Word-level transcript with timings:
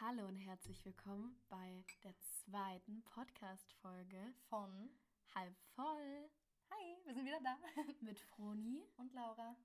Hallo 0.00 0.26
und 0.26 0.36
herzlich 0.36 0.84
willkommen 0.84 1.36
bei 1.48 1.84
der 2.04 2.14
zweiten 2.18 3.02
Podcast-Folge 3.04 4.32
von 4.48 4.90
Halb 5.34 5.54
voll 5.74 6.30
Hi, 6.70 6.96
wir 7.04 7.14
sind 7.14 7.26
wieder 7.26 7.40
da. 7.40 7.58
mit 8.00 8.18
Froni. 8.18 8.82
Und 8.96 9.12
Laura. 9.12 9.56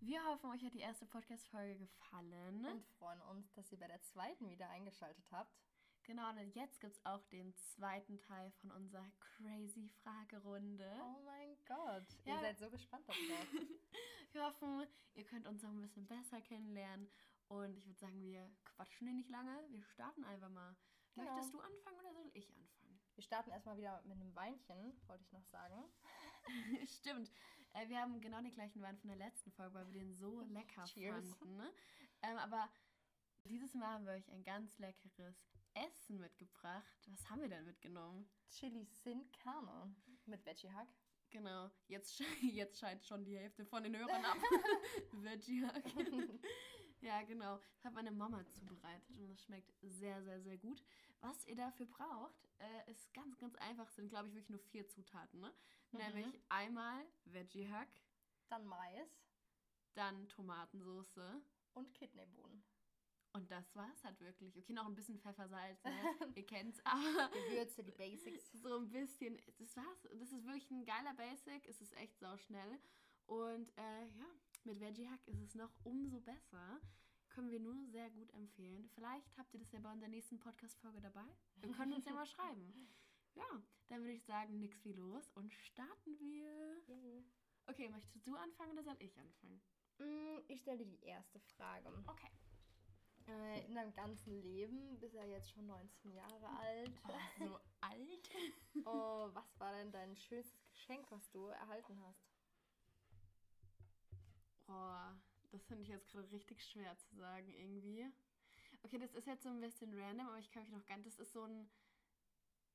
Wir 0.00 0.24
hoffen, 0.26 0.50
euch 0.50 0.62
hat 0.64 0.74
die 0.74 0.80
erste 0.80 1.06
Podcast-Folge 1.06 1.76
gefallen. 1.76 2.64
Und 2.66 2.84
freuen 2.98 3.20
uns, 3.22 3.52
dass 3.54 3.72
ihr 3.72 3.78
bei 3.78 3.88
der 3.88 4.00
zweiten 4.02 4.48
wieder 4.50 4.68
eingeschaltet 4.68 5.24
habt. 5.32 5.58
Genau, 6.04 6.28
und 6.30 6.54
jetzt 6.54 6.80
gibt 6.80 6.94
es 6.94 7.04
auch 7.06 7.24
den 7.26 7.54
zweiten 7.56 8.18
Teil 8.18 8.50
von 8.60 8.70
unserer 8.72 9.10
crazy 9.20 9.88
Fragerunde. 10.02 10.90
Oh 11.02 11.20
mein 11.24 11.56
Gott, 11.66 12.06
Ja. 12.24 12.34
ihr 12.36 12.40
seid 12.40 12.58
so 12.58 12.70
gespannt 12.70 13.08
darauf. 13.08 13.20
Wir 14.32 14.44
hoffen, 14.44 14.86
ihr 15.14 15.24
könnt 15.24 15.46
uns 15.46 15.62
noch 15.62 15.70
ein 15.70 15.80
bisschen 15.80 16.06
besser 16.06 16.40
kennenlernen. 16.40 17.08
Und 17.52 17.76
ich 17.76 17.86
würde 17.86 17.98
sagen, 17.98 18.22
wir 18.22 18.50
quatschen 18.64 19.06
hier 19.06 19.14
nicht 19.14 19.28
lange. 19.28 19.54
Wir 19.68 19.82
starten 19.82 20.24
einfach 20.24 20.48
mal. 20.48 20.74
Genau. 21.14 21.30
Möchtest 21.30 21.52
du 21.52 21.60
anfangen 21.60 21.98
oder 21.98 22.14
soll 22.14 22.30
ich 22.32 22.48
anfangen? 22.56 22.98
Wir 23.14 23.22
starten 23.22 23.50
erstmal 23.50 23.76
wieder 23.76 24.00
mit 24.04 24.18
einem 24.18 24.34
Weinchen, 24.34 24.98
wollte 25.06 25.22
ich 25.22 25.32
noch 25.32 25.44
sagen. 25.44 25.84
Stimmt. 26.86 27.30
Äh, 27.74 27.88
wir 27.88 28.00
haben 28.00 28.18
genau 28.22 28.40
den 28.40 28.54
gleichen 28.54 28.80
Wein 28.80 28.96
von 28.96 29.08
der 29.08 29.18
letzten 29.18 29.52
Folge, 29.52 29.74
weil 29.74 29.86
wir 29.92 30.00
den 30.00 30.14
so 30.14 30.40
lecker 30.40 30.84
Cheers. 30.84 31.34
fanden. 31.36 31.56
Ne? 31.56 31.70
Ähm, 32.22 32.38
aber 32.38 32.72
dieses 33.44 33.74
Mal 33.74 33.88
haben 33.88 34.06
wir 34.06 34.14
euch 34.14 34.30
ein 34.30 34.44
ganz 34.44 34.78
leckeres 34.78 35.52
Essen 35.74 36.20
mitgebracht. 36.20 37.06
Was 37.08 37.28
haben 37.28 37.42
wir 37.42 37.50
denn 37.50 37.66
mitgenommen? 37.66 38.30
Chili 38.48 38.86
Sin 38.86 39.30
Carne 39.32 39.94
mit 40.24 40.42
Veggie 40.46 40.70
Hack. 40.70 40.88
Genau, 41.30 41.70
jetzt, 41.88 42.18
jetzt 42.40 42.78
scheint 42.78 43.04
schon 43.04 43.24
die 43.26 43.36
Hälfte 43.36 43.66
von 43.66 43.82
den 43.82 43.94
Hörern 43.94 44.24
ab. 44.24 44.38
Veggie 45.12 45.66
Hack. 45.66 45.84
Ja, 47.02 47.22
genau. 47.22 47.58
Das 47.76 47.84
hat 47.84 47.94
meine 47.94 48.10
Mama 48.10 48.44
zubereitet 48.52 49.18
und 49.18 49.28
das 49.28 49.42
schmeckt 49.42 49.72
sehr, 49.82 50.22
sehr, 50.22 50.40
sehr 50.40 50.56
gut. 50.58 50.82
Was 51.20 51.46
ihr 51.46 51.56
dafür 51.56 51.86
braucht, 51.86 52.48
äh, 52.58 52.90
ist 52.90 53.12
ganz, 53.12 53.36
ganz 53.38 53.54
einfach. 53.56 53.88
Es 53.88 53.96
sind, 53.96 54.08
glaube 54.08 54.28
ich, 54.28 54.34
wirklich 54.34 54.50
nur 54.50 54.58
vier 54.58 54.88
Zutaten. 54.88 55.40
Ne? 55.40 55.52
Nämlich 55.92 56.40
einmal 56.48 57.04
Veggie 57.24 57.68
Hack, 57.68 57.90
Dann 58.48 58.66
Mais 58.66 59.08
dann 59.94 60.26
Tomatensoße. 60.28 61.42
und 61.74 61.94
Kidneybohnen. 61.94 62.64
Und 63.34 63.50
das 63.50 63.74
war's 63.74 64.04
halt 64.04 64.20
wirklich. 64.20 64.56
Okay, 64.58 64.72
noch 64.74 64.86
ein 64.86 64.94
bisschen 64.94 65.18
Pfeffersalz, 65.18 65.82
ne? 65.84 65.90
ihr 66.36 66.46
kennt's. 66.46 66.80
Aber 66.84 67.30
Gewürze, 67.30 67.82
die 67.82 67.92
Basics. 67.92 68.52
so 68.62 68.76
ein 68.78 68.90
bisschen, 68.90 69.40
das 69.58 69.74
war's. 69.76 70.02
Das 70.02 70.32
ist 70.32 70.44
wirklich 70.44 70.70
ein 70.70 70.84
geiler 70.84 71.14
Basic. 71.14 71.66
Es 71.66 71.80
ist 71.80 71.96
echt 71.96 72.18
sauschnell. 72.18 72.78
Und 73.26 73.70
äh, 73.78 74.06
ja, 74.08 74.26
mit 74.64 74.80
Veggie 74.80 75.08
Hack 75.08 75.26
ist 75.26 75.40
es 75.40 75.54
noch 75.54 75.70
umso 75.84 76.20
besser. 76.20 76.80
Können 77.28 77.50
wir 77.50 77.60
nur 77.60 77.74
sehr 77.86 78.10
gut 78.10 78.30
empfehlen. 78.34 78.88
Vielleicht 78.94 79.36
habt 79.38 79.54
ihr 79.54 79.60
das 79.60 79.72
ja 79.72 79.80
bei 79.80 79.90
unserer 79.90 80.08
nächsten 80.10 80.38
Podcast-Folge 80.38 81.00
dabei. 81.00 81.24
Wir 81.56 81.72
können 81.72 81.94
uns 81.94 82.04
ja 82.04 82.12
mal 82.12 82.26
schreiben. 82.34 82.88
Ja, 83.34 83.62
dann 83.88 84.00
würde 84.02 84.12
ich 84.12 84.24
sagen, 84.24 84.58
nix 84.58 84.84
wie 84.84 84.92
los 84.92 85.30
und 85.34 85.52
starten 85.54 86.18
wir. 86.18 86.82
Okay, 87.66 87.88
möchtest 87.88 88.26
du 88.26 88.34
anfangen 88.34 88.72
oder 88.72 88.82
soll 88.82 88.96
ich 88.98 89.16
anfangen? 89.18 89.62
Mm, 89.98 90.38
Ich 90.48 90.60
stelle 90.60 90.78
dir 90.78 90.86
die 90.86 91.04
erste 91.04 91.40
Frage. 91.40 91.88
Okay. 92.06 92.28
Äh, 93.28 93.64
In 93.66 93.74
deinem 93.74 93.94
ganzen 93.94 94.42
Leben 94.42 94.98
bist 94.98 95.14
du 95.14 95.18
ja 95.18 95.24
jetzt 95.24 95.50
schon 95.52 95.64
19 95.66 96.12
Jahre 96.12 96.48
alt. 96.58 96.92
So 97.38 97.58
alt? 97.80 98.30
Oh, 98.84 99.30
was 99.32 99.58
war 99.58 99.72
denn 99.72 99.92
dein 99.92 100.16
schönstes 100.16 100.68
Geschenk, 100.72 101.10
was 101.10 101.30
du 101.30 101.46
erhalten 101.46 101.98
hast? 102.04 102.31
Oh, 104.72 105.14
das 105.50 105.64
finde 105.66 105.82
ich 105.82 105.88
jetzt 105.88 106.08
gerade 106.08 106.30
richtig 106.30 106.64
schwer 106.64 106.96
zu 106.96 107.14
sagen 107.16 107.52
irgendwie. 107.52 108.06
Okay, 108.82 108.98
das 108.98 109.12
ist 109.14 109.26
jetzt 109.26 109.42
so 109.42 109.50
ein 109.50 109.60
bisschen 109.60 109.92
random, 109.98 110.28
aber 110.28 110.38
ich 110.38 110.50
kann 110.50 110.62
mich 110.62 110.72
noch 110.72 110.86
ganz. 110.86 111.04
Das 111.04 111.18
ist 111.18 111.32
so 111.32 111.44
ein 111.44 111.68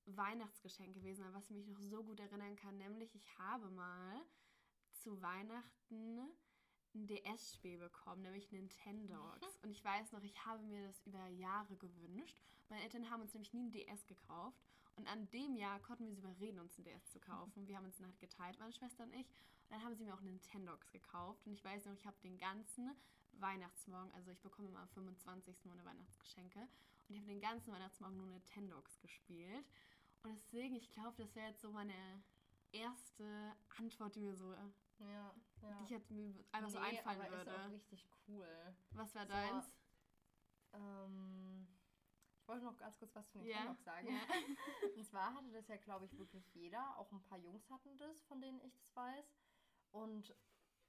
Weihnachtsgeschenk 0.06 0.94
gewesen, 0.94 1.24
an 1.24 1.34
was 1.34 1.50
ich 1.50 1.56
mich 1.56 1.68
noch 1.68 1.82
so 1.82 2.04
gut 2.04 2.20
erinnern 2.20 2.56
kann. 2.56 2.78
Nämlich, 2.78 3.14
ich 3.16 3.38
habe 3.38 3.70
mal 3.72 4.22
zu 4.92 5.22
Weihnachten 5.22 6.30
ein 6.96 7.08
DS-Spiel 7.08 7.78
bekommen, 7.78 8.22
nämlich 8.22 8.52
Nintendogs. 8.52 9.58
Und 9.64 9.72
ich 9.72 9.84
weiß 9.84 10.12
noch, 10.14 10.24
ich 10.24 10.46
habe 10.46 10.64
mir 10.64 10.88
das 10.88 11.02
über 11.02 11.28
Jahre 11.28 11.76
gewünscht. 11.76 12.40
Meine 12.70 12.84
Eltern 12.84 13.10
haben 13.10 13.22
uns 13.22 13.34
nämlich 13.34 13.54
nie 13.54 13.66
ein 13.66 13.72
DS 13.72 14.06
gekauft. 14.06 14.62
Und 14.96 15.08
an 15.08 15.30
dem 15.30 15.56
Jahr 15.56 15.80
konnten 15.80 16.08
wir 16.08 16.14
sie 16.14 16.22
überreden, 16.22 16.60
uns 16.60 16.78
ein 16.78 16.84
DS 16.84 17.12
zu 17.12 17.20
kaufen. 17.20 17.68
Wir 17.68 17.78
haben 17.78 17.86
uns 17.86 17.98
dann 17.98 18.08
halt 18.08 18.20
geteilt, 18.20 18.60
meine 18.60 18.74
Schwester 18.74 19.04
und 19.04 19.14
ich. 19.14 19.28
Und 19.70 19.76
dann 19.76 19.84
haben 19.84 19.96
sie 19.96 20.04
mir 20.06 20.14
auch 20.14 20.22
Nintendogs 20.22 20.90
gekauft. 20.92 21.46
Und 21.46 21.54
ich 21.54 21.64
weiß 21.64 21.86
noch, 21.86 21.94
ich 21.94 22.06
habe 22.06 22.18
den 22.24 22.38
ganzen 22.38 22.96
Weihnachtsmorgen, 23.34 24.12
also 24.14 24.32
ich 24.32 24.42
bekomme 24.42 24.70
immer 24.70 24.80
am 24.80 24.88
25. 24.90 25.66
meine 25.66 25.84
Weihnachtsgeschenke. 25.86 26.60
Und 26.62 26.70
ich 27.10 27.18
habe 27.18 27.28
den 27.28 27.42
ganzen 27.42 27.72
Weihnachtsmorgen 27.74 28.18
nur 28.18 28.28
Nintendogs 28.28 28.98
gespielt. 29.00 29.66
Und 30.24 30.36
deswegen, 30.36 30.76
ich 30.76 30.90
glaube, 30.92 31.16
das 31.22 31.36
wäre 31.36 31.50
jetzt 31.50 31.62
so 31.62 31.72
meine 31.72 32.24
erste 32.72 33.56
Antwort, 33.78 34.16
die 34.16 34.22
mir 34.22 34.36
so, 34.36 34.54
Ja, 35.00 35.34
ja. 35.62 35.86
die 35.90 35.96
hat 35.96 36.10
mir 36.10 36.34
einfach 36.52 36.70
so 36.70 36.80
Nee, 36.80 36.86
einfallen 36.86 37.22
aber 37.22 37.42
ist 37.42 37.48
auch 37.50 37.54
würde. 37.60 37.72
richtig 37.72 38.08
cool. 38.28 38.76
Was 38.92 39.14
war 39.16 39.26
So, 39.26 39.32
deins? 39.34 39.72
Ähm, 40.74 41.68
ich 42.40 42.48
wollte 42.48 42.66
noch 42.66 42.78
ganz 42.78 42.98
kurz 42.98 43.14
was 43.16 43.30
zu 43.30 43.40
Nintendo 43.40 43.74
sagen. 43.84 44.08
ja. 44.08 44.20
Und 44.96 45.06
zwar 45.06 45.34
hatte 45.34 45.52
das 45.52 45.68
ja, 45.68 45.78
glaube 45.78 46.06
ich, 46.06 46.18
wirklich 46.18 46.46
jeder. 46.56 46.98
Auch 46.98 47.12
ein 47.12 47.22
paar 47.24 47.38
Jungs 47.38 47.70
hatten 47.70 47.98
das, 47.98 48.22
von 48.24 48.40
denen 48.42 48.60
ich 48.62 48.74
das 48.78 48.96
weiß. 48.96 49.26
Und 50.04 50.36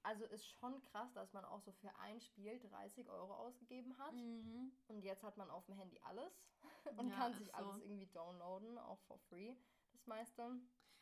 also 0.03 0.25
ist 0.27 0.47
schon 0.47 0.81
krass, 0.85 1.13
dass 1.13 1.33
man 1.33 1.45
auch 1.45 1.61
so 1.61 1.73
für 1.73 1.95
ein 1.97 2.21
Spiel 2.21 2.59
30 2.59 3.09
Euro 3.11 3.35
ausgegeben 3.35 3.97
hat. 3.99 4.13
Und 4.15 5.03
jetzt 5.03 5.23
hat 5.23 5.37
man 5.37 5.51
auf 5.51 5.65
dem 5.67 5.75
Handy 5.75 5.99
alles 6.03 6.33
und 6.97 7.07
Mhm. 7.07 7.11
Ja, 7.11 7.17
kann 7.17 7.35
sich 7.35 7.49
so. 7.49 7.53
alles 7.55 7.79
irgendwie 7.79 8.07
downloaden, 8.07 8.79
auch 8.79 9.01
for 9.01 9.19
free. 9.29 9.55
Das 9.93 10.07
meiste. 10.07 10.61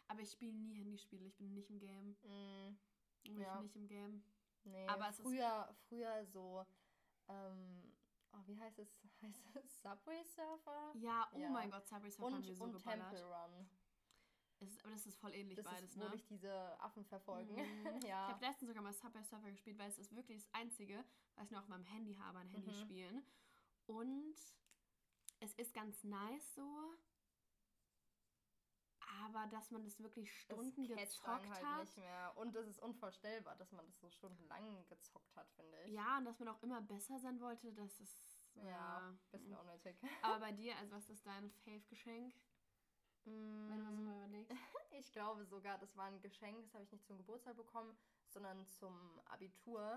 Aber 0.08 0.20
ich 0.20 0.30
spiele 0.30 0.52
nie 0.54 0.72
Handyspiele, 0.74 1.24
ich 1.26 1.36
bin 1.36 1.52
nicht 1.54 1.68
im 1.70 1.78
Game. 1.78 2.16
Bin 3.24 3.40
Ja. 3.40 3.56
ich 3.56 3.62
nicht 3.62 3.76
im 3.76 3.86
Game. 3.88 4.24
nee, 4.64 4.86
Aber 4.88 5.08
es 5.08 5.18
ist- 5.18 5.22
früher, 5.22 5.74
früher 5.88 6.24
so, 6.26 6.64
ähm, 7.28 7.92
oh, 8.32 8.38
wie 8.46 8.58
heißt 8.58 8.78
es? 8.78 9.00
Heißt 9.22 9.56
es 9.56 9.82
Subway 9.82 10.22
Surfer? 10.24 10.92
Ja, 10.94 11.28
oh 11.34 11.38
Ja. 11.38 11.50
mein 11.50 11.70
Gott, 11.70 11.86
Subway 11.86 12.10
Surfer 12.10 12.26
haben 12.26 12.36
Und, 12.42 12.46
wir 12.46 12.54
so 12.54 12.64
und 12.64 12.72
geballert. 12.72 13.10
Temple 13.10 13.24
Run. 13.24 13.68
Ist, 14.60 14.82
aber 14.84 14.92
das 14.92 15.04
ist 15.06 15.18
voll 15.18 15.34
ähnlich 15.34 15.56
Das 15.56 15.66
beides, 15.66 15.90
ist, 15.90 15.98
wo 15.98 16.04
ne? 16.04 16.10
dich 16.10 16.24
diese 16.26 16.80
Affen 16.80 17.04
verfolgen. 17.04 17.54
Ich 18.02 18.08
ja. 18.08 18.28
habe 18.28 18.44
letztens 18.44 18.68
sogar 18.68 18.82
mal 18.82 18.92
Subway 18.92 19.22
Surfer 19.22 19.50
gespielt, 19.50 19.78
weil 19.78 19.88
es 19.90 19.98
ist 19.98 20.14
wirklich 20.14 20.42
das 20.42 20.54
Einzige, 20.54 21.04
was 21.34 21.46
ich 21.46 21.50
noch 21.52 21.60
auf 21.62 21.68
meinem 21.68 21.84
Handy 21.84 22.14
habe, 22.16 22.38
an 22.38 22.46
Mhm. 22.48 22.52
Handy 22.52 22.74
spielen. 22.74 23.22
Und 23.86 24.36
es 25.40 25.52
ist 25.54 25.74
ganz 25.74 26.02
nice 26.04 26.54
so. 26.54 26.94
Aber 29.24 29.46
dass 29.48 29.70
man 29.70 29.82
das 29.84 29.98
wirklich 30.00 30.32
Stunden 30.40 30.86
das 30.88 30.98
einen 30.98 31.06
gezockt 31.06 31.48
halt 31.48 31.64
hat. 31.64 31.80
nicht 31.84 31.96
mehr. 31.96 32.32
Und 32.36 32.54
es 32.56 32.66
ist 32.66 32.78
unvorstellbar, 32.80 33.56
dass 33.56 33.72
man 33.72 33.86
das 33.86 33.98
so 33.98 34.10
stundenlang 34.10 34.86
gezockt 34.88 35.34
hat, 35.36 35.50
finde 35.52 35.80
ich. 35.84 35.92
Ja, 35.92 36.18
und 36.18 36.24
dass 36.24 36.38
man 36.38 36.48
auch 36.48 36.62
immer 36.62 36.80
besser 36.82 37.18
sein 37.18 37.40
wollte, 37.40 37.72
das 37.72 38.00
ist. 38.00 38.38
Ja, 38.54 39.10
äh, 39.10 39.36
bisschen 39.36 39.54
unnötig. 39.54 39.96
Aber 40.22 40.40
bei 40.40 40.52
dir, 40.52 40.76
also 40.78 40.94
was 40.94 41.08
ist 41.10 41.26
dein 41.26 41.50
Fave-Geschenk? 41.64 42.34
Wenn 43.26 43.84
du 43.84 43.94
so 43.94 44.02
mal 44.02 44.16
überlegst. 44.16 44.52
Ich 44.98 45.12
glaube 45.12 45.44
sogar, 45.44 45.76
das 45.78 45.94
war 45.94 46.06
ein 46.06 46.20
Geschenk, 46.22 46.62
das 46.62 46.72
habe 46.72 46.84
ich 46.84 46.90
nicht 46.90 47.04
zum 47.06 47.18
Geburtstag 47.18 47.54
bekommen, 47.54 47.94
sondern 48.28 48.66
zum 48.66 49.20
Abitur. 49.26 49.94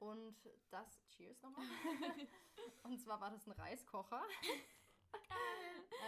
Und 0.00 0.36
das, 0.70 1.00
cheers 1.08 1.40
nochmal. 1.42 1.64
Und 2.82 3.00
zwar 3.00 3.20
war 3.20 3.30
das 3.30 3.46
ein 3.46 3.52
Reiskocher. 3.52 4.22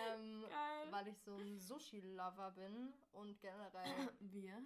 ähm, 0.06 0.44
Geil. 0.48 0.92
Weil 0.92 1.08
ich 1.08 1.18
so 1.22 1.34
ein 1.34 1.58
Sushi-Lover 1.58 2.50
bin 2.52 2.92
und 3.12 3.40
generell 3.40 4.12
Wir? 4.20 4.62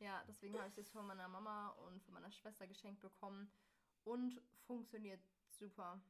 Ja, 0.00 0.22
deswegen 0.28 0.56
habe 0.56 0.68
ich 0.68 0.74
das 0.74 0.88
von 0.90 1.06
meiner 1.06 1.28
Mama 1.28 1.70
und 1.70 2.02
von 2.02 2.14
meiner 2.14 2.30
Schwester 2.30 2.66
geschenkt 2.66 3.00
bekommen 3.00 3.50
und 4.04 4.40
funktioniert 4.66 5.20
super. 5.48 6.00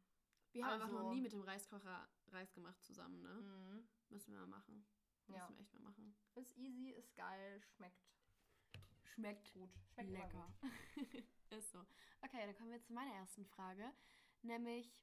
Wir 0.52 0.64
haben 0.64 0.72
einfach 0.74 0.86
Also- 0.88 0.98
noch 1.02 1.12
nie 1.12 1.20
mit 1.20 1.32
dem 1.32 1.42
Reiskocher 1.42 2.08
Reis 2.28 2.52
gemacht 2.54 2.82
zusammen, 2.84 3.20
ne? 3.22 3.84
Müssen 4.08 4.32
wir 4.32 4.40
mal 4.40 4.46
machen. 4.46 4.86
Müssen 5.26 5.38
Ja. 5.38 5.48
wir 5.50 5.58
echt 5.60 5.72
mal 5.74 5.80
machen. 5.82 6.16
Ist 6.34 6.56
easy, 6.56 6.90
ist 6.90 7.14
geil, 7.16 7.60
schmeckt 7.76 8.02
Schmeckt 9.14 9.52
gut. 9.52 9.70
Schmeckt 9.94 10.10
lecker. 10.10 10.54
gut. 10.60 10.70
Ist 11.50 11.72
so. 11.72 11.80
Okay, 12.20 12.46
dann 12.46 12.54
kommen 12.54 12.70
wir 12.70 12.80
zu 12.82 12.92
meiner 12.92 13.12
ersten 13.14 13.44
Frage. 13.46 13.92
Nämlich, 14.42 15.02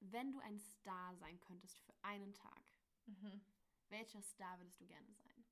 wenn 0.00 0.32
du 0.32 0.38
ein 0.38 0.58
Star 0.58 1.14
sein 1.16 1.38
könntest 1.40 1.78
für 1.82 1.92
einen 2.02 2.32
Tag, 2.32 2.62
Mhm. 3.06 3.44
welcher 3.88 4.22
Star 4.22 4.58
würdest 4.58 4.80
du 4.80 4.86
gerne 4.86 5.12
sein? 5.12 5.44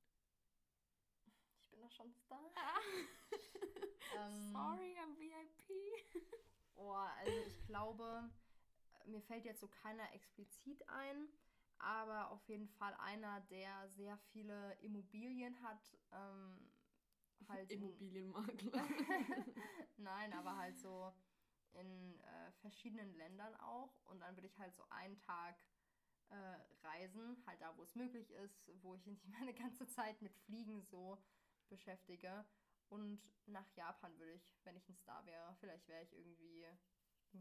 Ich 1.61 1.69
bin 1.71 1.81
doch 1.83 1.91
schon 1.91 2.13
Star. 2.15 2.51
ähm, 4.17 4.53
Sorry, 4.53 4.97
I'm 4.99 5.17
VIP. 5.19 6.15
oh, 6.77 6.93
also 6.93 7.33
ich 7.47 7.67
glaube, 7.67 8.31
mir 9.07 9.21
fällt 9.23 9.45
jetzt 9.45 9.61
so 9.61 9.69
keiner 9.69 10.13
explizit 10.15 10.89
ein, 10.89 11.29
aber 11.79 12.31
auf 12.31 12.47
jeden 12.49 12.69
Fall 12.69 12.95
einer, 12.95 13.41
der 13.43 13.89
sehr 13.89 14.17
viele 14.33 14.75
Immobilien 14.81 15.61
hat. 15.63 15.99
Ähm, 16.13 16.71
halt 17.49 17.71
Immobilienmakler. 17.71 18.73
Nein, 19.97 20.33
aber 20.33 20.57
halt 20.57 20.79
so 20.79 21.13
in 21.75 22.19
äh, 22.21 22.53
verschiedenen 22.61 23.13
Ländern 23.15 23.55
auch. 23.57 23.93
Und 24.05 24.21
dann 24.21 24.37
würde 24.37 24.47
ich 24.47 24.59
halt 24.59 24.75
so 24.75 24.85
einen 24.91 25.19
Tag 25.19 25.57
äh, 26.31 26.87
reisen, 26.87 27.43
halt 27.47 27.61
da, 27.61 27.77
wo 27.77 27.83
es 27.83 27.95
möglich 27.95 28.31
ist, 28.31 28.71
wo 28.83 28.95
ich 28.95 29.07
nicht 29.07 29.27
meine 29.41 29.55
ganze 29.55 29.87
Zeit 29.87 30.21
mit 30.23 30.35
Fliegen 30.37 30.81
so 30.83 31.19
beschäftige. 31.69 32.45
Und 32.89 33.21
nach 33.47 33.69
Japan 33.77 34.17
würde 34.19 34.33
ich, 34.35 34.55
wenn 34.65 34.77
ich 34.77 34.89
ein 34.89 34.97
Star 34.97 35.25
wäre, 35.27 35.55
vielleicht 35.61 35.87
wäre 35.89 36.03
ich 36.03 36.13
irgendwie 36.13 36.67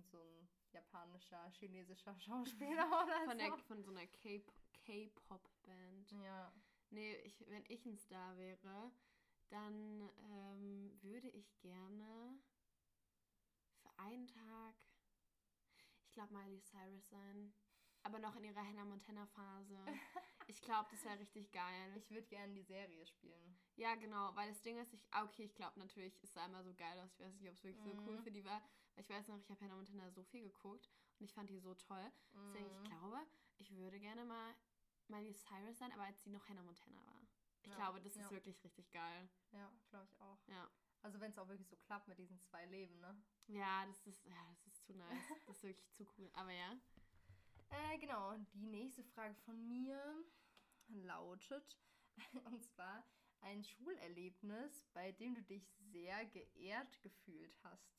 so 0.02 0.22
ein 0.22 0.50
japanischer, 0.72 1.50
chinesischer 1.52 2.18
Schauspieler 2.20 2.88
oder 2.88 3.26
Von, 3.26 3.40
so. 3.40 3.46
der, 3.46 3.58
von 3.60 3.84
so 3.84 3.92
einer 3.92 4.08
K-Pop-Band. 4.86 6.12
ja. 6.24 6.52
Nee, 6.90 7.16
ich, 7.24 7.44
wenn 7.50 7.64
ich 7.70 7.86
ein 7.86 7.98
Star 7.98 8.38
wäre, 8.38 8.92
dann 9.50 10.10
ähm, 10.30 10.98
würde 11.02 11.28
ich 11.30 11.60
gerne 11.60 12.38
für 13.82 13.90
einen 13.98 14.28
Tag, 14.28 14.76
ich 16.06 16.14
glaube, 16.14 16.34
Miley 16.34 16.62
Cyrus 16.62 17.10
sein. 17.10 17.54
Aber 18.04 18.20
noch 18.20 18.36
in 18.36 18.44
ihrer 18.44 18.62
Hannah 18.66 18.86
Montana-Phase. 18.86 19.78
Ich 20.48 20.62
glaube, 20.62 20.90
das 20.92 21.04
wäre 21.06 21.20
richtig 21.20 21.52
geil. 21.52 21.94
Ich 21.96 22.10
würde 22.12 22.28
gerne 22.28 22.54
die 22.54 22.64
Serie 22.64 23.06
spielen. 23.06 23.58
Ja, 23.76 23.96
genau, 23.96 24.36
weil 24.36 24.50
das 24.50 24.62
Ding 24.62 24.78
ist, 24.78 24.94
ich, 24.94 25.02
ah, 25.12 25.24
okay, 25.24 25.44
ich 25.46 25.56
glaube 25.56 25.80
natürlich, 25.80 26.14
es 26.22 26.34
sah 26.34 26.46
immer 26.46 26.64
so 26.64 26.74
geil 26.74 27.00
aus. 27.00 27.12
Ich 27.14 27.20
weiß 27.22 27.34
nicht, 27.40 27.48
ob 27.50 27.56
es 27.56 27.64
wirklich 27.64 27.82
so 27.84 27.92
cool 28.06 28.18
Mhm. 28.18 28.24
für 28.24 28.32
die 28.32 28.44
war. 28.44 28.62
Weil 28.96 29.04
ich 29.04 29.10
weiß 29.10 29.28
noch, 29.30 29.38
ich 29.38 29.50
habe 29.50 29.60
Hannah 29.62 29.76
Montana 29.78 30.10
so 30.12 30.22
viel 30.24 30.44
geguckt 30.44 30.90
und 31.20 31.26
ich 31.26 31.34
fand 31.34 31.50
die 31.50 31.60
so 31.60 31.74
toll. 31.76 32.12
Deswegen, 32.34 32.70
ich 32.70 32.80
Mhm. 32.82 32.84
glaube, 32.84 33.26
ich 33.58 33.72
würde 33.76 34.00
gerne 34.00 34.26
mal 34.26 34.54
Miley 35.08 35.34
Cyrus 35.34 35.78
sein, 35.78 35.92
aber 35.94 36.04
als 36.04 36.22
sie 36.24 36.30
noch 36.30 36.48
Hannah 36.50 36.64
Montana 36.64 36.98
war. 37.06 37.22
Ich 37.62 37.70
Ja, 37.70 37.76
glaube, 37.78 38.02
das 38.02 38.16
ja. 38.16 38.22
ist 38.26 38.32
wirklich 38.32 38.62
richtig 38.66 38.92
geil. 38.92 39.30
Ja, 39.54 39.72
glaube 39.90 40.06
ich 40.12 40.20
auch. 40.22 40.38
Ja. 40.48 40.70
Also 41.04 41.20
wenn 41.22 41.32
es 41.32 41.38
auch 41.38 41.48
wirklich 41.48 41.68
so 41.70 41.78
klappt 41.78 42.08
mit 42.10 42.18
diesen 42.18 42.40
zwei 42.42 42.66
Leben, 42.66 43.00
ne? 43.00 43.16
Ja, 43.48 43.86
das 43.86 44.06
ist, 44.08 44.24
ja, 44.26 44.46
das 44.50 44.68
ist 44.68 44.86
zu 44.86 44.94
nice. 44.94 45.24
Das 45.48 45.56
ist 45.58 45.64
wirklich 45.64 45.90
zu 45.94 46.06
cool. 46.18 46.30
Aber 46.34 46.52
ja. 46.52 46.78
Äh, 47.74 47.98
genau, 47.98 48.36
die 48.54 48.66
nächste 48.66 49.04
Frage 49.04 49.36
von 49.46 49.68
mir 49.68 50.00
lautet, 50.88 51.80
und 52.46 52.64
zwar 52.64 53.04
ein 53.42 53.64
Schulerlebnis, 53.64 54.86
bei 54.94 55.12
dem 55.12 55.36
du 55.36 55.42
dich 55.42 55.68
sehr 55.92 56.26
geehrt 56.26 57.02
gefühlt 57.02 57.58
hast. 57.64 57.94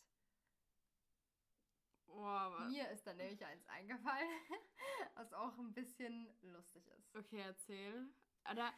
Oh, 2.06 2.22
aber. 2.24 2.68
Mir 2.68 2.88
ist 2.90 3.06
da 3.06 3.12
nämlich 3.14 3.44
eins 3.44 3.66
eingefallen, 3.66 4.28
was 5.14 5.32
auch 5.32 5.58
ein 5.58 5.72
bisschen 5.72 6.28
lustig 6.42 6.86
ist. 6.86 7.16
Okay, 7.16 7.40
erzähl. 7.40 8.08
Oder 8.50 8.72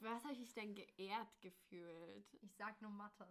was 0.00 0.24
habe 0.24 0.34
ich 0.34 0.52
denn 0.54 0.74
geehrt 0.74 1.40
gefühlt? 1.40 2.34
Ich 2.42 2.56
sag 2.56 2.80
nur 2.80 2.90
Mathe. 2.90 3.28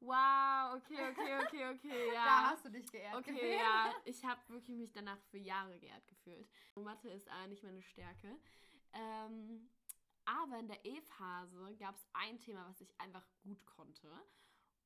Wow, 0.00 0.76
okay, 0.76 1.10
okay, 1.10 1.38
okay, 1.42 1.70
okay, 1.70 2.06
ja. 2.14 2.24
Da 2.24 2.50
hast 2.50 2.64
du 2.64 2.70
dich 2.70 2.90
geehrt 2.90 3.16
Okay, 3.16 3.32
gefühlt. 3.32 3.54
ja, 3.60 3.94
ich 4.04 4.24
habe 4.24 4.40
wirklich 4.48 4.76
mich 4.76 4.92
danach 4.92 5.20
für 5.30 5.38
Jahre 5.38 5.78
geehrt 5.78 6.06
gefühlt. 6.06 6.48
Mathe 6.76 7.10
ist 7.10 7.28
aber 7.28 7.48
nicht 7.48 7.64
meine 7.64 7.82
Stärke. 7.82 8.38
Ähm, 8.92 9.68
aber 10.24 10.58
in 10.58 10.68
der 10.68 10.84
E-Phase 10.84 11.74
gab 11.78 11.96
es 11.96 12.06
ein 12.12 12.38
Thema, 12.38 12.68
was 12.68 12.80
ich 12.80 13.00
einfach 13.00 13.26
gut 13.42 13.64
konnte. 13.66 14.08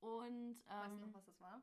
Und 0.00 0.56
Weißt 0.67 0.93
du 0.93 0.94
ähm, 0.94 1.00
noch, 1.00 1.15
was 1.15 1.25
das 1.25 1.41
war? 1.41 1.62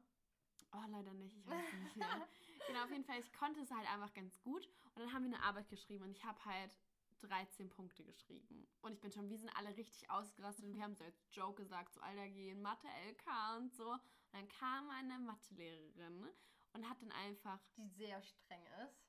oh, 0.73 0.83
leider 0.89 1.13
nicht, 1.13 1.35
ich 1.37 1.47
weiß 1.47 1.65
es 1.73 1.79
nicht 1.79 1.95
mehr. 1.97 2.27
genau, 2.67 2.83
auf 2.83 2.91
jeden 2.91 3.03
Fall, 3.03 3.19
ich 3.19 3.33
konnte 3.33 3.61
es 3.61 3.71
halt 3.71 3.89
einfach 3.91 4.13
ganz 4.13 4.39
gut. 4.41 4.67
Und 4.95 4.99
dann 5.01 5.13
haben 5.13 5.29
wir 5.29 5.35
eine 5.35 5.43
Arbeit 5.43 5.69
geschrieben 5.69 6.03
und 6.05 6.11
ich 6.11 6.23
habe 6.23 6.43
halt 6.45 6.77
13 7.21 7.69
Punkte 7.69 8.03
geschrieben. 8.03 8.67
Und 8.81 8.93
ich 8.93 8.99
bin 8.99 9.11
schon, 9.11 9.29
wir 9.29 9.37
sind 9.37 9.49
alle 9.55 9.75
richtig 9.75 10.09
ausgerastet 10.09 10.65
und 10.65 10.75
wir 10.75 10.83
haben 10.83 10.95
so 10.95 11.03
als 11.03 11.21
Joke 11.31 11.61
gesagt, 11.61 11.93
so 11.93 12.01
Alter, 12.01 12.29
gehen 12.29 12.61
Mathe 12.61 12.87
LK 13.09 13.57
und 13.57 13.73
so. 13.73 13.91
Und 13.91 14.01
dann 14.33 14.47
kam 14.47 14.89
eine 14.89 15.19
Mathelehrerin 15.19 16.27
und 16.73 16.89
hat 16.89 17.01
dann 17.01 17.11
einfach 17.11 17.59
Die 17.77 17.87
sehr 17.89 18.21
streng 18.21 18.61
ist. 18.85 19.03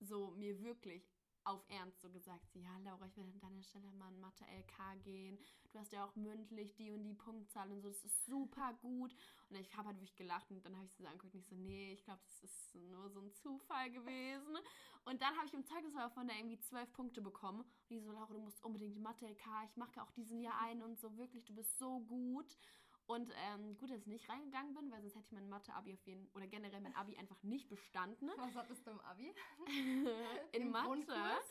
so 0.00 0.32
mir 0.32 0.60
wirklich 0.62 1.13
auf 1.44 1.62
Ernst 1.68 2.00
so 2.00 2.10
gesagt, 2.10 2.54
ja, 2.54 2.78
Laura, 2.78 3.06
ich 3.06 3.16
will 3.16 3.24
an 3.24 3.40
deiner 3.40 3.62
Stelle 3.62 3.90
mal 3.92 4.12
in 4.12 4.20
Mathe 4.20 4.44
LK 4.44 5.02
gehen. 5.02 5.38
Du 5.72 5.78
hast 5.78 5.92
ja 5.92 6.04
auch 6.04 6.14
mündlich 6.16 6.74
die 6.76 6.90
und 6.90 7.04
die 7.04 7.14
Punktzahl 7.14 7.70
und 7.70 7.82
so, 7.82 7.88
das 7.88 8.04
ist 8.04 8.26
super 8.26 8.74
gut. 8.80 9.14
Und 9.50 9.56
ich 9.56 9.76
habe 9.76 9.88
halt 9.88 9.98
wirklich 9.98 10.16
gelacht 10.16 10.50
und 10.50 10.64
dann 10.64 10.76
habe 10.76 10.86
ich 10.86 10.92
sie 10.92 11.02
so 11.02 11.08
angeguckt 11.08 11.34
und 11.34 11.40
ich 11.40 11.46
so, 11.46 11.56
nee, 11.56 11.92
ich 11.92 12.04
glaube, 12.04 12.20
das 12.26 12.50
ist 12.50 12.74
nur 12.74 13.10
so 13.10 13.20
ein 13.20 13.32
Zufall 13.32 13.90
gewesen. 13.90 14.56
Und 15.04 15.20
dann 15.20 15.36
habe 15.36 15.46
ich 15.46 15.54
im 15.54 15.64
Zeugnis 15.64 15.92
von 16.14 16.26
der 16.26 16.36
irgendwie 16.38 16.60
zwölf 16.60 16.90
Punkte 16.92 17.20
bekommen. 17.20 17.60
Und 17.60 17.90
die 17.90 18.00
so, 18.00 18.12
Laura, 18.12 18.32
du 18.32 18.40
musst 18.40 18.64
unbedingt 18.64 18.98
Mathe 19.00 19.26
LK, 19.26 19.46
ich 19.68 19.76
mache 19.76 20.02
auch 20.02 20.10
diesen 20.12 20.40
Jahr 20.40 20.58
ein 20.62 20.82
und 20.82 20.98
so, 20.98 21.16
wirklich, 21.16 21.44
du 21.44 21.54
bist 21.54 21.78
so 21.78 22.00
gut. 22.00 22.56
Und 23.06 23.30
ähm, 23.36 23.76
gut, 23.76 23.90
dass 23.90 24.00
ich 24.00 24.06
nicht 24.06 24.28
reingegangen 24.28 24.74
bin, 24.74 24.90
weil 24.90 25.02
sonst 25.02 25.14
hätte 25.14 25.26
ich 25.26 25.32
mein 25.32 25.48
Mathe-Abi 25.48 25.92
auf 25.92 26.06
jeden 26.06 26.26
oder 26.34 26.46
generell 26.46 26.80
mein 26.80 26.94
Abi 26.94 27.16
einfach 27.16 27.42
nicht 27.42 27.68
bestanden. 27.68 28.30
Was 28.36 28.54
hattest 28.54 28.86
du 28.86 28.92
im 28.92 29.00
Abi? 29.00 29.34
In 30.52 30.62
Im 30.62 30.70
Mathe. 30.70 31.06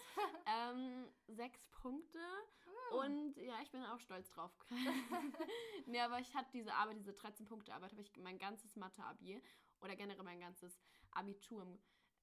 Ähm, 0.45 1.07
sechs 1.27 1.65
Punkte. 1.81 2.19
Und 2.91 3.37
ja, 3.37 3.55
ich 3.61 3.71
bin 3.71 3.83
auch 3.83 3.99
stolz 3.99 4.29
drauf. 4.29 4.51
nee, 5.85 5.99
aber 5.99 6.19
ich 6.19 6.33
hatte 6.35 6.51
diese 6.53 6.73
Arbeit, 6.73 6.97
diese 6.97 7.11
13-Punkte-Arbeit, 7.11 7.91
habe 7.91 8.01
ich 8.01 8.11
mein 8.17 8.37
ganzes 8.37 8.75
Mathe-Abi 8.75 9.41
oder 9.81 9.95
generell 9.95 10.23
mein 10.23 10.39
ganzes 10.39 10.79
Abitur 11.11 11.65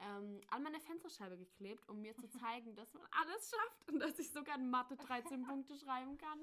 ähm, 0.00 0.40
an 0.48 0.62
meine 0.62 0.80
Fensterscheibe 0.80 1.36
geklebt, 1.36 1.88
um 1.88 2.00
mir 2.00 2.14
zu 2.16 2.28
zeigen, 2.28 2.74
dass 2.74 2.92
man 2.94 3.06
alles 3.12 3.50
schafft 3.50 3.88
und 3.88 4.00
dass 4.00 4.18
ich 4.18 4.30
sogar 4.32 4.56
in 4.56 4.70
Mathe 4.70 4.96
13 4.96 5.42
Punkte 5.44 5.76
schreiben 5.76 6.16
kann. 6.18 6.40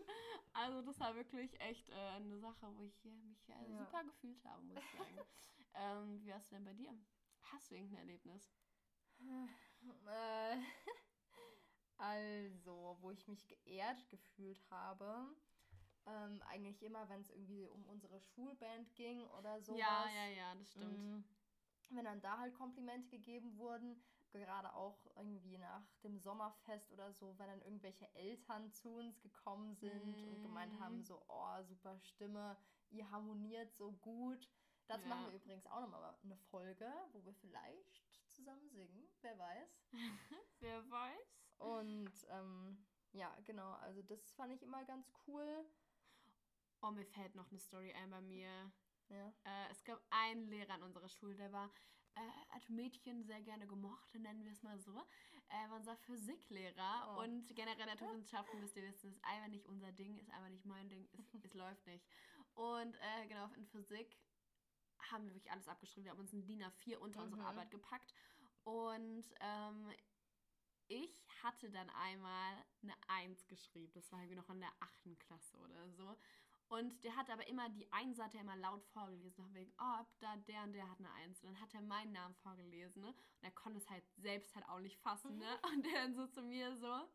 Also 0.54 0.81
das 0.83 1.00
war 1.00 1.15
wirklich 1.15 1.59
echt 1.59 1.89
äh, 1.89 1.94
eine 1.94 2.38
Sache, 2.39 2.68
wo 2.75 2.83
ich 2.83 3.06
äh, 3.06 3.09
mich 3.09 3.50
äh, 3.50 3.71
Ja. 3.71 3.77
super 3.86 4.04
gefühlt 4.04 4.44
habe, 4.45 4.63
muss 4.63 4.77
ich 4.77 4.92
sagen. 4.92 5.19
ähm, 5.74 6.21
wie 6.24 6.30
war 6.30 6.38
es 6.38 6.50
denn 6.50 6.63
bei 6.63 6.74
dir? 6.74 6.94
Hast 7.51 7.71
du 7.71 7.75
irgendein 7.75 8.00
Erlebnis? 8.00 8.51
Äh, 9.19 10.57
also, 11.98 12.98
wo 13.01 13.12
ich 13.12 13.27
mich 13.27 13.48
geehrt 13.48 14.07
gefühlt 14.09 14.62
habe, 14.69 15.36
ähm, 16.06 16.42
eigentlich 16.48 16.81
immer, 16.83 17.07
wenn 17.09 17.21
es 17.21 17.30
irgendwie 17.30 17.65
um 17.68 17.83
unsere 17.88 18.19
Schulband 18.21 18.94
ging 18.95 19.25
oder 19.39 19.59
sowas. 19.62 19.80
Ja, 19.80 20.07
ja, 20.09 20.27
ja, 20.27 20.56
das 20.56 20.71
stimmt. 20.71 20.98
Mm, 21.00 21.24
Wenn 21.89 22.05
dann 22.05 22.21
da 22.21 22.37
halt 22.37 22.53
Komplimente 22.53 23.09
gegeben 23.09 23.57
wurden, 23.57 24.01
gerade 24.31 24.73
auch 24.73 25.05
irgendwie 25.15 25.57
nach 25.57 25.85
dem 26.03 26.19
Sommerfest 26.19 26.91
oder 26.91 27.13
so, 27.13 27.37
wenn 27.39 27.47
dann 27.47 27.61
irgendwelche 27.61 28.13
Eltern 28.15 28.71
zu 28.73 28.89
uns 28.97 29.19
gekommen 29.21 29.73
sind 29.75 30.21
und 30.27 30.41
gemeint 30.41 30.73
Mhm. 30.73 30.79
haben, 30.79 31.03
so, 31.03 31.23
oh, 31.27 31.63
super 31.63 31.97
Stimme, 31.99 32.57
ihr 32.89 33.09
harmoniert 33.09 33.73
so 33.75 33.91
gut. 33.93 34.49
Dazu 34.87 35.07
Ja. 35.07 35.15
machen 35.15 35.31
wir 35.31 35.39
übrigens 35.39 35.65
auch 35.67 35.81
nochmal 35.81 36.15
eine 36.23 36.37
Folge, 36.37 36.91
wo 37.13 37.23
wir 37.25 37.33
vielleicht 37.35 38.03
zusammen 38.29 38.69
singen, 38.69 39.07
wer 39.21 39.37
weiß. 39.37 39.87
Wer 40.59 40.89
weiß? 40.89 41.44
Und 41.59 42.11
ähm, 42.29 42.85
ja, 43.11 43.35
genau, 43.45 43.73
also 43.73 44.01
das 44.01 44.31
fand 44.31 44.53
ich 44.53 44.61
immer 44.63 44.83
ganz 44.85 45.11
cool. 45.27 45.65
Oh, 46.81 46.91
mir 46.91 47.06
fällt 47.06 47.35
noch 47.35 47.49
eine 47.49 47.59
Story 47.59 47.94
ein 47.94 48.09
bei 48.09 48.21
mir. 48.21 48.71
Ja. 49.09 49.30
Äh, 49.44 49.71
es 49.71 49.83
gab 49.83 50.02
einen 50.09 50.47
Lehrer 50.47 50.73
an 50.76 50.83
unserer 50.83 51.09
Schule, 51.09 51.35
der 51.35 51.52
war 51.52 51.71
äh, 52.16 52.19
als 52.49 52.68
Mädchen 52.69 53.23
sehr 53.23 53.42
gerne 53.42 53.68
gemocht, 53.68 54.14
nennen 54.16 54.44
wir 54.44 54.52
es 54.52 54.64
mal 54.64 54.80
so. 54.80 55.06
Er 55.49 55.69
war 55.69 55.78
unser 55.78 55.95
Physiklehrer 55.95 57.16
Oh. 57.16 57.21
und 57.23 57.56
generell 57.56 57.85
Naturwissenschaften, 58.21 58.61
wisst 58.61 58.76
ihr 58.76 58.83
wissen, 58.83 59.11
ist 59.11 59.23
einfach 59.23 59.47
nicht 59.49 59.66
unser 59.66 59.92
Ding, 59.92 60.18
ist 60.18 60.30
einfach 60.31 60.49
nicht 60.49 60.66
mein 60.66 60.90
Ding, 60.90 61.07
es, 61.14 61.33
es 61.44 61.54
läuft 61.54 61.85
nicht. 61.87 62.06
Und 62.54 62.95
äh, 62.95 63.28
genau, 63.28 63.49
in 63.56 63.66
Physik 63.68 64.18
haben 65.11 65.26
wir 65.26 65.33
wirklich 65.35 65.52
alles 65.52 65.68
abgeschrieben. 65.68 66.06
Wir 66.06 66.11
haben 66.11 66.19
uns 66.19 66.33
ein 66.33 66.45
DIN 66.45 66.64
A4 66.64 66.97
unter 66.97 67.21
unsere 67.23 67.42
Mhm. 67.42 67.47
Arbeit 67.47 67.71
gepackt. 67.71 68.14
Und 68.64 69.23
ähm, 69.40 69.94
ich 70.87 71.23
hatte 71.44 71.69
dann 71.69 71.90
einmal 71.92 72.66
eine 72.81 72.95
Eins 73.07 73.45
geschrieben. 73.47 73.94
Das 73.94 74.11
war 74.11 74.19
irgendwie 74.19 74.35
noch 74.37 74.49
in 74.49 74.59
der 74.59 74.71
achten 74.80 75.18
Klasse 75.19 75.57
oder 75.59 75.90
so. 75.92 76.18
Und 76.69 77.02
der 77.04 77.16
hat 77.16 77.30
aber 77.30 77.47
immer 77.47 77.69
die 77.69 77.90
Eins 77.94 78.19
hat 78.19 78.33
er 78.36 78.42
immer 78.42 78.57
laut 78.57 78.83
vorgelesen, 78.88 79.45
nach 79.45 79.54
wegen, 79.54 79.71
oh, 79.80 80.06
da 80.19 80.36
der 80.36 80.64
und 80.64 80.74
der 80.74 80.90
hat 80.90 81.00
eine 81.00 81.12
Eins. 81.14 81.42
Und 81.42 81.54
dann 81.54 81.62
hat 81.62 81.74
er 81.74 81.81
meinen 81.81 82.12
Namen 82.12 82.36
vorgelesen, 82.36 83.02
ne? 83.04 83.07
Und 83.09 83.44
er 83.44 83.52
konnte 83.52 83.78
es 83.80 83.90
halt 83.90 84.04
selbst 84.18 84.54
halt 84.56 84.68
auch 84.68 84.80
nicht 84.80 84.97
fassen, 85.00 85.38
ne? 85.38 85.59
Und 85.74 85.86
der 85.86 85.94
dann 86.04 86.14
so 86.14 86.28
zu 86.28 86.42
mir 86.42 86.76
so. 86.76 87.07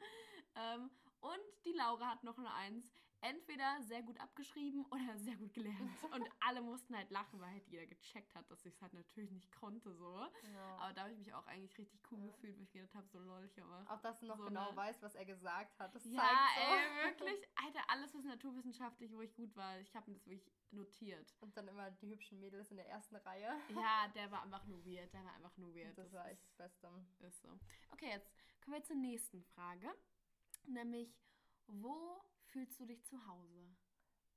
Ähm, 0.55 0.91
und 1.21 1.41
die 1.65 1.73
Laura 1.73 2.07
hat 2.09 2.25
noch 2.25 2.39
eine 2.39 2.53
Eins. 2.55 2.91
Entweder 3.25 3.81
sehr 3.83 4.03
gut 4.03 4.19
abgeschrieben 4.19 4.85
oder 4.91 5.17
sehr 5.17 5.37
gut 5.37 5.53
gelernt. 5.55 5.79
Und 6.13 6.29
alle 6.41 6.61
mussten 6.61 6.97
halt 6.97 7.09
lachen, 7.13 7.41
weil 7.41 7.51
halt 7.53 7.69
jeder 7.69 7.87
gecheckt 7.87 8.35
hat, 8.35 8.51
dass 8.51 8.67
ich 8.67 8.75
es 8.75 8.83
halt 8.83 8.93
natürlich 8.95 9.31
nicht 9.31 9.53
konnte, 9.53 9.95
so. 9.95 10.27
ja. 10.53 10.77
Aber 10.79 10.93
da 10.93 11.03
habe 11.03 11.13
ich 11.13 11.19
mich 11.19 11.33
auch 11.33 11.47
eigentlich 11.47 11.79
richtig 11.79 12.01
cool 12.11 12.19
Ja. 12.19 12.27
gefühlt, 12.33 12.57
weil 12.57 12.65
ich 12.65 12.73
gedacht 12.73 12.95
habe, 12.97 13.07
so 13.07 13.21
lol, 13.21 13.45
ich 13.45 13.63
aber. 13.63 13.85
Auch 13.89 14.01
dass 14.01 14.19
du 14.19 14.27
noch 14.27 14.39
so 14.39 14.47
genau 14.47 14.67
eine- 14.69 14.77
weißt, 14.77 15.03
was 15.03 15.15
er 15.15 15.25
gesagt 15.25 15.79
hat. 15.79 15.95
Das 15.95 16.05
Ja, 16.05 16.21
zeigt 16.21 16.57
so. 16.57 16.61
ey, 16.63 17.11
wirklich. 17.11 17.49
Alter, 17.65 17.81
alles 17.89 18.13
was 18.13 18.22
naturwissenschaftlich, 18.33 19.13
wo 19.13 19.21
ich 19.21 19.35
gut 19.35 19.55
war. 19.57 19.79
Ich 19.81 19.95
habe 19.95 20.11
mir 20.11 20.17
das 20.17 20.27
wirklich 20.27 20.51
notiert. 20.71 21.35
Und 21.41 21.57
dann 21.57 21.69
immer 21.69 21.91
die 21.91 22.09
hübschen 22.09 22.41
Mädels 22.41 22.71
in 22.71 22.77
der 22.77 22.89
ersten 22.89 23.17
Reihe. 23.17 23.55
Ja, 23.69 24.09
der 24.15 24.31
war 24.31 24.43
einfach 24.43 24.65
nur 24.67 24.85
weird. 24.85 25.13
Der 25.13 25.25
war 25.25 25.35
einfach 25.35 25.57
nur 25.57 25.75
weird. 25.75 25.97
Das 25.97 26.13
war 26.13 26.29
echt 26.31 26.43
das 26.45 26.55
Beste. 26.55 26.89
ist 27.21 27.43
so. 27.43 27.49
Okay, 27.91 28.11
jetzt 28.11 28.33
kommen 28.63 28.77
wir 28.77 28.83
zur 28.83 28.97
nächsten 28.97 29.43
Frage. 29.43 29.89
Nämlich, 30.67 31.15
wo 31.67 32.23
fühlst 32.47 32.81
du 32.81 32.87
dich 32.87 33.05
zu 33.05 33.27
Hause? 33.27 33.77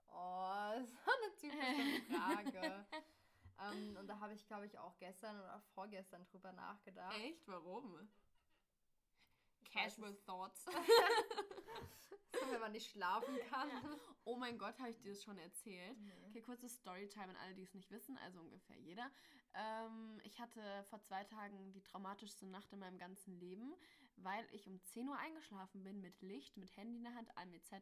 Oh, 0.08 0.74
so 0.86 1.12
eine 1.12 1.36
typische 1.38 2.02
Frage. 2.14 2.86
ähm, 3.72 3.98
und 3.98 4.08
da 4.08 4.16
habe 4.16 4.25
habe 4.25 4.34
ich, 4.34 4.48
glaube 4.48 4.66
ich, 4.66 4.78
auch 4.78 4.98
gestern 4.98 5.40
oder 5.40 5.62
vorgestern 5.74 6.25
drüber 6.25 6.52
nachgedacht. 6.52 7.16
Echt? 7.18 7.48
Warum? 7.48 8.10
Casual 9.75 10.15
Thoughts. 10.25 10.65
Wenn 12.51 12.60
man 12.60 12.72
nicht 12.72 12.91
schlafen 12.91 13.38
kann. 13.50 13.70
Oh 14.24 14.38
mein 14.38 14.58
Gott, 14.58 14.77
habe 14.79 14.89
ich 14.89 14.98
dir 15.01 15.12
das 15.12 15.24
schon 15.24 15.38
erzählt? 15.38 15.98
Nee. 16.00 16.12
Okay, 16.29 16.41
kurze 16.41 16.70
Storytime 16.70 17.29
an 17.29 17.36
alle, 17.38 17.55
die 17.55 17.63
es 17.63 17.74
nicht 17.74 17.91
wissen, 17.91 18.17
also 18.20 18.39
ungefähr 18.39 18.77
jeder. 18.77 19.10
Ähm, 19.53 20.20
ich 20.24 20.39
hatte 20.39 20.62
vor 20.89 21.01
zwei 21.01 21.24
Tagen 21.24 21.74
die 21.74 21.82
traumatischste 21.82 22.46
Nacht 22.46 22.72
in 22.72 22.79
meinem 22.79 22.98
ganzen 22.98 23.39
Leben, 23.39 23.74
weil 24.17 24.46
ich 24.51 24.67
um 24.67 24.79
10 24.84 25.10
Uhr 25.10 25.17
eingeschlafen 25.17 25.84
bin 25.84 26.01
mit 26.01 26.22
Licht, 26.22 26.55
mit 26.58 26.75
Handy 26.77 26.98
in 26.98 27.03
der 27.03 27.15
Hand, 27.15 27.36
allem 27.38 27.53
etc. 27.53 27.74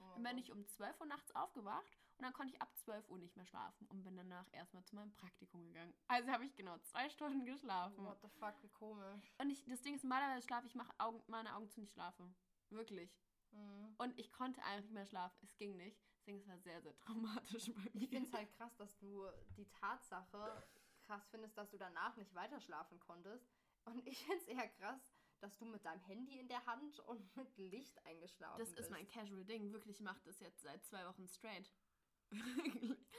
Oh 0.00 0.04
Dann 0.14 0.22
bin 0.22 0.38
ich 0.38 0.52
um 0.52 0.66
12 0.66 1.00
Uhr 1.00 1.06
nachts 1.06 1.34
aufgewacht 1.34 1.98
und 2.20 2.24
dann 2.24 2.34
konnte 2.34 2.52
ich 2.54 2.60
ab 2.60 2.76
12 2.76 3.08
Uhr 3.08 3.18
nicht 3.18 3.34
mehr 3.34 3.46
schlafen 3.46 3.86
und 3.86 4.02
bin 4.02 4.14
danach 4.14 4.46
erstmal 4.52 4.84
zu 4.84 4.94
meinem 4.94 5.10
Praktikum 5.14 5.64
gegangen. 5.64 5.94
Also 6.06 6.30
habe 6.30 6.44
ich 6.44 6.54
genau 6.54 6.76
zwei 6.80 7.08
Stunden 7.08 7.46
geschlafen. 7.46 8.04
What 8.04 8.20
the 8.20 8.28
fuck, 8.28 8.54
wie 8.62 8.68
komisch. 8.68 9.32
Und 9.38 9.48
ich, 9.48 9.64
das 9.64 9.80
Ding 9.80 9.94
ist, 9.94 10.04
normalerweise 10.04 10.46
schlafe 10.46 10.66
ich, 10.66 10.74
mache 10.74 10.92
Augen, 10.98 11.22
meine 11.28 11.54
Augen 11.56 11.70
zu 11.70 11.80
nicht 11.80 11.94
schlafen. 11.94 12.36
Wirklich. 12.68 13.10
Mhm. 13.52 13.94
Und 13.96 14.18
ich 14.18 14.30
konnte 14.32 14.62
einfach 14.64 14.82
nicht 14.82 14.92
mehr 14.92 15.06
schlafen. 15.06 15.38
Es 15.42 15.56
ging 15.56 15.78
nicht. 15.78 15.98
Deswegen 16.18 16.36
ist 16.36 16.42
es 16.44 16.48
war 16.50 16.58
sehr, 16.58 16.82
sehr 16.82 16.94
traumatisch 16.98 17.72
bei 17.72 17.80
mir. 17.94 18.02
Ich 18.02 18.10
finde 18.10 18.28
es 18.28 18.34
halt 18.34 18.52
krass, 18.52 18.76
dass 18.76 18.98
du 18.98 19.26
die 19.56 19.66
Tatsache 19.70 20.62
krass 21.04 21.26
findest, 21.30 21.56
dass 21.56 21.70
du 21.70 21.78
danach 21.78 22.16
nicht 22.16 22.34
weiter 22.34 22.60
schlafen 22.60 23.00
konntest. 23.00 23.48
Und 23.86 24.06
ich 24.06 24.18
finde 24.18 24.36
es 24.36 24.46
eher 24.46 24.68
krass, 24.68 25.14
dass 25.40 25.56
du 25.56 25.64
mit 25.64 25.86
deinem 25.86 26.02
Handy 26.02 26.38
in 26.38 26.48
der 26.48 26.64
Hand 26.66 26.98
und 27.00 27.34
mit 27.34 27.56
Licht 27.56 28.04
eingeschlafen 28.04 28.58
Das 28.58 28.68
bist. 28.68 28.80
ist 28.80 28.90
mein 28.90 29.08
Casual 29.08 29.42
Ding. 29.46 29.72
Wirklich, 29.72 29.96
ich 29.96 30.02
mache 30.02 30.20
das 30.24 30.38
jetzt 30.40 30.60
seit 30.60 30.84
zwei 30.84 31.06
Wochen 31.06 31.26
straight. 31.26 31.72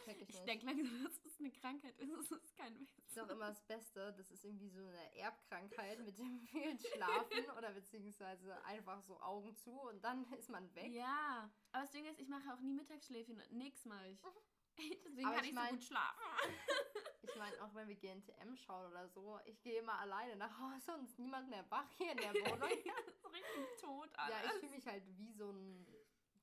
Check 0.06 0.22
ich 0.22 0.30
ich 0.30 0.40
denke 0.46 0.66
langsam, 0.66 1.04
dass 1.04 1.26
es 1.26 1.40
eine 1.40 1.52
Krankheit 1.52 1.98
ist. 2.00 2.12
Es 2.12 2.32
ist 2.32 2.56
kein 2.56 2.80
Witz. 2.80 2.96
Das 2.96 3.12
ist 3.12 3.20
auch 3.20 3.30
immer 3.30 3.50
das 3.50 3.62
Beste. 3.68 4.14
Das 4.18 4.32
ist 4.32 4.44
irgendwie 4.46 4.70
so 4.70 4.80
eine 4.80 5.16
Erbkrankheit 5.16 6.00
mit 6.00 6.18
dem 6.18 6.40
vielen 6.42 6.80
Schlafen 6.80 7.50
oder 7.58 7.72
beziehungsweise 7.74 8.64
einfach 8.66 9.02
so 9.04 9.20
Augen 9.22 9.56
zu 9.56 9.72
und 9.82 10.04
dann 10.04 10.26
ist 10.34 10.50
man 10.50 10.74
weg. 10.76 10.92
Ja, 10.92 11.52
aber 11.72 11.84
das 11.84 11.92
Ding 11.92 12.06
ist, 12.06 12.20
ich 12.20 12.28
mache 12.30 12.54
auch 12.54 12.60
nie 12.62 12.74
Mittagsschläfchen. 12.74 13.42
Nix 13.52 13.86
mache 13.86 14.08
ich. 14.10 14.20
Deswegen 15.06 15.28
Aber 15.28 15.36
kann 15.36 15.44
ich 15.44 15.50
ich, 15.52 15.56
mein- 15.56 15.70
so 15.70 15.76
gut 15.76 15.84
schlafen. 15.84 16.22
Ich 17.24 17.36
meine, 17.38 17.64
auch 17.64 17.74
wenn 17.76 17.88
wir 17.88 17.96
GNTM 17.96 18.56
schauen 18.58 18.90
oder 18.92 19.08
so, 19.08 19.40
ich 19.46 19.62
gehe 19.62 19.80
immer 19.80 19.98
alleine 20.00 20.36
nach 20.36 20.58
Hause 20.60 20.94
und 20.96 21.06
ist 21.06 21.18
niemand 21.20 21.50
mehr 21.50 21.64
wach 21.70 21.88
hier 21.98 22.12
in 22.12 22.18
der 22.18 22.34
Wohnung. 22.34 22.60
das 22.60 23.08
ist 23.08 23.26
richtig 23.32 23.66
tot 23.80 24.10
alles. 24.16 24.36
ja, 24.36 24.46
ich 24.52 24.60
fühle 24.60 24.72
mich 24.72 24.88
halt 24.88 25.04
wie 25.18 25.32
so 25.32 25.52
ein 25.52 25.88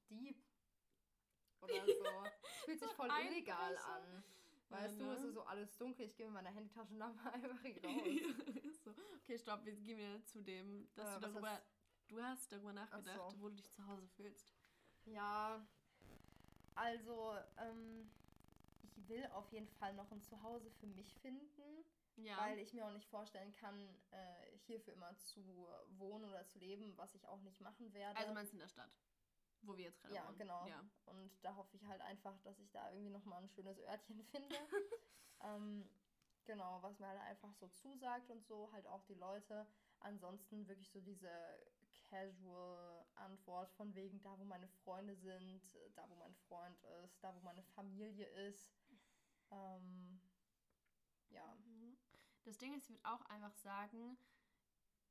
Dieb 0.09 0.41
oder 1.62 1.85
so. 1.87 2.05
Fühlt 2.65 2.81
sich 2.81 2.91
voll 2.97 3.11
illegal 3.27 3.77
an. 3.79 4.25
Weißt 4.71 4.99
Ja, 5.00 5.07
du, 5.07 5.12
es 5.12 5.21
ne? 5.23 5.27
ist 5.29 5.35
so 5.35 5.43
alles 5.45 5.77
dunkel, 5.79 6.05
ich 6.07 6.15
gehe 6.17 6.27
mit 6.27 6.35
meiner 6.35 6.50
Handytaschenlampe 6.50 7.21
einfach 7.33 7.61
hier 7.62 7.83
raus. 7.85 8.81
So. 8.85 8.95
Okay, 9.23 9.38
stopp, 9.38 9.65
wir 9.65 9.75
gehen 9.77 9.97
wieder 9.99 10.23
zu 10.25 10.43
dem, 10.43 10.88
dass 10.95 11.09
Äh, 11.09 11.15
du 11.15 11.21
darüber, 11.21 11.50
hast- 11.53 11.67
du 12.09 12.23
hast 12.23 12.53
darüber 12.53 12.73
nachgedacht, 12.75 13.31
so. 13.33 13.41
wo 13.41 13.49
du 13.49 13.55
dich 13.57 13.71
zu 13.73 13.87
Hause 13.87 14.07
fühlst. 14.09 14.55
Ja, 15.07 15.67
also, 16.75 17.35
ähm, 17.57 18.11
ich 18.83 19.09
will 19.09 19.25
auf 19.33 19.50
jeden 19.53 19.69
Fall 19.69 19.95
noch 19.95 20.11
ein 20.12 20.23
Zuhause 20.23 20.71
für 20.71 20.87
mich 20.87 21.15
finden, 21.17 21.85
Ja. 22.17 22.38
weil 22.38 22.59
ich 22.59 22.73
mir 22.73 22.87
auch 22.87 22.93
nicht 22.93 23.09
vorstellen 23.09 23.53
kann, 23.55 23.88
äh, 24.11 24.57
hier 24.67 24.81
für 24.81 24.91
immer 24.93 25.17
zu 25.17 25.67
wohnen 25.97 26.25
oder 26.27 26.45
zu 26.47 26.59
leben, 26.59 26.97
was 26.97 27.15
ich 27.15 27.27
auch 27.27 27.41
nicht 27.41 27.61
machen 27.61 27.93
werde. 27.95 28.17
also 28.19 28.33
meinst 28.35 28.53
du 28.53 28.57
in 28.57 28.61
der 28.61 28.69
Stadt, 28.69 28.91
wo 29.62 29.77
wir 29.77 29.85
jetzt 29.85 30.00
gerade 30.00 30.15
Ja, 30.15 30.27
wohnen? 30.27 30.38
genau. 30.38 30.67
Ja. 30.67 30.85
Und 31.07 31.33
da 31.43 31.55
hoffe 31.57 31.77
ich 31.77 31.85
halt 31.87 32.00
einfach, 32.00 32.38
dass 32.43 32.59
ich 32.59 32.71
da 32.71 32.91
irgendwie 32.91 33.11
nochmal 33.11 33.43
ein 33.43 33.49
schönes 33.49 33.79
Örtchen 33.81 34.23
finde. 34.31 34.57
ähm, 35.41 35.88
genau, 36.45 36.83
was 36.83 36.99
mir 36.99 37.09
halt 37.09 37.21
einfach 37.21 37.53
so 37.55 37.69
zusagt 37.69 38.31
und 38.31 38.45
so, 38.47 38.71
halt 38.73 38.87
auch 38.87 39.05
die 39.05 39.15
Leute. 39.15 39.67
Ansonsten 40.00 40.67
wirklich 40.69 40.91
so 40.91 41.00
diese 41.00 41.31
Casual-Antwort 42.09 43.71
von 43.73 43.95
wegen 43.95 44.21
da, 44.23 44.38
wo 44.38 44.45
meine 44.45 44.69
Freunde 44.69 45.17
sind, 45.17 45.62
da, 45.97 46.09
wo 46.09 46.15
mein 46.15 46.35
Freund 46.35 46.81
ist, 47.05 47.23
da, 47.23 47.35
wo 47.35 47.41
meine 47.41 47.62
Familie 47.62 48.27
ist. 48.49 48.73
Ähm, 49.50 50.21
ja. 51.31 51.55
Mhm. 51.67 51.97
Das 52.45 52.59
Ding 52.59 52.75
ist, 52.75 52.85
ich 52.85 52.91
würde 52.91 53.05
auch 53.05 53.23
einfach 53.27 53.55
sagen, 53.55 54.17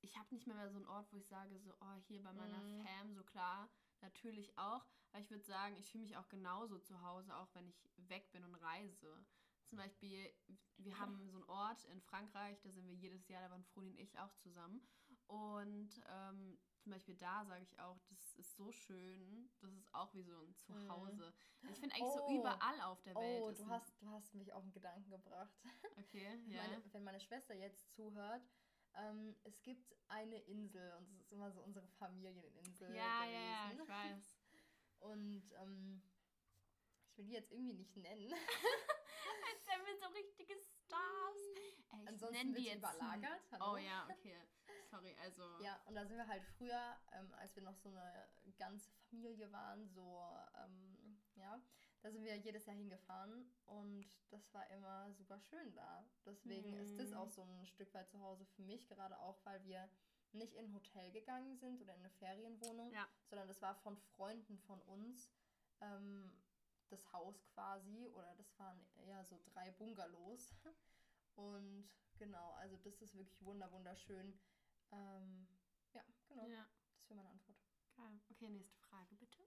ich 0.01 0.17
habe 0.17 0.33
nicht 0.33 0.47
mehr, 0.47 0.55
mehr 0.55 0.69
so 0.69 0.77
einen 0.77 0.87
Ort, 0.87 1.11
wo 1.11 1.17
ich 1.17 1.27
sage, 1.27 1.59
so, 1.59 1.73
oh, 1.81 1.95
hier 2.07 2.23
bei 2.23 2.31
meiner 2.31 2.61
Mhm. 2.61 2.85
Fam, 2.85 3.13
so 3.13 3.23
klar, 3.23 3.69
natürlich 4.01 4.57
auch. 4.57 4.85
Aber 5.11 5.21
ich 5.21 5.29
würde 5.31 5.43
sagen, 5.43 5.75
ich 5.77 5.89
fühle 5.91 6.03
mich 6.03 6.17
auch 6.17 6.27
genauso 6.29 6.79
zu 6.79 7.01
Hause, 7.01 7.35
auch 7.35 7.53
wenn 7.53 7.67
ich 7.67 7.89
weg 7.97 8.29
bin 8.31 8.43
und 8.43 8.55
reise. 8.55 9.25
Zum 9.65 9.77
Beispiel, 9.79 10.31
wir 10.77 10.97
haben 10.97 11.17
so 11.29 11.37
einen 11.37 11.43
Ort 11.49 11.83
in 11.85 12.01
Frankreich, 12.01 12.59
da 12.61 12.71
sind 12.71 12.87
wir 12.87 12.93
jedes 12.95 13.27
Jahr, 13.27 13.41
da 13.41 13.51
waren 13.51 13.63
Froni 13.65 13.91
und 13.91 13.99
ich 13.99 14.17
auch 14.19 14.33
zusammen. 14.35 14.81
Und 15.27 15.89
ähm, 16.07 16.57
zum 16.79 16.93
Beispiel 16.93 17.15
da 17.17 17.43
sage 17.45 17.63
ich 17.63 17.77
auch, 17.79 17.99
das 18.09 18.33
ist 18.35 18.55
so 18.55 18.71
schön, 18.71 19.49
das 19.59 19.73
ist 19.73 19.93
auch 19.93 20.13
wie 20.13 20.23
so 20.23 20.39
ein 20.41 20.55
Zuhause. 20.55 21.33
Ich 21.69 21.79
finde 21.79 21.95
eigentlich 21.95 22.13
so 22.13 22.23
Oh. 22.23 22.39
überall 22.39 22.79
auf 22.81 23.01
der 23.01 23.15
Welt. 23.15 23.41
Oh, 23.43 23.51
du 23.51 23.67
hast, 23.67 23.91
du 24.01 24.09
hast 24.09 24.33
mich 24.35 24.53
auf 24.53 24.63
einen 24.63 24.71
Gedanken 24.71 25.09
gebracht. 25.09 25.53
Okay, 25.97 26.39
ja. 26.45 26.61
meine, 26.61 26.83
wenn 26.93 27.03
meine 27.03 27.19
Schwester 27.19 27.55
jetzt 27.55 27.91
zuhört, 27.91 28.47
ähm, 28.93 29.35
es 29.43 29.61
gibt 29.63 29.95
eine 30.07 30.39
Insel 30.43 30.93
und 30.93 31.03
es 31.09 31.11
ist 31.11 31.31
immer 31.31 31.51
so 31.51 31.59
unsere 31.61 31.87
Familieninsel 31.87 32.95
ja, 32.95 33.25
ja. 33.25 33.46
Ich 33.83 33.89
weiß. 33.89 34.37
Und 34.99 35.43
ähm, 35.61 36.01
ich 37.11 37.17
will 37.17 37.25
die 37.25 37.33
jetzt 37.33 37.51
irgendwie 37.51 37.73
nicht 37.73 37.95
nennen. 37.97 38.31
Als 39.51 39.67
wären 39.67 39.85
wir 39.85 39.97
so 39.97 40.07
richtige 40.07 40.53
Stars. 40.59 41.37
Ey, 41.55 42.01
ich 42.01 42.07
Ansonsten 42.07 42.47
wird 42.53 42.57
die 42.57 42.63
jetzt 42.65 42.77
überlagert. 42.79 43.41
Oh 43.53 43.59
Hallo? 43.59 43.77
ja, 43.77 44.07
okay. 44.11 44.35
Sorry, 44.89 45.15
also. 45.21 45.43
Ja, 45.61 45.81
und 45.85 45.95
da 45.95 46.05
sind 46.05 46.17
wir 46.17 46.27
halt 46.27 46.43
früher, 46.57 46.97
ähm, 47.13 47.33
als 47.35 47.55
wir 47.55 47.63
noch 47.63 47.75
so 47.75 47.89
eine 47.89 48.29
ganze 48.57 48.89
Familie 49.09 49.51
waren, 49.51 49.87
so, 49.89 50.25
ähm, 50.63 51.19
ja, 51.35 51.61
da 52.01 52.11
sind 52.11 52.23
wir 52.23 52.35
jedes 52.37 52.65
Jahr 52.65 52.75
hingefahren 52.75 53.51
und 53.65 54.05
das 54.29 54.53
war 54.53 54.69
immer 54.71 55.11
super 55.13 55.39
schön 55.39 55.73
da. 55.73 56.07
Deswegen 56.25 56.73
ist 56.77 56.97
das 56.99 57.09
Mhm. 57.11 57.17
auch 57.17 57.29
so 57.29 57.41
ein 57.43 57.65
Stück 57.65 57.93
weit 57.93 58.09
zu 58.09 58.19
Hause 58.21 58.45
für 58.45 58.61
mich, 58.61 58.87
gerade 58.87 59.19
auch, 59.19 59.43
weil 59.45 59.61
wir 59.63 59.89
nicht 60.33 60.53
in 60.53 60.65
ein 60.65 60.73
Hotel 60.73 61.11
gegangen 61.11 61.57
sind 61.57 61.81
oder 61.81 61.93
in 61.93 61.99
eine 62.01 62.09
Ferienwohnung, 62.11 62.91
Ja. 62.91 63.07
sondern 63.29 63.47
das 63.47 63.61
war 63.61 63.75
von 63.75 63.97
Freunden 63.97 64.57
von 64.59 64.81
uns 64.83 65.29
ähm, 65.81 66.31
das 66.89 67.11
Haus 67.11 67.43
quasi 67.53 68.07
oder 68.09 68.33
das 68.35 68.57
waren 68.59 68.79
eher 68.95 69.23
so 69.25 69.41
drei 69.53 69.71
Bungalows. 69.71 70.55
Und 71.35 71.87
genau, 72.17 72.51
also 72.53 72.77
das 72.77 73.01
ist 73.01 73.15
wirklich 73.15 73.41
wunder 73.43 73.71
wunderschön. 73.71 74.39
Ähm, 74.91 75.47
ja, 75.93 76.03
genau. 76.27 76.47
Ja, 76.47 76.67
Das 76.95 77.09
wäre 77.09 77.17
meine 77.17 77.29
Antwort. 77.29 77.57
geil. 77.95 78.19
Okay, 78.29 78.49
nächste 78.49 78.79
Frage 78.79 79.15
bitte. 79.15 79.43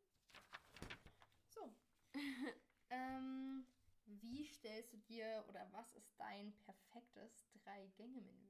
So. 1.48 1.74
ähm, 2.90 3.66
wie 4.06 4.44
stellst 4.44 4.92
du 4.92 4.98
dir 4.98 5.44
oder 5.48 5.66
was 5.72 5.92
ist 5.92 6.12
dein 6.18 6.52
perfektes 6.58 7.48
Drei-Gänge-Menü? 7.64 8.49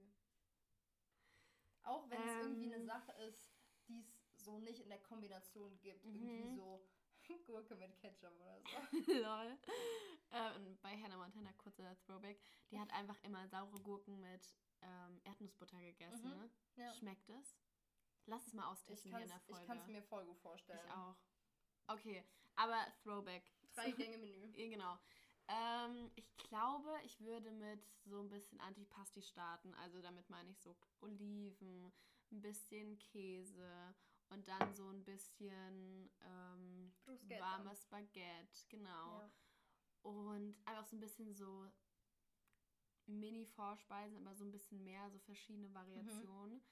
Auch 1.83 2.09
wenn 2.11 2.21
es 2.21 2.33
irgendwie 2.41 2.67
eine 2.67 2.77
Ähm. 2.77 2.87
Sache 2.87 3.13
ist, 3.13 3.51
die 3.89 3.99
es 3.99 4.45
so 4.45 4.59
nicht 4.59 4.81
in 4.81 4.89
der 4.89 5.03
Kombination 5.03 5.79
gibt. 5.81 6.05
Irgendwie 6.05 6.45
Mhm. 6.51 6.55
so 6.57 6.87
Gurke 7.47 7.75
mit 7.77 7.97
Ketchup 7.99 8.33
oder 8.41 8.61
so. 8.61 9.13
Lol. 9.13 9.59
Ähm, 10.33 10.79
bei 10.83 10.97
Hannah 10.97 11.17
Montana, 11.17 11.53
kurzer 11.55 11.97
Throwback, 12.07 12.41
die 12.71 12.79
hat 12.79 12.93
einfach 12.93 13.21
immer 13.23 13.47
saure 13.49 13.81
Gurken 13.81 14.21
mit 14.21 14.55
ähm, 14.83 15.21
Erdnussbutter 15.25 15.79
gegessen, 15.81 16.31
Mhm, 16.31 16.37
ne? 16.39 16.51
Ja. 16.77 16.93
Schmeckt 16.95 17.29
es? 17.31 17.57
Lass 18.27 18.47
es 18.47 18.53
mal 18.55 18.65
Ich 18.65 18.69
austesten 18.71 19.11
kann 19.11 19.19
hier 19.19 19.25
in 19.25 19.29
der 19.31 19.41
es 19.41 19.47
Folge. 19.47 19.93
mir 19.93 20.03
voll 20.03 20.25
gut 20.27 20.39
vorstellen. 20.39 20.81
Ich 20.85 20.91
auch. 20.93 21.17
Okay, 21.89 22.25
aber 22.57 22.87
Throwback. 23.03 23.51
Drei-Gänge-Menü. 23.75 24.53
Ja, 24.57 24.69
genau. 24.69 24.99
Ähm, 25.51 26.11
ich 26.15 26.37
glaube, 26.37 26.89
ich 27.05 27.21
würde 27.21 27.51
mit 27.51 27.85
so 28.05 28.21
ein 28.21 28.29
bisschen 28.29 28.61
Antipasti 28.61 29.23
starten. 29.23 29.75
Also 29.75 30.01
damit 30.01 30.29
meine 30.31 30.51
ich 30.51 30.61
so 30.61 30.77
Oliven, 31.01 31.93
ein 32.31 32.41
bisschen 32.41 32.99
Käse 32.99 33.95
und 34.29 34.47
dann 34.47 34.75
so 34.75 34.89
ein 34.89 35.05
bisschen 35.05 36.09
ähm, 36.21 36.93
warmes 37.39 37.85
Baguette, 37.87 38.67
genau. 38.69 39.21
Ja. 39.21 39.31
Und 40.03 40.57
einfach 40.65 40.87
so 40.87 40.97
ein 40.97 41.01
bisschen 41.01 41.35
so 41.35 41.71
Mini-Vorspeisen, 43.07 44.19
aber 44.19 44.35
so 44.37 44.45
ein 44.45 44.53
bisschen 44.53 44.83
mehr, 44.85 45.11
so 45.11 45.19
verschiedene 45.19 45.73
Variationen. 45.75 46.63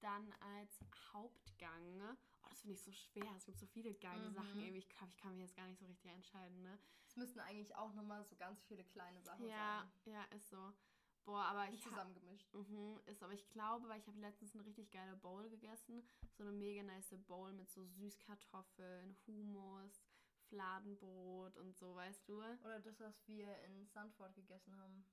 Dann 0.00 0.32
als 0.38 0.78
Hauptgang, 1.12 2.16
oh, 2.48 2.50
das 2.50 2.60
finde 2.60 2.74
ich 2.74 2.82
so 2.82 2.92
schwer. 2.92 3.30
Es 3.36 3.44
gibt 3.44 3.58
so 3.58 3.66
viele 3.66 3.94
geile 3.94 4.28
Mhm. 4.30 4.34
Sachen. 4.34 4.60
Irgendwie, 4.60 4.78
ich 4.78 4.88
ich 4.88 5.16
kann 5.16 5.32
mich 5.36 5.42
jetzt 5.42 5.56
gar 5.56 5.66
nicht 5.66 5.78
so 5.78 5.86
richtig 5.86 6.10
entscheiden, 6.10 6.62
ne? 6.62 6.78
Es 7.06 7.16
müssten 7.16 7.40
eigentlich 7.40 7.74
auch 7.76 7.92
nochmal 7.94 8.24
so 8.24 8.36
ganz 8.36 8.62
viele 8.64 8.84
kleine 8.84 9.20
Sachen 9.22 9.46
Ja, 9.46 9.86
sein. 10.04 10.12
ja, 10.14 10.24
ist 10.36 10.48
so. 10.50 10.72
Boah, 11.24 11.42
aber 11.44 11.68
ich 11.70 11.82
zusammengemischt. 11.82 12.52
Mhm, 12.54 13.00
ist, 13.06 13.22
aber 13.22 13.34
ich 13.34 13.46
glaube, 13.50 13.86
weil 13.88 13.98
ich 14.00 14.06
habe 14.08 14.18
letztens 14.18 14.54
eine 14.54 14.64
richtig 14.64 14.90
geile 14.90 15.14
Bowl 15.16 15.48
gegessen. 15.50 16.02
So 16.32 16.42
eine 16.42 16.52
mega 16.52 16.82
nice 16.82 17.14
Bowl 17.26 17.52
mit 17.52 17.68
so 17.70 17.84
Süßkartoffeln, 17.84 19.14
Hummus, 19.26 20.02
Fladenbrot 20.48 21.56
und 21.58 21.76
so, 21.76 21.94
weißt 21.94 22.26
du? 22.28 22.38
Oder 22.64 22.80
das, 22.80 22.98
was 23.00 23.26
wir 23.26 23.54
in 23.64 23.86
Sandford 23.86 24.34
gegessen 24.34 24.74
haben. 24.78 25.04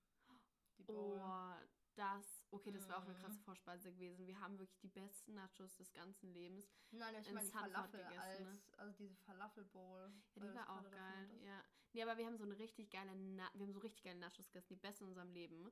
Die 0.77 0.83
Bowl. 0.83 1.19
Oh, 1.21 1.53
das. 1.95 2.34
Okay, 2.55 2.71
das 2.71 2.87
wäre 2.87 2.97
auch 2.97 3.03
eine 3.05 3.13
Mhm. 3.13 3.19
krasse 3.19 3.39
Vorspeise 3.41 3.91
gewesen. 3.91 4.25
Wir 4.27 4.39
haben 4.39 4.57
wirklich 4.57 4.79
die 4.79 4.87
besten 4.87 5.33
Nachos 5.33 5.75
des 5.75 5.91
ganzen 5.93 6.31
Lebens. 6.33 6.67
Nein, 6.91 7.15
ich 7.15 7.27
in 7.27 7.33
meine 7.35 7.45
die 7.47 7.51
Falafel 7.51 7.99
gegessen, 8.03 8.19
als, 8.19 8.39
ne? 8.41 8.59
also 8.77 8.93
diese 8.93 9.15
Falafel-Bowl. 9.17 10.13
Ja, 10.35 10.41
weil 10.41 10.49
die 10.49 10.55
war 10.55 10.69
auch 10.69 10.89
geil. 10.91 11.29
Ja. 11.43 11.63
Nee, 11.93 12.03
aber 12.03 12.17
wir 12.17 12.25
haben 12.25 12.37
so 12.37 12.43
eine 12.43 12.57
richtig 12.57 12.89
geile, 12.91 13.15
Na 13.15 13.49
wir 13.53 13.65
haben 13.65 13.73
so 13.73 13.79
richtig 13.79 14.03
geile 14.03 14.19
Nachos 14.19 14.47
gegessen, 14.47 14.67
die 14.69 14.75
besten 14.75 15.03
in 15.05 15.09
unserem 15.09 15.31
Leben. 15.31 15.71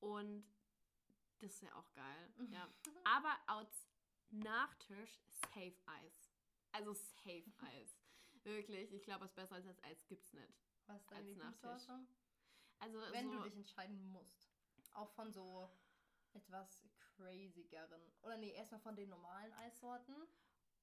Und 0.00 0.44
das 1.40 1.52
ist 1.54 1.62
ja 1.62 1.74
auch 1.74 1.92
geil. 1.92 2.32
Ja. 2.54 2.68
Aber 3.04 3.36
als 3.46 3.88
Nachtisch 4.30 5.18
Safe 5.32 5.74
Eis. 5.86 6.32
Also 6.72 6.92
Safe 6.94 7.44
Eis. 7.58 7.96
Wirklich, 8.44 8.92
ich 8.92 9.02
glaube, 9.02 9.24
was 9.24 9.34
besser 9.34 9.56
als 9.56 9.66
das 9.66 9.82
Eis 9.82 10.06
gibt's 10.06 10.32
nicht. 10.32 10.54
Was 10.86 11.00
ist 11.02 11.10
deine 11.10 11.20
als 11.20 11.28
Lieblingssorte? 11.28 12.06
Also 12.78 12.98
Wenn 13.12 13.28
so, 13.30 13.36
du 13.36 13.42
dich 13.42 13.56
entscheiden 13.56 14.10
musst. 14.10 14.48
Auch 14.92 15.10
von 15.10 15.32
so 15.32 15.70
etwas 16.34 16.84
crazygeren. 16.98 18.00
Oder 18.22 18.36
nee, 18.38 18.52
erstmal 18.52 18.80
von 18.80 18.96
den 18.96 19.08
normalen 19.08 19.52
Eissorten. 19.54 20.14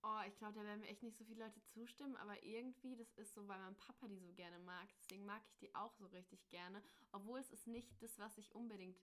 Oh, 0.03 0.19
ich 0.27 0.35
glaube, 0.37 0.53
da 0.53 0.63
werden 0.63 0.81
mir 0.81 0.87
echt 0.87 1.01
nicht 1.03 1.17
so 1.17 1.25
viele 1.25 1.43
Leute 1.45 1.59
zustimmen, 1.73 2.15
aber 2.17 2.41
irgendwie, 2.43 2.95
das 2.95 3.11
ist 3.13 3.33
so, 3.33 3.47
weil 3.47 3.59
mein 3.59 3.75
Papa 3.77 4.07
die 4.07 4.19
so 4.19 4.31
gerne 4.33 4.59
mag. 4.59 4.87
Deswegen 4.99 5.25
mag 5.25 5.41
ich 5.47 5.57
die 5.57 5.73
auch 5.75 5.93
so 5.95 6.05
richtig 6.07 6.47
gerne. 6.49 6.83
Obwohl 7.11 7.39
es 7.39 7.49
ist 7.51 7.65
nicht 7.67 8.01
das, 8.01 8.17
was 8.19 8.37
ich 8.37 8.53
unbedingt 8.53 9.01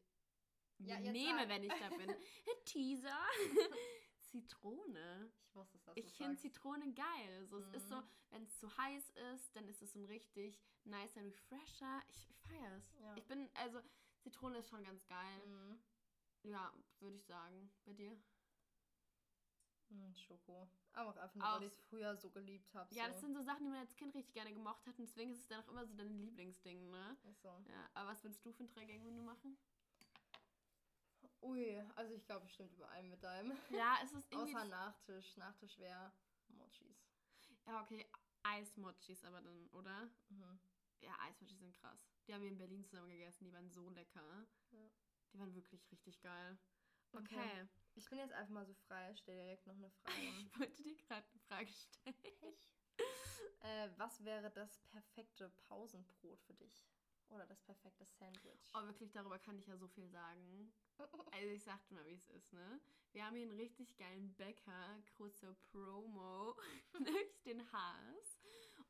Ja, 0.79 1.01
nehme, 1.01 1.41
sag. 1.41 1.49
wenn 1.49 1.65
ich 1.65 1.73
da 1.73 1.89
bin. 1.89 2.15
Teaser. 2.65 3.19
Zitrone. 4.31 5.31
Ich 5.43 5.55
wusste 5.55 5.77
es, 5.77 5.85
dass 5.85 5.97
Ich 5.97 6.13
finde. 6.17 6.37
Zitrone 6.37 6.93
geil. 6.93 7.47
So, 7.47 7.59
Es 7.59 7.73
ist 7.75 7.89
so, 7.89 7.97
Mhm. 7.97 8.09
wenn 8.31 8.43
es 8.45 8.59
zu 8.59 8.77
heiß 8.77 9.11
ist, 9.35 9.55
dann 9.57 9.69
ist 9.69 9.83
es 9.83 9.93
so 9.93 9.99
ein 9.99 10.05
richtig 10.07 10.61
nicer 10.85 11.23
Refresher. 11.25 12.03
Ich, 12.09 12.31
ich 12.31 12.41
feiere 12.41 12.77
es. 12.77 12.93
Ja. 13.01 13.17
Ich 13.17 13.27
bin, 13.27 13.49
also, 13.55 13.81
Zitrone 14.21 14.59
ist 14.59 14.69
schon 14.69 14.83
ganz 14.85 15.05
geil. 15.07 15.47
Mhm. 15.47 15.79
Ja, 16.45 16.73
würde 17.01 17.17
ich 17.17 17.25
sagen. 17.25 17.71
Bei 17.85 17.93
dir? 17.93 18.17
Mm, 19.89 20.15
Schoko. 20.15 20.69
Aber 20.93 21.11
auch 21.11 21.17
einfach 21.17 21.35
nur, 21.35 21.47
weil 21.47 21.63
ich 21.65 21.73
es 21.73 21.81
früher 21.83 22.17
so 22.17 22.31
geliebt 22.31 22.73
habe. 22.75 22.95
Ja, 22.95 23.05
so. 23.07 23.11
das 23.11 23.21
sind 23.21 23.35
so 23.35 23.43
Sachen, 23.43 23.65
die 23.65 23.71
man 23.71 23.81
als 23.81 23.97
Kind 23.97 24.15
richtig 24.15 24.35
gerne 24.35 24.53
gemocht 24.53 24.87
hat 24.87 24.99
und 24.99 25.07
deswegen 25.07 25.33
ist 25.33 25.41
es 25.41 25.49
dann 25.49 25.63
auch 25.63 25.69
immer 25.69 25.87
so 25.87 25.95
dein 25.95 26.17
Lieblingsding, 26.17 26.91
ne? 26.91 27.17
Ist 27.25 27.43
so. 27.43 27.49
Ja, 27.69 27.91
aber 27.95 28.11
was 28.11 28.23
würdest 28.23 28.45
du 28.45 28.53
für 28.53 28.65
ein 28.65 28.69
Drei-Gänge-Menü 28.69 29.23
machen? 29.23 29.57
Ui, 31.43 31.83
also 31.97 32.15
ich 32.15 32.25
glaube, 32.25 32.47
bestimmt 32.47 32.73
überall 32.73 33.03
mit 33.03 33.23
deinem. 33.23 33.53
Ja, 33.71 33.99
es 34.03 34.13
ist 34.13 34.27
irgendwie... 34.33 34.55
Außer 34.55 34.65
Nachtisch. 34.67 35.37
Nachtisch 35.37 35.79
wäre 35.79 36.13
Mochis. 36.49 37.07
ja, 37.67 37.83
okay, 37.83 38.07
Eismochis 38.43 39.25
aber 39.25 39.41
dann, 39.41 39.69
oder? 39.69 40.09
Mhm. 40.29 40.59
Ja, 41.01 41.17
Eismochis 41.21 41.59
sind 41.59 41.75
krass. 41.75 41.99
Die 42.27 42.33
haben 42.33 42.43
wir 42.43 42.49
in 42.49 42.59
Berlin 42.59 42.85
zusammen 42.85 43.11
gegessen, 43.11 43.45
die 43.45 43.53
waren 43.53 43.69
so 43.69 43.91
lecker. 43.91 44.47
Ja. 44.73 44.91
Die 45.35 45.39
waren 45.41 45.55
wirklich 45.55 45.91
richtig 45.91 46.21
geil. 46.23 46.57
Okay. 47.13 47.25
Okay, 47.35 47.69
Ich 47.97 48.09
bin 48.09 48.19
jetzt 48.19 48.33
einfach 48.33 48.53
mal 48.53 48.65
so 48.67 48.75
frei, 48.75 49.15
stell 49.17 49.37
direkt 49.37 49.67
noch 49.67 49.75
eine 49.75 49.91
Frage. 50.03 50.21
ich 50.39 50.59
wollte 50.59 50.83
dir 50.83 50.97
gerade 50.97 51.27
eine 51.29 51.41
Frage 51.41 51.73
stellen. 51.73 52.55
äh, 53.63 53.89
was 53.97 54.25
wäre 54.25 54.51
das 54.51 54.79
perfekte 54.93 55.51
Pausenbrot 55.69 56.41
für 56.43 56.55
dich? 56.55 56.87
Oder 57.31 57.47
das 57.47 57.61
perfekte 57.63 58.05
Sandwich? 58.05 58.71
Oh, 58.75 58.85
wirklich, 58.85 59.11
darüber 59.11 59.39
kann 59.39 59.59
ich 59.59 59.67
ja 59.67 59.77
so 59.77 59.89
viel 59.89 60.09
sagen. 60.09 60.73
Also 61.33 61.49
ich 61.49 61.65
sag 61.65 61.85
dir 61.89 61.95
mal, 61.95 62.07
wie 62.07 62.15
es 62.15 62.29
ist, 62.29 62.53
ne? 62.53 62.81
Wir 63.13 63.25
haben 63.27 63.35
hier 63.37 63.49
einen 63.49 63.57
richtig 63.59 63.97
geilen 63.97 64.35
Bäcker, 64.35 65.03
kurze 65.17 65.55
Promo, 65.55 66.55
nämlich 67.01 67.43
den 67.45 67.73
Haas. 67.73 68.41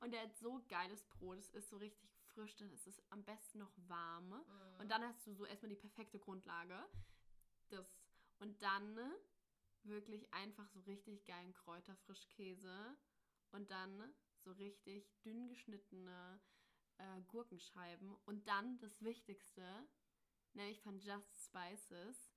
Und 0.01 0.13
der 0.13 0.23
hat 0.23 0.37
so 0.37 0.63
geiles 0.69 1.05
Brot, 1.05 1.39
es 1.39 1.51
ist 1.51 1.71
so 1.71 1.77
richtig 1.79 2.14
frisch, 2.35 2.57
dann 2.57 2.71
ist 2.71 2.87
es 2.87 3.03
am 3.11 3.25
besten 3.25 3.59
noch 3.59 3.73
warm. 3.89 4.29
Mhm. 4.29 4.81
Und 4.81 4.91
dann 4.91 5.03
hast 5.03 5.27
du 5.27 5.33
so 5.35 5.47
erstmal 5.47 5.71
die 5.71 5.81
perfekte 5.81 6.19
Grundlage. 6.19 6.79
Das, 7.71 7.87
und 8.39 8.61
dann 8.63 8.99
wirklich 9.83 10.33
einfach 10.33 10.69
so 10.69 10.81
richtig 10.81 11.25
geilen 11.25 11.53
Kräuterfrischkäse. 11.53 12.97
Und 13.53 13.71
dann 13.71 14.15
so 14.41 14.53
richtig 14.53 15.09
dünn 15.23 15.49
geschnittene 15.49 16.41
äh, 16.99 17.23
Gurkenscheiben. 17.29 18.15
Und 18.25 18.47
dann 18.49 18.79
das 18.79 19.01
Wichtigste, 19.03 19.89
nämlich 20.53 20.81
von 20.81 20.99
Just 20.99 21.45
Spices, 21.45 22.33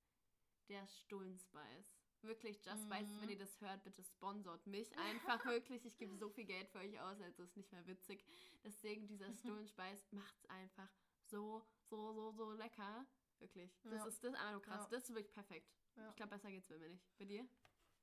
der 0.70 0.86
Stullenspice. 0.88 1.97
Wirklich, 2.22 2.58
Just 2.66 2.84
Spices, 2.86 3.10
Mhm. 3.16 3.22
wenn 3.22 3.30
ihr 3.30 3.38
das 3.38 3.62
hört, 3.62 3.84
bitte 3.84 4.04
sponsort 4.04 4.66
mich 4.68 4.96
einfach 4.98 5.44
wirklich. 5.46 5.86
Ich 5.86 5.98
gebe 5.98 6.16
so 6.16 6.30
viel 6.36 6.46
Geld 6.46 6.68
für 6.70 6.80
euch 6.80 7.00
aus, 7.00 7.22
also 7.22 7.44
ist 7.44 7.56
nicht 7.56 7.72
mehr 7.72 7.86
witzig. 7.88 8.26
Deswegen, 8.64 9.08
dieser 9.08 9.32
Stullenspice 9.72 10.12
macht 10.12 10.36
es 10.38 10.46
einfach 10.50 10.90
so, 11.26 11.62
so, 11.84 12.14
so, 12.14 12.32
so 12.32 12.52
lecker. 12.54 13.06
Wirklich. 13.40 13.72
Das 13.84 13.94
Ja. 13.94 14.06
ist 14.08 14.24
das 14.24 14.34
ist 14.34 14.40
einfach 14.40 14.52
nur 14.52 14.62
krass. 14.62 14.84
Ja. 14.86 14.90
Das 14.90 15.04
ist 15.04 15.14
wirklich 15.16 15.32
perfekt. 15.34 15.72
Ja. 15.96 16.10
Ich 16.10 16.16
glaube, 16.16 16.32
besser 16.32 16.50
geht's 16.50 16.68
bei 16.68 16.78
mir 16.80 16.90
nicht. 16.90 17.06
Bei 17.20 17.26
dir? 17.26 17.44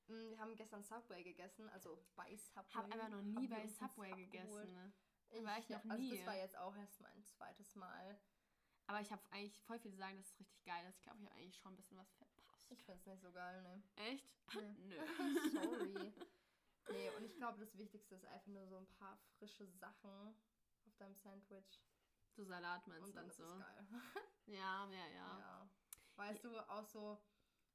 Mm, 0.07 0.31
Wir 0.31 0.38
haben 0.38 0.55
gestern 0.55 0.83
Subway 0.85 1.22
gegessen, 1.24 1.68
also 1.70 2.05
bei 2.14 2.37
Subway. 2.37 2.72
Hab 2.74 2.85
einfach 2.92 3.09
noch 3.09 3.22
nie 3.22 3.48
bei 3.48 3.66
Subway 3.66 4.11
Sub 4.11 4.16
gegessen. 4.18 4.72
Ne? 4.72 4.92
Ich, 5.31 5.44
war 5.44 5.59
ich 5.59 5.68
noch 5.68 5.85
Also 5.85 5.96
nie. 5.96 6.16
das 6.16 6.27
war 6.27 6.37
jetzt 6.37 6.57
auch 6.57 6.77
erst 6.77 7.00
mein 7.00 7.24
zweites 7.24 7.74
Mal. 7.74 8.20
Aber 8.87 9.00
ich 9.00 9.11
habe 9.11 9.22
eigentlich 9.33 9.61
voll 9.62 9.79
viel 9.81 9.94
sagen, 9.96 10.16
dass 10.18 10.27
es 10.31 10.38
richtig 10.38 10.62
geil 10.64 10.87
ist. 10.88 10.96
Ich 10.98 11.03
glaube, 11.03 11.18
ich 11.20 11.24
habe 11.27 11.35
eigentlich 11.37 11.57
schon 11.57 11.72
ein 11.72 11.77
bisschen 11.77 11.96
was. 11.98 12.14
Ich 12.70 12.83
find's 12.85 13.07
nicht 13.07 13.22
so 13.22 13.31
geil, 13.33 13.62
ne? 13.62 13.83
Echt? 13.96 14.29
Nee. 14.55 14.74
Nö. 14.79 14.96
Sorry. 15.53 16.12
Nee, 16.90 17.09
und 17.16 17.24
ich 17.24 17.35
glaube, 17.37 17.59
das 17.59 17.77
Wichtigste 17.79 18.14
ist 18.14 18.27
einfach 18.27 18.46
nur 18.48 18.66
so 18.68 18.77
ein 18.77 18.87
paar 18.87 19.16
frische 19.38 19.66
Sachen 19.66 20.37
auf 20.87 20.94
deinem 20.98 21.14
Sandwich. 21.16 21.81
So 22.37 22.44
Salat 22.44 22.87
meinst 22.87 23.07
Und 23.07 23.09
du 23.09 23.14
dann 23.14 23.24
und 23.24 23.31
ist 23.31 23.37
so. 23.38 23.44
es 23.44 23.59
geil. 23.59 23.87
Ja, 24.46 24.87
ja, 24.90 25.07
ja. 25.09 25.38
Ja. 25.38 25.70
Weißt 26.16 26.44
du, 26.44 26.59
auch 26.70 26.85
so, 26.85 27.18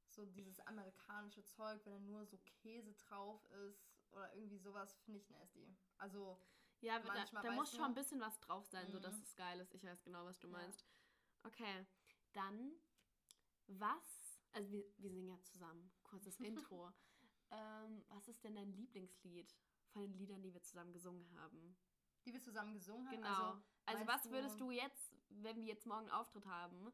so 0.05 0.25
dieses 0.27 0.59
amerikanische 0.67 1.43
Zeug, 1.43 1.81
wenn 1.85 1.93
da 1.93 1.99
nur 1.99 2.23
so 2.27 2.37
Käse 2.61 2.93
drauf 2.93 3.43
ist 3.67 3.83
oder 4.11 4.31
irgendwie 4.35 4.59
sowas, 4.59 4.93
finde 5.05 5.19
ich 5.19 5.29
nasty. 5.31 5.75
Also, 5.97 6.39
Ja, 6.81 6.99
da, 6.99 7.07
Manchmal 7.07 7.41
da 7.43 7.49
weißt 7.49 7.57
muss 7.57 7.71
schon 7.75 7.85
ein 7.85 7.95
bisschen 7.95 8.21
was 8.21 8.39
drauf 8.41 8.67
sein, 8.67 8.85
Mhm. 8.87 8.91
es 9.21 9.35
geil 9.35 9.59
ist. 9.59 9.73
Ich 9.73 9.83
weiß 9.83 10.03
genau, 10.03 10.23
was 10.25 10.37
du 10.39 10.47
Ja. 10.47 10.53
meinst. 10.53 10.85
Okay, 11.43 11.85
dann 12.33 12.73
was, 13.67 14.18
also 14.51 14.71
wir, 14.71 14.83
wir 14.97 15.09
singen 15.11 15.27
ja 15.29 15.39
zusammen, 15.43 15.91
kurzes 16.03 16.39
Intro. 16.69 16.91
Ähm, 17.51 18.03
was 18.09 18.27
ist 18.27 18.43
denn 18.43 18.55
dein 18.55 18.71
Lieblingslied 18.73 19.55
von 19.87 20.03
den 20.03 20.13
Liedern, 20.13 20.41
die 20.41 20.53
wir 20.53 20.61
zusammen 20.61 20.93
gesungen 20.93 21.29
haben? 21.39 21.75
die 22.25 22.33
wir 22.33 22.41
zusammen 22.41 22.73
gesungen 22.73 23.07
haben. 23.09 23.15
Genau. 23.21 23.51
Also, 23.51 23.63
Also, 23.85 24.07
was 24.07 24.21
du- 24.23 24.31
würdest 24.31 24.59
du 24.59 24.71
jetzt, 24.71 25.15
wenn 25.29 25.55
wir 25.57 25.63
jetzt 25.65 25.85
morgen 25.85 26.01
einen 26.01 26.11
Auftritt 26.11 26.45
haben, 26.45 26.91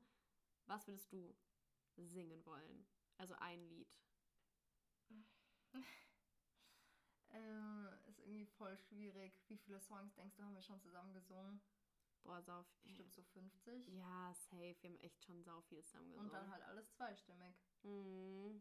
was 0.67 0.87
würdest 0.87 1.11
du 1.11 1.35
singen 1.97 2.45
wollen? 2.45 2.85
Also 3.17 3.33
ein 3.39 3.67
Lied. 3.67 3.99
ähm, 7.31 7.89
ist 8.07 8.19
irgendwie 8.19 8.45
voll 8.45 8.77
schwierig. 8.77 9.33
Wie 9.47 9.57
viele 9.57 9.79
Songs 9.81 10.13
denkst 10.13 10.35
du, 10.35 10.43
haben 10.43 10.53
wir 10.55 10.61
schon 10.61 10.79
zusammen 10.79 11.13
gesungen? 11.13 11.59
Boah, 12.25 12.41
sau 12.41 12.65
Bestimmt 12.83 13.13
so 13.13 13.21
50. 13.21 13.87
Ja, 13.87 14.33
safe. 14.33 14.75
Wir 14.81 14.89
haben 14.89 14.99
echt 14.99 15.23
schon 15.23 15.43
sau 15.43 15.61
viel 15.61 15.83
zusammen 15.83 16.09
gesungen. 16.09 16.25
Und 16.27 16.33
dann 16.33 16.49
halt 16.51 16.63
alles 16.63 16.91
zweistimmig. 16.93 17.55
Mm. 17.83 18.57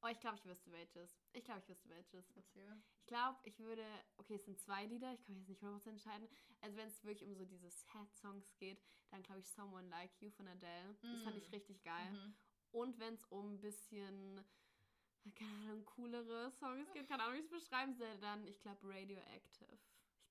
Oh, 0.00 0.06
ich 0.08 0.20
glaube, 0.20 0.36
ich 0.36 0.44
wüsste 0.44 0.70
welches. 0.70 1.18
Ich 1.32 1.42
glaube, 1.44 1.60
ich 1.60 1.68
wüsste 1.68 1.88
welches. 1.88 2.30
Erzähl. 2.30 2.82
Ich 3.00 3.06
glaube, 3.06 3.38
ich 3.44 3.58
würde. 3.58 3.84
Okay, 4.18 4.34
es 4.34 4.44
sind 4.44 4.60
zwei 4.60 4.84
Lieder. 4.86 5.12
Ich 5.14 5.24
kann 5.24 5.34
mich 5.34 5.40
jetzt 5.40 5.48
nicht 5.48 5.62
100% 5.62 5.88
entscheiden. 5.88 6.28
Also, 6.60 6.76
wenn 6.76 6.86
es 6.88 7.02
wirklich 7.02 7.28
um 7.28 7.34
so 7.34 7.44
diese 7.44 7.70
Sad-Songs 7.70 8.54
geht, 8.58 8.80
dann 9.10 9.22
glaube 9.22 9.40
ich 9.40 9.48
Someone 9.48 9.88
Like 9.88 10.12
You 10.20 10.30
von 10.30 10.46
Adele. 10.46 10.94
Das 11.02 11.22
fand 11.22 11.36
ich 11.36 11.48
Mm. 11.48 11.54
richtig 11.54 11.82
geil. 11.82 12.12
Mhm. 12.12 12.34
Und 12.72 12.98
wenn 12.98 13.14
es 13.14 13.24
um 13.24 13.54
ein 13.54 13.60
bisschen. 13.60 14.44
Keine 15.34 15.52
Ahnung, 15.64 15.84
coolere 15.84 16.50
Songs 16.52 16.90
geht, 16.92 17.06
keine 17.08 17.22
Ahnung, 17.24 17.34
wie 17.34 17.40
ich 17.40 17.44
es 17.44 17.50
beschreiben 17.50 17.94
soll, 17.94 18.16
dann, 18.18 18.46
ich 18.46 18.60
glaube, 18.60 18.78
Radioactive. 18.88 19.77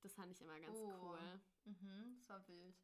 Das 0.01 0.13
fand 0.13 0.31
ich 0.31 0.41
immer 0.41 0.59
ganz 0.59 0.77
Oh. 0.77 0.99
cool. 1.01 1.41
Mhm, 1.65 2.15
das 2.17 2.29
war 2.29 2.47
wild. 2.47 2.75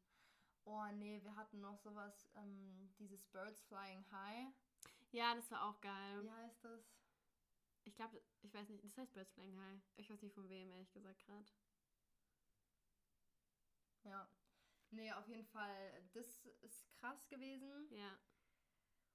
Oh 0.64 0.86
nee, 0.94 1.22
wir 1.22 1.34
hatten 1.36 1.60
noch 1.60 1.78
sowas, 1.78 2.28
ähm, 2.36 2.92
dieses 2.98 3.22
Birds 3.26 3.62
Flying 3.64 4.04
High. 4.10 4.52
Ja, 5.12 5.34
das 5.34 5.50
war 5.50 5.62
auch 5.68 5.80
geil. 5.80 6.22
Wie 6.22 6.30
heißt 6.30 6.64
das? 6.64 6.80
Ich 7.84 7.94
glaube, 7.94 8.22
ich 8.42 8.52
weiß 8.54 8.68
nicht, 8.70 8.82
das 8.82 8.96
heißt 8.96 9.12
Birds 9.12 9.32
Flying 9.32 9.58
High. 9.58 9.80
Ich 9.96 10.08
weiß 10.10 10.22
nicht 10.22 10.34
von 10.34 10.48
wem, 10.48 10.70
ehrlich 10.70 10.90
gesagt, 10.92 11.22
gerade. 11.26 11.44
Ja. 14.04 14.28
Nee, 14.90 15.12
auf 15.12 15.26
jeden 15.28 15.46
Fall, 15.46 16.02
das 16.12 16.46
ist 16.62 16.86
krass 16.96 17.26
gewesen. 17.28 17.88
Ja. 17.90 18.18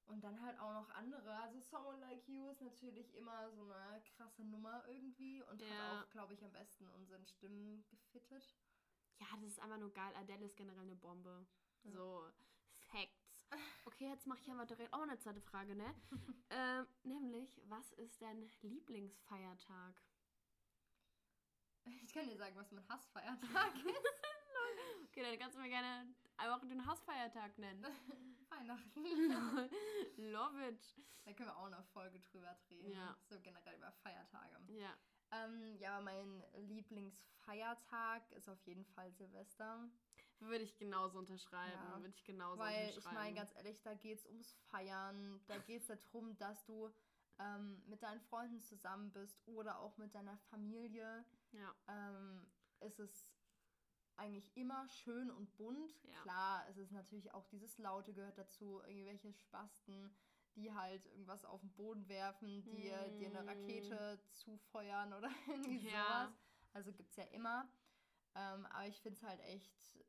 Und 0.10 0.24
dann 0.24 0.41
halt 0.41 0.60
auch 0.60 0.74
noch 0.74 0.89
andere. 0.95 1.36
Also 1.36 1.60
Someone 1.60 2.00
Like 2.00 2.28
You 2.28 2.50
ist 2.50 2.62
natürlich 2.62 3.13
immer 3.15 3.52
so 3.52 3.72
eine 3.72 4.02
krasse 4.17 4.43
Nummer 4.43 4.84
irgendwie 4.88 5.43
und 5.43 5.62
Ja. 5.62 5.69
hat 5.69 6.04
auch, 6.08 6.10
glaube 6.10 6.34
ich, 6.34 6.43
am 6.43 6.52
besten 6.52 6.88
unseren 6.89 7.26
Stimmen 7.28 7.86
gefittet. 7.89 8.56
Ja, 9.19 9.28
das 9.39 9.52
ist 9.52 9.60
einfach 9.60 9.78
nur 9.78 9.93
geil. 9.93 10.12
Adele 10.15 10.45
ist 10.45 10.58
generell 10.58 10.82
eine 10.82 10.95
Bombe. 10.95 11.45
Ja. 11.84 11.91
So, 11.91 12.28
Facts. 12.91 13.48
Okay, 13.86 14.10
jetzt 14.10 14.26
mache 14.26 14.39
ich 14.41 14.52
aber 14.52 14.65
direkt 14.65 14.93
auch 14.93 15.02
eine 15.02 15.17
zweite 15.19 15.41
Frage, 15.41 15.76
ne? 15.76 15.93
ähm, 16.50 16.88
nämlich, 17.04 17.62
was 17.65 17.91
ist 17.93 18.19
dein 18.22 18.50
Lieblingsfeiertag? 18.62 20.02
Ich 22.04 22.13
kann 22.13 22.28
dir 22.28 22.38
sagen, 22.38 22.56
was 22.56 22.72
mein 22.72 22.88
Hassfeiertag 22.89 23.76
ist. 23.86 23.86
Okay, 25.06 25.24
dann 25.24 25.39
kannst 25.39 25.58
du 25.58 25.62
mir 25.62 25.69
gerne 25.69 26.13
einfach 26.38 26.62
den 26.62 26.86
Hausfeiertag 26.86 27.58
nennen. 27.58 27.84
Weihnachten. 28.50 29.04
love 30.32 30.68
it. 30.68 30.96
Da 31.26 31.34
können 31.34 31.50
wir 31.50 31.58
auch 31.58 31.66
eine 31.66 31.84
Folge 31.94 32.20
drüber 32.20 32.56
drehen. 32.68 32.92
Ja. 32.92 33.16
So 33.30 33.40
generell 33.40 33.76
über 33.78 33.92
Feiertage. 33.92 34.56
Ja. 34.68 34.94
Ähm, 35.32 35.76
ja, 35.78 35.96
aber 35.98 36.06
mein 36.06 36.44
Lieblingsfeiertag 36.58 38.32
ist 38.32 38.50
auf 38.50 38.62
jeden 38.66 38.86
Fall 38.86 39.12
Silvester. 39.12 39.90
Würde 40.40 40.64
ich 40.64 40.78
genauso 40.78 41.20
unterschreiben. 41.20 41.74
Ja, 41.90 41.98
Würde 41.98 42.10
ich 42.16 42.24
genauso 42.24 42.60
Weil 42.60 42.90
ich 42.90 42.96
unterschreiben. 42.96 43.16
meine, 43.16 43.36
ganz 43.36 43.54
ehrlich, 43.56 43.82
da 43.82 43.94
geht 43.94 44.20
es 44.20 44.26
ums 44.26 44.54
Feiern. 44.70 45.42
Da 45.48 45.58
geht 45.58 45.82
es 45.82 45.88
darum, 45.88 46.38
dass 46.38 46.64
du 46.66 46.90
ähm, 47.40 47.84
mit 47.88 48.02
deinen 48.02 48.22
Freunden 48.22 48.62
zusammen 48.62 49.12
bist 49.12 49.42
oder 49.48 49.80
auch 49.80 49.98
mit 49.98 50.16
deiner 50.16 50.38
Familie. 50.50 51.26
ja. 51.52 51.76
Ähm, 51.88 52.50
ist 52.82 53.00
es 53.00 53.34
eigentlich 54.19 54.55
immer 54.55 54.88
schön 54.89 55.32
und 55.32 55.55
bunt. 55.58 55.95
Ja. 56.03 56.21
Klar, 56.21 56.65
es 56.69 56.77
ist 56.77 56.91
natürlich 56.91 57.34
auch 57.34 57.45
dieses 57.47 57.77
Laute 57.77 58.13
gehört 58.13 58.38
dazu, 58.38 58.82
irgendwelche 58.86 59.34
Spasten, 59.34 60.13
die 60.55 60.73
halt 60.73 61.05
irgendwas 61.08 61.45
auf 61.45 61.62
den 61.62 61.71
Boden 61.73 62.08
werfen, 62.10 62.62
die 62.63 62.89
dir 63.17 63.27
eine 63.27 63.43
Mm. 63.43 63.47
Rakete 63.49 64.19
zufeuern 64.32 65.13
oder 65.13 65.29
irgendwie 65.47 65.89
Ja. 65.89 66.25
sowas. 66.27 66.39
Also 66.73 66.91
gibt 66.93 67.10
es 67.12 67.15
ja 67.15 67.23
immer. 67.25 67.67
Ähm, 68.36 68.65
aber 68.67 68.88
ich 68.88 68.99
finde 69.01 69.17
es 69.17 69.23
halt 69.23 69.39
echt 69.41 69.95
äh, 69.95 70.03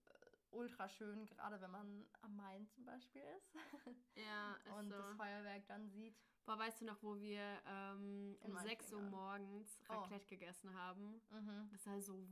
ultra 0.51 0.89
schön, 0.89 1.25
gerade 1.27 1.61
wenn 1.61 1.71
man 1.71 2.05
am 2.21 2.37
Main 2.37 2.67
zum 2.69 2.85
Beispiel 2.85 3.23
ist 3.39 3.55
Ja, 4.17 4.55
ist 4.57 4.67
und 4.73 4.91
so. 4.91 4.97
das 4.97 5.17
Feuerwerk 5.17 5.67
dann 5.69 5.89
sieht. 5.89 6.15
Boah, 6.45 6.59
weißt 6.59 6.81
du 6.81 6.85
noch, 6.85 7.03
wo 7.03 7.19
wir 7.21 7.63
ähm, 7.67 8.37
um 8.41 8.57
6 8.59 8.93
Uhr 8.93 9.03
morgens 9.03 9.81
Oh. 9.89 9.93
Raclette 9.95 10.27
gegessen 10.27 10.75
haben? 10.75 11.23
Mhm. 11.31 11.69
Das 11.73 11.87
war 11.87 12.01
so, 12.03 12.27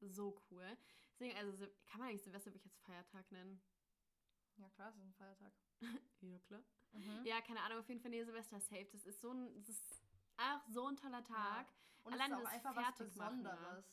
so 0.00 0.36
cool. 0.50 0.76
Deswegen, 1.22 1.38
also 1.38 1.66
kann 1.86 2.00
man 2.00 2.08
eigentlich 2.08 2.22
Silvester 2.24 2.52
wirklich 2.52 2.64
als 2.64 2.80
Feiertag 2.80 3.30
nennen? 3.30 3.62
Ja 4.56 4.68
klar, 4.70 4.88
es 4.88 4.96
ist 4.96 5.02
ein 5.04 5.14
Feiertag. 5.14 5.52
Ja, 6.20 6.38
klar. 6.40 6.62
Mhm. 6.92 7.24
Ja, 7.24 7.40
keine 7.40 7.60
Ahnung, 7.62 7.78
auf 7.78 7.88
jeden 7.88 8.00
Fall, 8.00 8.10
nee, 8.10 8.22
Silvester 8.24 8.60
safe. 8.60 8.88
Das 8.92 9.04
ist 9.04 9.20
so 9.20 9.30
ein, 9.32 9.54
das 9.54 9.68
ist 9.68 10.02
einfach 10.36 10.66
so 10.68 10.86
ein 10.88 10.96
toller 10.96 11.22
Tag. 11.24 11.72
Und 12.04 12.12
Allein 12.12 12.32
es 12.32 12.38
ist 12.40 12.46
auch 12.46 12.50
einfach 12.52 12.76
was? 12.76 12.98
Besonderes. 12.98 13.84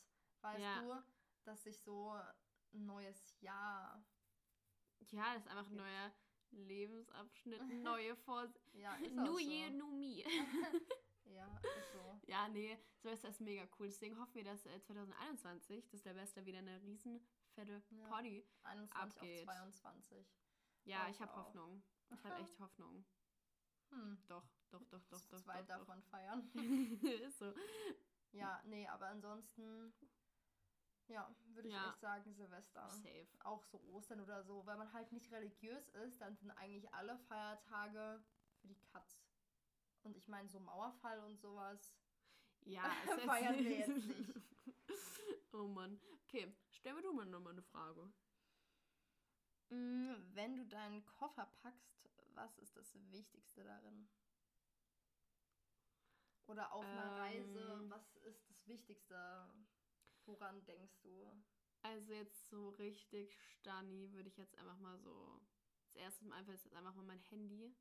Weißt 0.41 0.59
Ja. 0.59 0.81
du, 0.81 1.03
dass 1.43 1.63
sich 1.63 1.79
so 1.79 2.11
ein 2.73 2.85
neues 2.85 3.39
Jahr. 3.41 4.03
Ja, 5.11 5.33
das 5.35 5.43
ist 5.45 5.49
einfach 5.51 5.69
ein 5.69 5.75
neuer 5.77 6.11
Lebensabschnitt, 6.51 7.61
neue 7.83 8.15
Vor... 8.25 8.51
Ja, 8.73 8.95
ist 8.95 9.17
auch 9.17 9.23
New 9.23 9.33
so. 9.33 9.39
Year, 9.39 9.69
New 9.71 9.91
Me. 9.91 10.23
Ja, 11.29 11.59
ist 11.77 11.91
so. 11.93 12.19
ja, 12.27 12.47
nee, 12.49 12.77
Silvester 13.01 13.29
ist 13.29 13.41
mega 13.41 13.67
cool. 13.79 13.87
Deswegen 13.87 14.19
hoffen 14.19 14.35
wir, 14.35 14.43
dass 14.43 14.65
äh, 14.65 14.81
2021 14.81 15.87
das 15.89 16.03
Silvester 16.03 16.45
wieder 16.45 16.59
eine 16.59 16.81
riesen 16.81 17.19
fette 17.53 17.81
Ja. 17.91 18.07
Party. 18.07 18.45
21 18.63 19.21
Abgeht. 19.21 19.47
auf 19.47 19.55
22. 19.55 20.27
Ja, 20.85 20.99
Hoffe 21.01 21.11
ich 21.11 21.21
habe. 21.21 21.35
Hoffnung. 21.35 21.83
Ich 22.11 22.23
habe 22.23 22.35
echt 22.41 22.59
Hoffnung. 22.59 23.05
Hm. 23.91 24.23
Doch, 24.27 24.43
doch, 24.69 24.83
doch, 24.85 25.03
doch, 25.05 25.25
doch. 25.29 25.41
zweit 25.43 25.61
doch, 25.69 25.85
darf 25.85 25.85
doch. 25.87 26.03
feiern. 26.09 26.49
ist 27.03 27.39
so. 27.39 27.53
Ja, 28.31 28.61
nee, 28.65 28.87
aber 28.87 29.07
ansonsten, 29.07 29.93
ja, 31.07 31.33
würde 31.47 31.67
ich 31.69 31.73
Ja. 31.73 31.89
echt 31.89 31.99
sagen 31.99 32.33
Silvester. 32.33 32.87
Safe. 32.89 33.27
Auch 33.43 33.63
so 33.65 33.79
Ostern 33.91 34.21
oder 34.21 34.43
so. 34.43 34.65
Weil 34.65 34.77
man 34.77 34.91
halt 34.93 35.11
nicht 35.11 35.31
religiös 35.31 35.87
ist, 35.89 36.19
dann 36.21 36.35
sind 36.37 36.51
eigentlich 36.51 36.91
alle 36.93 37.17
Feiertage 37.17 38.23
für 38.61 38.67
die 38.67 38.79
Katz. 38.79 39.19
Und 40.03 40.15
ich 40.17 40.27
meine, 40.27 40.49
so 40.49 40.59
Mauerfall 40.59 41.19
und 41.23 41.39
sowas. 41.39 41.93
Ja, 42.61 42.83
Feiern 43.25 43.57
wir 43.57 43.77
jetzt 43.77 43.87
nicht. 44.05 44.33
oh 45.53 45.67
Mann. 45.67 45.99
Okay, 46.23 46.55
stell 46.71 46.93
mir 46.93 47.01
du 47.01 47.13
mal 47.13 47.25
nochmal 47.25 47.53
eine 47.53 47.63
Frage. 47.63 48.11
Mm, 49.69 50.13
Wenn 50.33 50.55
du 50.57 50.65
deinen 50.65 51.05
Koffer 51.05 51.45
packst, 51.61 52.09
was 52.33 52.57
ist 52.59 52.75
das 52.75 52.95
Wichtigste 53.11 53.63
darin? 53.63 54.09
Oder 56.47 56.71
auf 56.73 56.83
einer 56.83 57.17
Reise, 57.19 57.59
Ähm. 57.59 57.89
was 57.91 58.15
ist 58.17 58.49
das 58.49 58.67
Wichtigste? 58.67 59.47
Woran 60.25 60.65
denkst 60.65 60.99
du? 61.01 61.31
Also 61.81 62.13
jetzt 62.13 62.49
so 62.49 62.69
richtig 62.69 63.39
Stani 63.41 64.11
würde 64.11 64.29
ich 64.29 64.37
jetzt 64.37 64.57
einfach 64.57 64.77
mal 64.77 64.97
so. 64.99 65.39
Als 65.83 65.95
erstes 65.95 66.27
mal 66.27 66.37
einfach 66.37 66.53
ist 66.53 66.65
jetzt 66.65 66.75
einfach 66.75 66.95
mal 66.95 67.05
mein 67.05 67.21
Handy. 67.29 67.75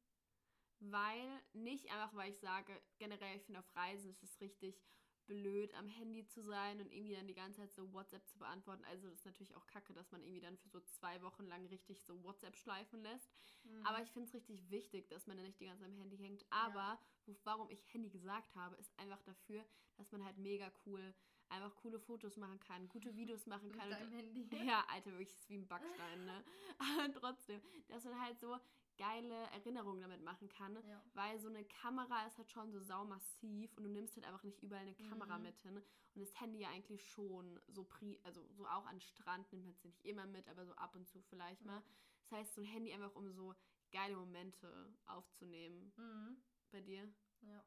Weil, 0.80 1.42
nicht 1.52 1.90
einfach, 1.90 2.14
weil 2.14 2.30
ich 2.30 2.38
sage, 2.38 2.80
generell, 2.98 3.36
ich 3.36 3.44
finde 3.44 3.60
auf 3.60 3.76
Reisen 3.76 4.10
ist 4.10 4.22
es 4.22 4.40
richtig 4.40 4.80
blöd, 5.26 5.74
am 5.74 5.86
Handy 5.88 6.26
zu 6.26 6.42
sein 6.42 6.80
und 6.80 6.90
irgendwie 6.90 7.14
dann 7.14 7.26
die 7.26 7.34
ganze 7.34 7.60
Zeit 7.60 7.74
so 7.74 7.92
WhatsApp 7.92 8.26
zu 8.26 8.38
beantworten. 8.38 8.84
Also 8.86 9.08
das 9.08 9.18
ist 9.18 9.26
natürlich 9.26 9.54
auch 9.54 9.66
kacke, 9.66 9.92
dass 9.92 10.10
man 10.10 10.22
irgendwie 10.22 10.40
dann 10.40 10.56
für 10.56 10.68
so 10.68 10.80
zwei 10.80 11.20
Wochen 11.22 11.44
lang 11.46 11.66
richtig 11.66 12.02
so 12.02 12.22
WhatsApp 12.24 12.56
schleifen 12.56 13.02
lässt. 13.02 13.30
Mhm. 13.64 13.86
Aber 13.86 14.02
ich 14.02 14.10
finde 14.10 14.28
es 14.28 14.34
richtig 14.34 14.70
wichtig, 14.70 15.08
dass 15.08 15.26
man 15.26 15.36
dann 15.36 15.46
nicht 15.46 15.60
die 15.60 15.66
ganze 15.66 15.82
Zeit 15.82 15.90
am 15.90 15.98
Handy 15.98 16.16
hängt. 16.16 16.46
Aber 16.50 16.98
wo, 17.26 17.36
warum 17.44 17.68
ich 17.70 17.84
Handy 17.92 18.08
gesagt 18.08 18.56
habe, 18.56 18.74
ist 18.76 18.98
einfach 18.98 19.22
dafür, 19.22 19.64
dass 19.96 20.10
man 20.12 20.24
halt 20.24 20.38
mega 20.38 20.72
cool 20.86 21.14
einfach 21.50 21.74
coole 21.76 21.98
Fotos 21.98 22.36
machen 22.36 22.60
kann, 22.60 22.88
gute 22.88 23.14
Videos 23.16 23.46
machen 23.46 23.68
mit 23.68 23.78
kann. 23.78 23.90
deinem 23.90 24.08
Und, 24.08 24.12
Handy. 24.12 24.48
ja, 24.66 24.84
Alter, 24.88 25.12
wirklich 25.12 25.30
ist 25.30 25.48
wie 25.48 25.56
ein 25.56 25.66
Backstein, 25.66 26.24
ne? 26.24 26.44
Aber 26.78 27.12
trotzdem, 27.12 27.60
dass 27.88 28.04
man 28.04 28.20
halt 28.20 28.38
so 28.38 28.58
geile 28.98 29.34
Erinnerungen 29.52 30.02
damit 30.02 30.22
machen 30.22 30.48
kann. 30.48 30.74
Ja. 30.86 31.02
Weil 31.14 31.38
so 31.40 31.48
eine 31.48 31.64
Kamera 31.64 32.26
ist 32.26 32.36
halt 32.36 32.50
schon 32.50 32.70
so 32.72 32.80
saumassiv 32.80 33.72
und 33.76 33.84
du 33.84 33.88
nimmst 33.90 34.16
halt 34.16 34.26
einfach 34.26 34.42
nicht 34.42 34.60
überall 34.62 34.82
eine 34.82 34.94
Kamera 34.94 35.38
Mhm. 35.38 35.44
mit 35.44 35.58
hin. 35.60 35.76
Und 35.76 36.20
das 36.20 36.38
Handy 36.40 36.58
ja 36.60 36.68
eigentlich 36.68 37.08
schon 37.08 37.60
so 37.68 37.84
pri 37.84 38.20
also 38.24 38.46
so 38.52 38.66
auch 38.66 38.86
an 38.86 39.00
Strand 39.00 39.50
nimmt 39.52 39.64
man 39.64 39.72
es 39.74 39.84
nicht 39.84 40.04
immer 40.04 40.26
mit, 40.26 40.48
aber 40.48 40.66
so 40.66 40.74
ab 40.74 40.94
und 40.96 41.06
zu 41.08 41.22
vielleicht 41.22 41.64
mal. 41.64 41.76
Ja. 41.78 41.82
Das 42.22 42.32
heißt, 42.32 42.54
so 42.56 42.60
ein 42.60 42.66
Handy 42.66 42.92
einfach 42.92 43.14
um 43.14 43.32
so 43.32 43.54
geile 43.92 44.16
Momente 44.16 44.92
aufzunehmen. 45.06 45.92
Mhm. 45.96 46.42
Bei 46.72 46.80
dir? 46.82 47.08
Ja. 47.42 47.64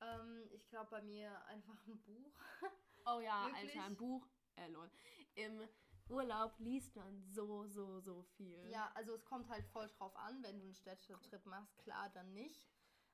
Ähm, 0.00 0.48
ich 0.52 0.66
glaube 0.68 0.88
bei 0.90 1.02
mir 1.02 1.44
einfach 1.46 1.76
ein 1.86 2.00
Buch. 2.02 2.32
Oh 3.04 3.20
ja, 3.20 3.46
Wirklich? 3.52 3.76
Alter, 3.76 3.84
ein 3.84 3.96
Buch. 3.96 4.26
Äh, 4.56 4.68
lol. 4.68 4.90
Im 5.34 5.68
Urlaub 6.10 6.58
liest 6.58 6.94
man 6.96 7.22
so, 7.22 7.66
so, 7.66 8.00
so 8.00 8.22
viel. 8.22 8.68
Ja, 8.70 8.90
also 8.94 9.14
es 9.14 9.24
kommt 9.24 9.48
halt 9.48 9.64
voll 9.66 9.88
drauf 9.88 10.14
an, 10.16 10.42
wenn 10.42 10.58
du 10.58 10.64
einen 10.64 10.74
Städtetrip 10.74 11.46
machst, 11.46 11.78
klar, 11.78 12.08
dann 12.10 12.32
nicht. 12.32 12.68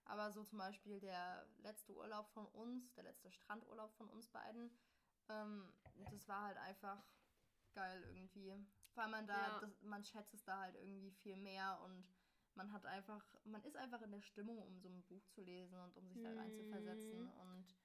Aber 0.05 0.31
so 0.31 0.45
zum 0.45 0.59
Beispiel 0.59 1.01
der 1.01 1.47
letzte 1.59 1.95
Urlaub 1.97 2.29
von 2.31 2.47
uns, 2.47 2.93
der 2.95 3.05
letzte 3.05 3.31
Strandurlaub 3.31 3.93
von 3.95 4.09
uns 4.09 4.29
beiden, 4.29 4.71
ähm, 5.29 5.73
das 6.11 6.29
war 6.29 6.45
halt 6.45 6.59
einfach 6.59 7.03
geil 7.75 8.03
irgendwie. 8.05 8.55
Weil 8.95 9.09
man 9.09 9.27
da, 9.27 9.49
Ja. 9.49 9.61
das, 9.61 9.83
man 9.83 10.05
schätzt 10.05 10.33
es 10.35 10.45
da 10.45 10.61
halt 10.61 10.77
irgendwie 10.77 11.11
viel 11.11 11.37
mehr 11.37 11.81
und 11.85 12.07
man 12.55 12.73
hat 12.73 12.87
einfach, 12.87 13.23
man 13.45 13.63
ist 13.65 13.77
einfach 13.77 14.01
in 14.01 14.13
der 14.13 14.23
Stimmung, 14.23 14.63
um 14.63 14.79
so 14.81 14.89
ein 14.89 15.03
Buch 15.03 15.27
zu 15.27 15.43
lesen 15.43 15.79
und 15.79 15.97
um 15.97 16.09
sich 16.09 16.23
da 16.23 16.33
reinzuversetzen 16.33 17.19
Mhm. 17.25 17.31
und 17.33 17.77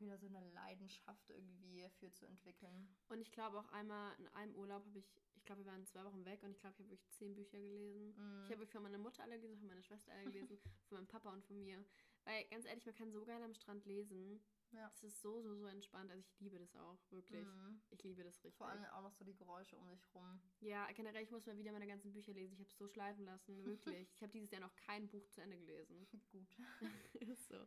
auch 0.00 0.06
wieder 0.06 0.18
so 0.18 0.26
eine 0.26 0.50
Leidenschaft 0.50 1.30
irgendwie 1.30 1.88
für 1.98 2.10
zu 2.12 2.26
entwickeln. 2.26 2.88
Und 3.08 3.20
ich 3.20 3.30
glaube 3.32 3.58
auch 3.58 3.68
einmal 3.72 4.14
in 4.18 4.28
einem 4.28 4.54
Urlaub 4.54 4.84
habe 4.84 4.98
ich, 4.98 5.12
ich 5.36 5.44
glaube, 5.44 5.64
wir 5.64 5.70
waren 5.70 5.84
zwei 5.86 6.04
Wochen 6.04 6.24
weg 6.24 6.42
und 6.42 6.52
ich 6.52 6.60
glaube, 6.60 6.74
ich 6.74 6.80
habe 6.80 6.90
wirklich 6.90 7.10
zehn 7.10 7.34
Bücher 7.34 7.58
gelesen. 7.58 8.14
Mhm. 8.16 8.44
Ich 8.44 8.50
habe 8.50 8.60
wirklich 8.60 8.72
von 8.72 8.82
meiner 8.82 8.98
Mutter 8.98 9.22
alle 9.22 9.38
gelesen, 9.38 9.60
von 9.60 9.68
meiner 9.68 9.82
Schwester 9.82 10.12
alle 10.12 10.24
gelesen, 10.24 10.58
von 10.88 10.98
meinem 10.98 11.06
Papa 11.06 11.32
und 11.32 11.44
von 11.44 11.60
mir. 11.60 11.84
Weil 12.24 12.44
ganz 12.46 12.66
ehrlich, 12.66 12.86
man 12.86 12.94
kann 12.94 13.12
so 13.12 13.24
geil 13.24 13.42
am 13.42 13.54
Strand 13.54 13.84
lesen. 13.86 14.42
Ja. 14.72 14.84
Das 14.84 15.02
ist 15.02 15.20
so, 15.20 15.42
so, 15.42 15.56
so 15.56 15.66
entspannt. 15.66 16.10
Also 16.10 16.22
ich 16.22 16.40
liebe 16.40 16.58
das 16.58 16.76
auch, 16.76 16.98
wirklich. 17.10 17.44
Mhm. 17.44 17.80
Ich 17.90 18.02
liebe 18.04 18.22
das 18.22 18.36
richtig. 18.44 18.54
Vor 18.56 18.68
allem 18.68 18.84
auch 18.84 19.02
noch 19.02 19.12
so 19.12 19.24
die 19.24 19.34
Geräusche 19.34 19.76
um 19.76 19.88
dich 19.88 20.06
rum. 20.14 20.40
Ja, 20.60 20.86
generell, 20.92 21.24
ich 21.24 21.30
muss 21.30 21.46
mal 21.46 21.58
wieder 21.58 21.72
meine 21.72 21.86
ganzen 21.86 22.12
Bücher 22.12 22.32
lesen. 22.32 22.52
Ich 22.52 22.60
habe 22.60 22.68
es 22.68 22.76
so 22.76 22.88
schleifen 22.88 23.24
lassen, 23.24 23.64
wirklich. 23.64 24.08
ich 24.14 24.22
habe 24.22 24.32
dieses 24.32 24.50
Jahr 24.50 24.60
noch 24.60 24.76
kein 24.76 25.08
Buch 25.08 25.26
zu 25.30 25.40
Ende 25.40 25.58
gelesen. 25.58 26.06
Gut. 26.30 26.56
Ist 27.20 27.48
so. 27.48 27.66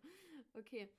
Okay. 0.54 0.90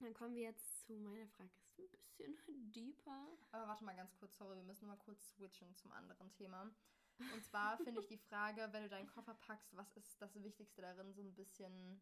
Dann 0.00 0.14
kommen 0.14 0.34
wir 0.34 0.42
jetzt 0.42 0.86
zu 0.86 0.92
meiner 0.94 1.26
Frage. 1.28 1.50
Ist 1.76 1.94
ein 2.20 2.34
bisschen 2.34 2.72
deeper. 2.72 3.28
Aber 3.52 3.68
warte 3.68 3.84
mal 3.84 3.96
ganz 3.96 4.14
kurz, 4.16 4.36
sorry, 4.36 4.56
wir 4.56 4.62
müssen 4.62 4.86
mal 4.86 4.96
kurz 4.96 5.34
switchen 5.34 5.74
zum 5.76 5.92
anderen 5.92 6.30
Thema. 6.32 6.70
Und 7.18 7.44
zwar 7.44 7.78
finde 7.84 8.00
ich 8.00 8.06
die 8.06 8.18
Frage, 8.18 8.68
wenn 8.72 8.82
du 8.82 8.88
deinen 8.88 9.06
Koffer 9.08 9.34
packst, 9.34 9.76
was 9.76 9.96
ist 9.96 10.20
das 10.20 10.34
Wichtigste 10.42 10.82
darin, 10.82 11.12
so 11.14 11.22
ein 11.22 11.34
bisschen. 11.34 12.00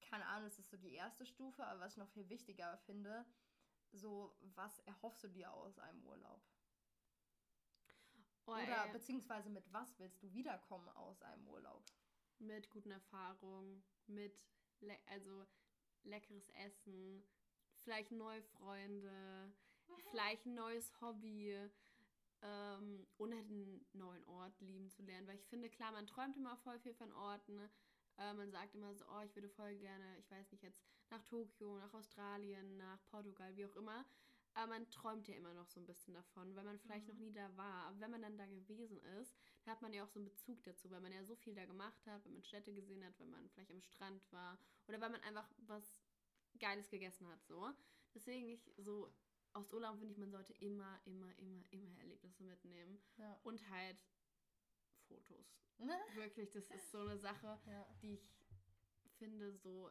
Keine 0.00 0.26
Ahnung, 0.26 0.44
das 0.44 0.58
ist 0.58 0.70
so 0.70 0.76
die 0.76 0.94
erste 0.94 1.26
Stufe, 1.26 1.64
aber 1.66 1.80
was 1.80 1.92
ich 1.92 1.98
noch 1.98 2.10
viel 2.10 2.28
wichtiger 2.28 2.76
finde, 2.78 3.26
so, 3.92 4.36
was 4.54 4.78
erhoffst 4.80 5.24
du 5.24 5.28
dir 5.28 5.52
aus 5.52 5.78
einem 5.78 6.04
Urlaub? 6.06 6.42
Oh, 8.46 8.52
Oder 8.52 8.86
ey, 8.86 8.92
beziehungsweise 8.92 9.48
mit 9.48 9.72
was 9.72 9.98
willst 9.98 10.22
du 10.22 10.32
wiederkommen 10.32 10.88
aus 10.90 11.22
einem 11.22 11.48
Urlaub? 11.48 11.82
mit 12.38 12.70
guten 12.70 12.90
Erfahrungen, 12.90 13.82
mit 14.06 14.44
le 14.80 14.98
also 15.06 15.46
leckeres 16.04 16.48
Essen, 16.66 17.22
vielleicht 17.82 18.12
neue 18.12 18.42
Freunde, 18.42 19.52
vielleicht 20.10 20.46
ein 20.46 20.54
neues 20.54 20.92
Hobby 21.00 21.56
ähm, 22.42 23.06
und 23.16 23.34
halt 23.34 23.46
einen 23.46 23.86
neuen 23.92 24.24
Ort 24.24 24.60
lieben 24.60 24.90
zu 24.90 25.02
lernen. 25.02 25.26
Weil 25.26 25.36
ich 25.36 25.46
finde, 25.46 25.68
klar, 25.68 25.92
man 25.92 26.06
träumt 26.06 26.36
immer 26.36 26.56
voll 26.58 26.78
viel 26.78 26.94
von 26.94 27.12
Orten. 27.12 27.58
Äh, 28.18 28.32
man 28.34 28.50
sagt 28.50 28.74
immer 28.74 28.94
so, 28.94 29.04
oh, 29.06 29.20
ich 29.24 29.34
würde 29.34 29.48
voll 29.48 29.74
gerne, 29.76 30.18
ich 30.18 30.30
weiß 30.30 30.50
nicht, 30.52 30.62
jetzt 30.62 30.82
nach 31.10 31.22
Tokio, 31.24 31.78
nach 31.78 31.92
Australien, 31.94 32.76
nach 32.76 33.04
Portugal, 33.06 33.54
wie 33.56 33.66
auch 33.66 33.76
immer. 33.76 34.04
Aber 34.54 34.68
man 34.68 34.88
träumt 34.90 35.26
ja 35.28 35.34
immer 35.34 35.52
noch 35.52 35.66
so 35.68 35.80
ein 35.80 35.86
bisschen 35.86 36.14
davon, 36.14 36.54
weil 36.54 36.64
man 36.64 36.78
vielleicht 36.78 37.06
Mhm. 37.08 37.12
noch 37.14 37.20
nie 37.20 37.32
da 37.32 37.56
war. 37.56 37.86
Aber 37.86 38.00
wenn 38.00 38.10
man 38.10 38.22
dann 38.22 38.38
da 38.38 38.46
gewesen 38.46 38.98
ist, 39.20 39.36
dann 39.64 39.74
hat 39.74 39.82
man 39.82 39.92
ja 39.92 40.04
auch 40.04 40.08
so 40.08 40.18
einen 40.20 40.26
Bezug 40.26 40.62
dazu, 40.62 40.90
weil 40.90 41.00
man 41.00 41.12
ja 41.12 41.24
so 41.24 41.34
viel 41.34 41.54
da 41.54 41.64
gemacht 41.64 42.06
hat, 42.06 42.24
wenn 42.24 42.34
man 42.34 42.44
Städte 42.44 42.72
gesehen 42.72 43.04
hat, 43.04 43.18
wenn 43.18 43.30
man 43.30 43.48
vielleicht 43.50 43.70
am 43.72 43.82
Strand 43.82 44.22
war 44.32 44.58
oder 44.86 45.00
weil 45.00 45.10
man 45.10 45.20
einfach 45.22 45.48
was 45.66 46.00
Geiles 46.60 46.88
gegessen 46.88 47.26
hat. 47.28 47.44
So. 47.46 47.72
Deswegen 48.14 48.48
ich 48.48 48.70
so 48.76 49.12
aus 49.54 49.72
Urlaub 49.72 49.98
finde 49.98 50.12
ich, 50.12 50.18
man 50.18 50.30
sollte 50.30 50.52
immer, 50.54 51.00
immer, 51.04 51.36
immer, 51.38 51.62
immer 51.72 51.96
Erlebnisse 51.98 52.44
mitnehmen. 52.44 53.00
Ja. 53.16 53.38
Und 53.42 53.68
halt 53.70 53.98
Fotos. 55.08 55.58
Wirklich, 56.14 56.50
das 56.52 56.66
ist 56.70 56.90
so 56.90 57.00
eine 57.00 57.18
Sache, 57.18 57.58
ja. 57.66 57.86
die 58.02 58.14
ich 58.14 58.30
finde 59.18 59.52
so. 59.52 59.90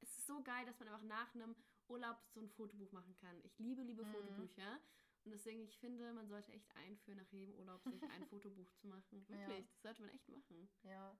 Es 0.00 0.18
ist 0.18 0.26
so 0.26 0.42
geil, 0.42 0.64
dass 0.66 0.78
man 0.78 0.88
einfach 0.88 1.02
nach 1.02 1.34
einem 1.34 1.54
Urlaub 1.88 2.18
so 2.32 2.40
ein 2.40 2.48
Fotobuch 2.48 2.92
machen 2.92 3.14
kann. 3.16 3.40
Ich 3.44 3.58
liebe, 3.58 3.82
liebe 3.82 4.04
Mhm. 4.04 4.12
Fotobücher. 4.12 4.80
Und 5.24 5.30
deswegen, 5.30 5.62
ich 5.62 5.78
finde, 5.78 6.12
man 6.12 6.28
sollte 6.28 6.52
echt 6.52 6.74
einführen, 6.76 7.18
nach 7.18 7.32
jedem 7.32 7.54
Urlaub 7.54 7.82
sich 7.84 8.02
ein 8.02 8.24
Fotobuch 8.30 8.70
zu 8.74 8.88
machen. 8.88 9.24
Ja. 9.28 9.38
Wirklich, 9.38 9.70
das 9.70 9.82
sollte 9.82 10.02
man 10.02 10.10
echt 10.10 10.28
machen. 10.28 10.68
Ja. 10.82 11.16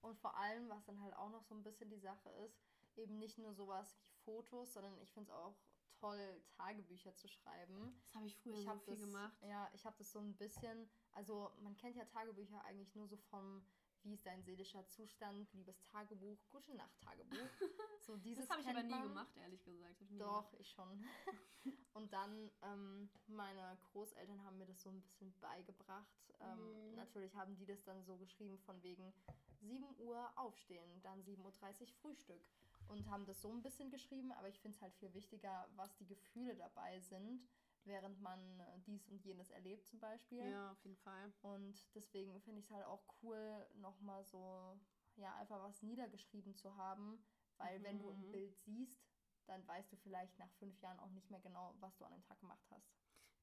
Und 0.00 0.18
vor 0.18 0.36
allem, 0.36 0.68
was 0.68 0.84
dann 0.84 1.00
halt 1.00 1.14
auch 1.14 1.30
noch 1.30 1.44
so 1.44 1.54
ein 1.54 1.62
bisschen 1.62 1.90
die 1.90 1.98
Sache 1.98 2.30
ist, 2.30 2.58
eben 2.96 3.18
nicht 3.18 3.38
nur 3.38 3.54
sowas 3.54 3.94
wie 3.98 4.14
Fotos, 4.24 4.72
sondern 4.72 4.98
ich 5.00 5.12
finde 5.12 5.30
es 5.30 5.36
auch 5.36 5.56
toll, 6.00 6.42
Tagebücher 6.56 7.14
zu 7.14 7.28
schreiben. 7.28 7.94
Das 8.06 8.14
habe 8.14 8.26
ich 8.26 8.36
früher 8.36 8.54
ich 8.58 8.64
so 8.64 8.78
viel 8.78 8.94
das, 8.94 9.04
gemacht. 9.04 9.42
Ja, 9.42 9.70
ich 9.74 9.84
habe 9.84 9.96
das 9.98 10.10
so 10.10 10.18
ein 10.18 10.34
bisschen, 10.36 10.88
also 11.12 11.52
man 11.60 11.76
kennt 11.76 11.96
ja 11.96 12.04
Tagebücher 12.06 12.64
eigentlich 12.64 12.94
nur 12.94 13.06
so 13.06 13.16
vom, 13.16 13.64
wie 14.04 14.14
ist 14.14 14.26
dein 14.26 14.42
seelischer 14.42 14.86
Zustand, 14.88 15.52
liebes 15.52 15.80
Tagebuch, 15.84 16.38
gute 16.50 16.74
Nacht 16.74 17.00
Tagebuch. 17.00 17.36
So 18.00 18.16
dieses 18.16 18.48
das 18.48 18.50
habe 18.50 18.62
ich 18.62 18.68
aber 18.68 18.82
nie 18.82 18.90
man. 18.90 19.02
gemacht, 19.08 19.36
ehrlich 19.36 19.64
gesagt. 19.64 20.00
Ich 20.00 20.08
Doch, 20.18 20.50
gemacht. 20.50 20.56
ich 20.58 20.70
schon. 20.70 21.04
Und 21.94 22.12
dann, 22.12 22.50
ähm, 22.62 23.08
meine 23.28 23.78
Großeltern 23.92 24.42
haben 24.44 24.58
mir 24.58 24.66
das 24.66 24.82
so 24.82 24.90
ein 24.90 25.00
bisschen 25.00 25.32
beigebracht. 25.40 26.34
Ähm, 26.40 26.58
Mhm. 26.90 26.94
Natürlich 26.96 27.34
haben 27.36 27.56
die 27.56 27.64
das 27.66 27.84
dann 27.84 28.02
so 28.04 28.16
geschrieben 28.16 28.58
von 28.58 28.82
wegen 28.82 29.12
7 29.60 29.84
Uhr 29.98 30.28
aufstehen, 30.36 31.00
dann 31.02 31.22
7.30 31.22 31.80
Uhr 31.82 31.86
Frühstück. 32.00 32.42
Und 32.88 33.08
haben 33.08 33.24
das 33.26 33.40
so 33.40 33.48
ein 33.52 33.62
bisschen 33.62 33.90
geschrieben, 33.90 34.32
aber 34.32 34.48
ich 34.48 34.58
finde 34.58 34.76
es 34.76 34.82
halt 34.82 34.94
viel 34.96 35.14
wichtiger, 35.14 35.68
was 35.76 35.94
die 35.96 36.06
Gefühle 36.06 36.56
dabei 36.56 36.98
sind, 37.00 37.40
während 37.84 38.20
man 38.20 38.60
äh, 38.60 38.78
dies 38.86 39.08
und 39.08 39.24
jenes 39.24 39.50
erlebt 39.50 39.86
zum 39.86 39.98
Beispiel. 40.00 40.38
Ja, 40.40 40.72
auf 40.72 40.84
jeden 40.84 40.96
Fall. 40.96 41.32
Und 41.42 41.94
deswegen 41.94 42.40
finde 42.40 42.60
ich 42.60 42.66
es 42.66 42.70
halt 42.70 42.86
auch 42.86 43.04
cool, 43.22 43.66
nochmal 43.74 44.24
so, 44.24 44.78
ja, 45.16 45.34
einfach 45.36 45.62
was 45.62 45.82
niedergeschrieben 45.82 46.54
zu 46.54 46.76
haben. 46.76 47.24
Weil 47.58 47.82
wenn 47.82 47.98
du 47.98 48.08
ein 48.10 48.22
Mhm. 48.22 48.30
Bild 48.30 48.56
siehst, 48.56 49.12
dann 49.46 49.66
weißt 49.66 49.92
du 49.92 49.96
vielleicht 49.96 50.38
nach 50.38 50.50
fünf 50.52 50.80
Jahren 50.80 50.98
auch 51.00 51.10
nicht 51.10 51.30
mehr 51.30 51.40
genau, 51.40 51.74
was 51.80 51.96
du 51.96 52.04
an 52.04 52.12
dem 52.12 52.22
Tag 52.22 52.40
gemacht 52.40 52.64
hast. 52.70 52.92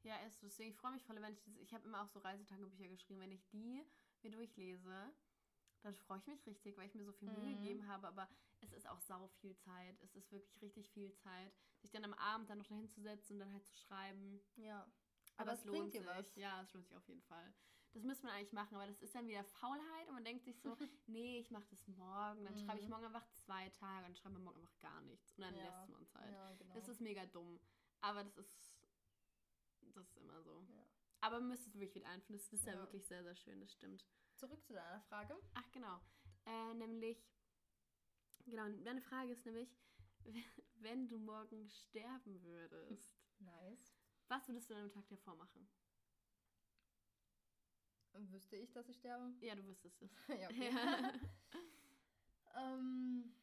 Ja, 0.04 0.17
ist 0.25 0.39
so. 0.39 0.47
Deswegen, 0.47 0.69
ich 0.71 0.78
freue 0.78 0.91
mich 0.93 1.04
voll, 1.04 1.21
wenn 1.21 1.34
ich 1.34 1.41
diese, 1.41 1.60
ich 1.62 1.73
habe 1.73 1.86
immer 1.86 2.04
auch 2.04 2.08
so 2.08 2.19
Reisetagebücher 2.19 2.88
geschrieben, 2.88 3.19
wenn 3.19 3.32
ich 3.32 3.47
die 3.47 3.86
mir 4.21 4.32
durchlese, 4.32 5.13
dann 5.82 5.95
freue 5.95 6.19
ich 6.19 6.28
mich 6.28 6.45
richtig, 6.45 6.78
weil 6.78 6.88
ich 6.88 6.95
mir 6.95 7.06
so 7.06 7.12
viel 7.13 7.28
Mühe 7.30 7.54
Mhm. 7.54 7.56
gegeben 7.56 7.88
habe, 7.88 8.08
aber 8.08 8.30
es 8.62 8.72
ist 8.74 8.88
auch 8.88 9.00
sau 9.02 9.28
viel 9.39 9.56
Zeit. 9.58 10.00
Es 10.02 10.15
ist 10.15 10.32
wirklich 10.32 10.62
richtig 10.62 10.89
viel 10.91 11.13
Zeit, 11.15 11.54
sich 11.82 11.91
dann 11.91 12.04
am 12.04 12.13
Abend 12.15 12.50
dann 12.50 12.58
noch 12.60 12.67
dahin 12.67 12.89
zu 12.89 13.02
setzen 13.02 13.34
und 13.34 13.39
dann 13.39 13.54
halt 13.54 13.65
zu 13.65 13.76
schreiben. 13.76 14.41
Ja. 14.56 14.82
Aber, 15.38 15.52
Aber 15.52 15.54
es 15.54 15.60
es 15.60 15.65
lohnt 15.65 15.91
sich. 15.93 16.06
was. 16.06 16.36
Ja, 16.36 16.62
es 16.62 16.74
lohnt 16.74 16.88
sich 16.88 16.95
auf 16.98 17.08
jeden 17.08 17.22
Fall. 17.24 17.54
Das 17.93 18.04
müsste 18.04 18.26
man 18.28 18.36
eigentlich 18.36 18.52
machen, 18.54 18.76
aber 18.76 18.86
das 18.86 19.02
ist 19.02 19.15
dann 19.15 19.28
wieder 19.28 19.43
Faulheit 19.43 20.08
und 20.10 20.13
man 20.13 20.24
denkt 20.24 20.43
sich 20.45 20.60
so, 20.62 20.76
nee, 21.08 21.39
ich 21.39 21.50
mache 21.50 21.65
das 21.69 21.88
morgen, 21.88 22.43
dann 22.45 22.56
schreibe 22.56 22.78
ich 22.80 22.86
Mhm. 22.86 22.91
morgen 22.91 23.06
einfach 23.06 23.26
zwei 23.34 23.69
Tage 23.69 24.06
und 24.06 24.15
schreibe 24.17 24.38
morgen 24.38 24.58
einfach 24.60 24.80
gar 24.80 25.02
nichts 25.02 25.34
und 25.38 25.41
dann 25.41 25.56
Ja. 25.56 25.63
lässt 25.63 25.89
man 25.89 26.04
es 26.04 26.13
halt. 26.13 26.32
Ja, 26.32 26.54
genau. 26.54 26.76
Das 26.76 26.88
ist 26.88 27.02
mega 27.02 27.26
dumm. 27.26 27.60
Aber 28.02 28.24
das 28.24 28.38
ist. 28.38 28.80
Das 29.95 30.06
ist 30.08 30.17
immer 30.17 30.41
so. 30.43 30.62
Ja. 30.69 30.86
Aber 31.22 31.39
man 31.39 31.50
müsste 31.50 31.69
es 31.69 31.74
wirklich 31.74 31.95
wieder 31.95 32.10
einführen. 32.10 32.38
Das 32.39 32.54
ist 32.54 32.65
ja. 32.65 32.74
Ja. 32.74 32.80
wirklich 32.80 33.06
sehr, 33.08 33.24
sehr 33.24 33.36
schön, 33.36 33.60
das 33.60 33.74
stimmt. 33.74 34.06
Zurück 34.36 34.63
zu 34.65 34.74
deiner 34.74 35.02
Frage. 35.02 35.36
Ach, 35.56 35.72
genau. 35.72 36.00
Äh, 36.45 36.74
nämlich. 36.76 37.26
Genau, 38.49 38.67
deine 38.83 39.01
Frage 39.01 39.31
ist 39.31 39.45
nämlich, 39.45 39.69
wenn 40.75 41.07
du 41.07 41.19
morgen 41.19 41.69
sterben 41.69 42.41
würdest, 42.43 43.15
Nice. 43.39 43.95
was 44.27 44.47
würdest 44.47 44.69
du 44.69 44.75
an 44.75 44.81
dem 44.81 44.91
Tag 44.91 45.07
davor 45.07 45.35
machen? 45.35 45.67
Wüsste 48.31 48.57
ich, 48.57 48.71
dass 48.73 48.89
ich 48.89 48.97
sterbe? 48.97 49.33
Ja, 49.39 49.55
du 49.55 49.65
wüsstest 49.65 50.01
es. 50.01 50.12
ja, 50.27 50.47
okay. 50.49 50.71
Ja. 50.73 51.13
ähm, 52.55 53.33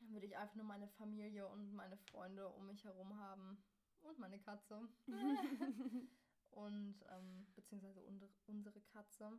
dann 0.00 0.12
würde 0.12 0.26
ich 0.26 0.36
einfach 0.36 0.56
nur 0.56 0.64
meine 0.64 0.88
Familie 0.88 1.46
und 1.46 1.72
meine 1.74 1.96
Freunde 1.96 2.48
um 2.48 2.66
mich 2.66 2.82
herum 2.84 3.16
haben. 3.18 3.62
Und 4.02 4.18
meine 4.18 4.40
Katze. 4.40 4.88
und 6.50 7.04
ähm, 7.10 7.46
beziehungsweise 7.54 8.00
unsere 8.46 8.80
Katze. 8.80 9.38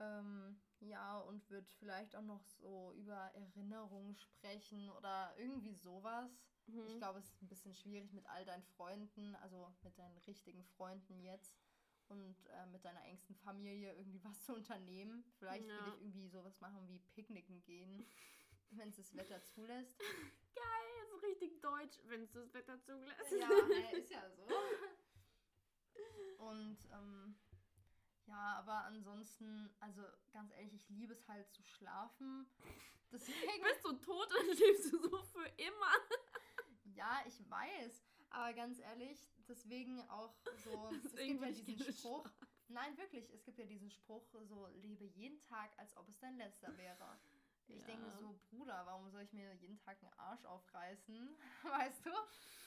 Ähm, 0.00 0.60
ja, 0.80 1.18
und 1.18 1.48
wird 1.50 1.72
vielleicht 1.72 2.14
auch 2.14 2.22
noch 2.22 2.44
so 2.44 2.92
über 2.96 3.16
Erinnerungen 3.34 4.14
sprechen 4.16 4.90
oder 4.90 5.34
irgendwie 5.38 5.74
sowas. 5.74 6.30
Ich 6.66 6.74
Mhm. 6.74 6.98
glaube, 6.98 7.18
es 7.18 7.24
ist 7.26 7.42
ein 7.42 7.48
bisschen 7.48 7.74
schwierig 7.74 8.12
mit 8.12 8.26
all 8.26 8.44
deinen 8.44 8.62
Freunden, 8.62 9.34
also 9.36 9.74
mit 9.82 9.98
deinen 9.98 10.18
richtigen 10.18 10.62
Freunden 10.64 11.20
jetzt 11.22 11.58
und 12.08 12.36
äh, 12.46 12.66
mit 12.66 12.84
deiner 12.84 13.04
engsten 13.04 13.34
Familie 13.36 13.92
irgendwie 13.94 14.22
was 14.24 14.44
zu 14.44 14.54
unternehmen. 14.54 15.24
Vielleicht 15.38 15.66
Ja. 15.68 15.76
würde 15.76 15.96
ich 15.96 16.00
irgendwie 16.02 16.28
sowas 16.28 16.60
machen 16.60 16.86
wie 16.88 17.00
Picknicken 17.14 17.62
gehen, 17.64 18.06
wenn 18.70 18.90
es 18.90 18.96
das 18.96 19.16
Wetter 19.16 19.42
zulässt. 19.42 19.98
Geil, 20.54 21.06
so 21.10 21.16
richtig 21.26 21.60
deutsch, 21.60 21.98
wenn 22.04 22.22
es 22.22 22.32
das 22.32 22.52
Wetter 22.54 22.80
zulässt. 22.82 23.32
ja, 23.32 23.56
ist 23.96 24.10
ja 24.10 24.30
so. 24.30 24.46
Und 26.38 26.78
ähm, 26.92 27.34
ja, 28.28 28.56
aber 28.58 28.84
ansonsten, 28.84 29.70
also 29.80 30.02
ganz 30.32 30.52
ehrlich, 30.52 30.74
ich 30.74 30.88
liebe 30.90 31.14
es 31.14 31.26
halt 31.28 31.50
zu 31.52 31.62
schlafen. 31.62 32.46
Deswegen, 33.10 33.62
Bist 33.62 33.84
du 33.84 33.92
tot 33.94 34.28
und 34.38 34.58
lebst 34.58 34.92
du 34.92 34.98
so 34.98 35.22
für 35.24 35.46
immer? 35.56 35.92
ja, 36.84 37.22
ich 37.26 37.48
weiß. 37.50 38.04
Aber 38.30 38.52
ganz 38.52 38.78
ehrlich, 38.80 39.26
deswegen 39.48 40.02
auch 40.10 40.34
so, 40.64 40.90
es 41.04 41.16
gibt 41.16 41.40
ja 41.40 41.50
diesen 41.50 41.92
Spruch. 41.94 42.28
Nein, 42.68 42.94
wirklich, 42.98 43.30
es 43.32 43.42
gibt 43.44 43.58
ja 43.58 43.64
diesen 43.64 43.90
Spruch, 43.90 44.26
so 44.42 44.66
lebe 44.74 45.06
jeden 45.06 45.40
Tag, 45.40 45.70
als 45.78 45.96
ob 45.96 46.06
es 46.10 46.18
dein 46.18 46.36
letzter 46.36 46.76
wäre. 46.76 47.18
Ich 47.66 47.80
Ja. 47.80 47.86
denke 47.86 48.10
so, 48.18 48.38
Bruder, 48.50 48.84
warum 48.84 49.08
soll 49.10 49.22
ich 49.22 49.32
mir 49.32 49.54
jeden 49.54 49.78
Tag 49.78 49.96
einen 50.02 50.12
Arsch 50.18 50.44
aufreißen? 50.44 51.38
Weißt 51.62 52.04
du? 52.04 52.10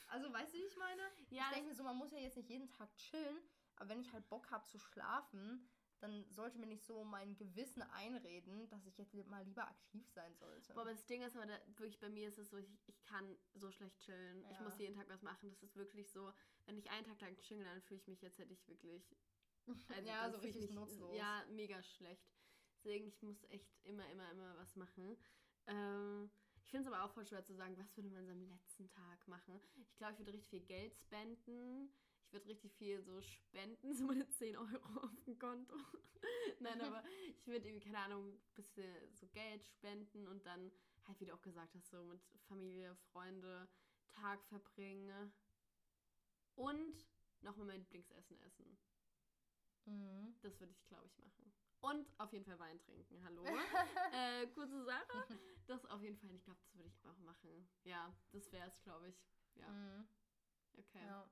Also, 0.08 0.34
weißt 0.34 0.54
du, 0.54 0.58
wie 0.58 0.63
ich 0.65 0.78
meine? 0.78 1.04
Ja, 1.30 1.43
ich 1.50 1.54
denke 1.56 1.69
mir 1.69 1.76
so, 1.76 1.84
man 1.84 1.97
muss 1.97 2.12
ja 2.12 2.17
jetzt 2.17 2.38
nicht 2.38 2.50
jeden 2.50 2.67
Tag 2.69 2.89
chillen, 2.97 3.38
aber 3.81 3.89
wenn 3.89 3.99
ich 4.01 4.13
halt 4.13 4.29
Bock 4.29 4.51
habe 4.51 4.65
zu 4.67 4.77
schlafen, 4.77 5.67
dann 6.01 6.23
sollte 6.29 6.59
mir 6.59 6.67
nicht 6.67 6.85
so 6.85 7.03
mein 7.03 7.35
Gewissen 7.35 7.81
einreden, 7.81 8.69
dass 8.69 8.85
ich 8.85 8.97
jetzt 8.97 9.13
mal 9.13 9.43
lieber 9.43 9.67
aktiv 9.67 10.07
sein 10.13 10.35
sollte. 10.35 10.73
Boah, 10.73 10.81
aber 10.81 10.91
das 10.91 11.05
Ding 11.07 11.21
ist 11.23 11.35
aber, 11.35 11.47
da, 11.47 11.57
wirklich 11.77 11.99
bei 11.99 12.09
mir 12.09 12.27
ist 12.27 12.37
es 12.37 12.51
so, 12.51 12.57
ich, 12.57 12.69
ich 12.87 13.03
kann 13.03 13.37
so 13.55 13.71
schlecht 13.71 13.99
chillen. 14.01 14.43
Ich 14.49 14.51
Ja. 14.51 14.63
muss 14.63 14.77
jeden 14.77 14.95
Tag 14.95 15.09
was 15.09 15.23
machen. 15.23 15.49
Das 15.49 15.63
ist 15.63 15.75
wirklich 15.75 16.11
so, 16.11 16.31
wenn 16.65 16.77
ich 16.77 16.89
einen 16.91 17.05
Tag 17.05 17.19
lang 17.21 17.35
chillen, 17.37 17.65
dann 17.65 17.81
fühle 17.81 17.99
ich 17.99 18.07
mich, 18.07 18.21
jetzt 18.21 18.37
hätte 18.37 18.53
ich 18.53 18.67
wirklich. 18.67 19.15
Also 19.89 20.07
Ja, 20.07 20.29
so 20.31 20.37
ich 20.37 20.43
richtig 20.43 20.61
mich, 20.69 20.75
nutzlos. 20.75 21.17
Ja, 21.17 21.43
mega 21.49 21.81
schlecht. 21.83 22.27
Deswegen, 22.77 23.07
ich 23.07 23.21
muss 23.21 23.43
echt 23.49 23.69
immer, 23.83 24.07
immer, 24.09 24.29
immer 24.31 24.57
was 24.57 24.75
machen. 24.75 25.17
Ähm, 25.67 26.31
ich 26.63 26.71
finde 26.71 26.87
es 26.87 26.93
aber 26.93 27.03
auch 27.03 27.11
voll 27.13 27.25
schwer 27.25 27.43
zu 27.43 27.53
sagen, 27.53 27.77
was 27.77 27.95
würde 27.95 28.09
man 28.09 28.21
an 28.21 28.27
seinem 28.27 28.47
letzten 28.49 28.87
Tag 28.89 29.27
machen. 29.27 29.61
Ich 29.75 29.95
glaube, 29.97 30.13
ich 30.13 30.19
würde 30.19 30.33
richtig 30.33 30.49
viel 30.49 30.61
Geld 30.65 30.95
spenden. 30.97 31.91
Ich 32.31 32.33
würde 32.33 32.47
richtig 32.47 32.73
viel 32.77 33.01
so 33.01 33.21
spenden, 33.21 33.93
so 33.93 34.05
meine 34.05 34.25
10 34.29 34.55
Euro 34.55 34.99
auf 35.01 35.23
dem 35.25 35.37
Konto. 35.37 35.75
Nein, 36.61 36.79
aber 36.79 37.03
ich 37.27 37.45
würde 37.45 37.67
irgendwie, 37.67 37.83
keine 37.83 37.97
Ahnung, 37.99 38.29
ein 38.31 38.53
bisschen 38.55 39.13
so 39.17 39.27
Geld 39.27 39.65
spenden 39.65 40.25
und 40.29 40.45
dann 40.45 40.71
halt, 41.09 41.19
wie 41.19 41.25
du 41.25 41.33
auch 41.33 41.41
gesagt 41.41 41.75
hast, 41.75 41.89
so 41.89 42.01
mit 42.05 42.21
Familie, 42.47 42.95
Freunde, 43.11 43.67
Tag 44.07 44.41
verbringen. 44.45 45.33
Und 46.55 47.05
nochmal 47.41 47.67
mein 47.67 47.79
Lieblingsessen 47.81 48.39
essen. 48.43 48.77
Mhm. 49.83 50.33
Das 50.41 50.57
würde 50.61 50.71
ich, 50.71 50.85
glaube 50.87 51.07
ich, 51.07 51.17
machen. 51.19 51.51
Und 51.81 52.17
auf 52.17 52.31
jeden 52.31 52.45
Fall 52.45 52.59
Wein 52.59 52.79
trinken. 52.79 53.21
Hallo. 53.25 53.43
äh, 54.13 54.47
kurze 54.53 54.85
Sache. 54.85 55.37
Das 55.67 55.85
auf 55.87 56.01
jeden 56.01 56.15
Fall. 56.17 56.33
Ich 56.33 56.45
glaube, 56.45 56.61
das 56.61 56.75
würde 56.77 56.87
ich 56.87 57.05
auch 57.05 57.17
machen. 57.17 57.67
Ja, 57.83 58.15
das 58.31 58.49
wäre 58.53 58.69
es, 58.69 58.81
glaube 58.83 59.09
ich. 59.09 59.21
Ja, 59.55 59.67
Mhm. 59.67 60.07
okay. 60.77 61.05
ja. 61.05 61.29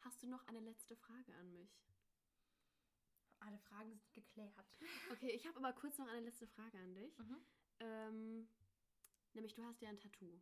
Hast 0.00 0.22
du 0.22 0.26
noch 0.26 0.46
eine 0.46 0.60
letzte 0.60 0.96
Frage 0.96 1.34
an 1.34 1.52
mich? 1.52 1.70
Alle 3.40 3.58
Fragen 3.58 3.90
sind 3.96 4.12
geklärt. 4.12 4.54
Okay, 5.12 5.30
ich 5.30 5.46
habe 5.46 5.56
aber 5.58 5.72
kurz 5.72 5.98
noch 5.98 6.06
eine 6.08 6.20
letzte 6.20 6.46
Frage 6.46 6.78
an 6.78 6.94
dich. 6.94 7.18
Mhm. 7.18 7.36
Ähm, 7.80 8.48
nämlich, 9.34 9.54
du 9.54 9.62
hast 9.64 9.80
ja 9.80 9.88
ein 9.88 9.98
Tattoo. 9.98 10.40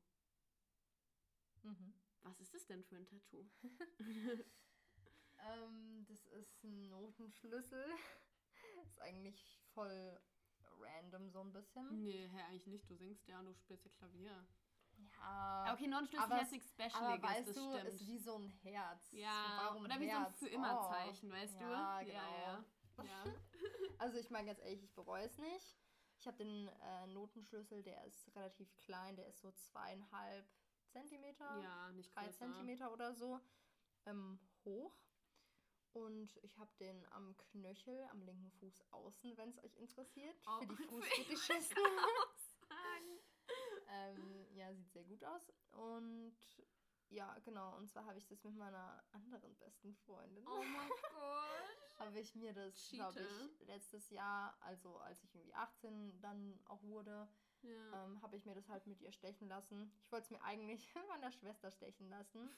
Mhm. 1.63 1.95
Was 2.23 2.41
ist 2.41 2.55
das 2.55 2.67
denn 2.67 2.85
für 2.85 2.97
ein 2.97 3.07
Tattoo? 3.07 3.49
Ähm, 5.41 6.05
das 6.09 6.27
ist 6.27 6.65
ein 6.65 6.89
Notenschlüssel. 6.89 7.85
ist 8.85 9.01
eigentlich 9.01 9.61
voll 9.73 10.21
random 10.81 11.31
so 11.31 11.41
ein 11.41 11.53
bisschen. 11.53 12.03
nee, 12.03 12.29
hä, 12.29 12.41
eigentlich 12.49 12.67
nicht. 12.67 12.91
Du 12.91 12.97
singst 12.97 13.27
ja 13.29 13.39
und 13.39 13.47
du 13.47 13.55
spielst 13.55 13.85
ja 13.85 13.91
Klavier. 13.93 14.47
Ja. 14.99 15.73
Okay, 15.75 15.87
Nonnenschlüssel 15.87 16.25
aber 16.25 16.41
ist 16.43 16.47
es- 16.47 16.53
nichts 16.53 16.73
Aber 16.79 16.91
Specialiges, 16.91 17.31
weißt 17.31 17.49
das 17.49 17.55
du, 17.57 17.73
stimmt. 17.79 17.89
ist 17.95 18.07
wie 18.07 18.19
so 18.19 18.35
ein 18.39 18.49
Herz. 18.63 19.13
ja, 19.13 19.59
Warum 19.63 19.85
oder 19.85 20.01
wie 20.01 20.09
so 20.11 20.17
ein 20.17 20.23
Herz? 20.25 20.39
für 20.39 20.49
immer 20.49 20.83
Zeichen, 20.89 21.31
Oh. 21.31 21.35
weißt 21.35 21.55
Ja, 21.61 21.99
du? 22.01 22.07
genau. 22.07 22.19
Ja, 22.19 22.39
ja. 22.41 22.65
ja. 23.05 23.35
Also 23.99 24.19
ich 24.19 24.31
meine 24.31 24.47
ganz 24.47 24.59
ehrlich, 24.61 24.83
ich 24.85 24.95
bereue 24.95 25.25
es 25.25 25.39
nicht. 25.39 25.77
Ich 26.21 26.27
habe 26.27 26.37
den 26.39 26.69
äh, 26.69 27.07
Notenschlüssel, 27.09 27.83
der 27.83 28.05
ist 28.05 28.35
relativ 28.35 28.75
klein, 28.77 29.15
der 29.17 29.27
ist 29.29 29.41
so 29.41 29.53
zweieinhalb 29.53 30.47
Zentimeter, 30.89 31.61
ja, 31.63 31.91
nicht 31.93 32.15
drei 32.15 32.25
größer. 32.25 32.39
Zentimeter 32.39 32.93
oder 32.93 33.15
so 33.15 33.39
ähm, 34.07 34.41
hoch. 34.65 34.97
Und 35.93 36.37
ich 36.43 36.59
habe 36.59 36.71
den 36.81 37.05
am 37.13 37.37
Knöchel, 37.37 38.05
am 38.11 38.23
linken 38.23 38.51
Fuß 38.53 38.85
außen, 38.93 39.37
wenn 39.37 39.51
es 39.51 39.63
euch 39.63 39.75
interessiert. 39.77 40.37
Oh, 40.47 40.59
für 40.61 40.67
die 40.67 40.75
für 40.77 40.83
Fußfetischisten. 40.89 41.83
Ähm, 43.99 44.47
ja, 44.55 44.73
sieht 44.75 44.91
sehr 44.93 45.05
gut 45.05 45.25
aus. 45.25 45.53
Und 45.73 46.37
ja, 47.09 47.37
genau. 47.45 47.77
Und 47.77 47.89
zwar 47.89 48.05
habe 48.07 48.19
ich 48.19 48.27
das 48.27 48.43
mit 48.45 48.55
meiner 48.55 49.03
anderen 49.13 49.55
besten 49.57 49.95
Freundin. 49.95 50.47
Oh 50.47 50.63
mein 50.63 50.89
Gott. 51.15 51.99
habe 51.99 52.19
ich 52.21 52.35
mir 52.35 52.53
das, 52.53 52.91
glaube 52.91 53.21
ich, 53.23 53.67
letztes 53.67 54.11
Jahr, 54.11 54.57
also 54.61 54.99
als 54.99 55.23
ich 55.25 55.35
irgendwie 55.35 55.55
18 55.55 56.21
dann 56.21 56.61
auch 56.67 56.83
wurde, 56.83 57.29
Ja. 57.63 58.05
ähm, 58.05 58.21
habe 58.23 58.37
ich 58.37 58.45
mir 58.45 58.55
das 58.55 58.69
halt 58.69 58.87
mit 58.87 59.01
ihr 59.01 59.13
stechen 59.13 59.49
lassen. 59.49 59.91
Ich 60.05 60.13
wollte 60.13 60.25
es 60.25 60.31
mir 60.31 60.43
eigentlich 60.43 60.95
meiner 61.09 61.33
Schwester 61.33 61.71
stechen 61.71 62.09
lassen. 62.09 62.51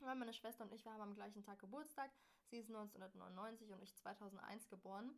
Weil 0.00 0.16
meine 0.16 0.32
Schwester 0.32 0.64
und 0.64 0.72
ich, 0.72 0.84
wir 0.84 0.92
haben 0.92 1.02
am 1.02 1.14
gleichen 1.14 1.42
Tag 1.42 1.58
Geburtstag. 1.58 2.10
Sie 2.46 2.58
ist 2.58 2.68
1999 2.70 3.70
und 3.72 3.82
ich 3.82 3.94
2001 3.96 4.68
geboren. 4.68 5.14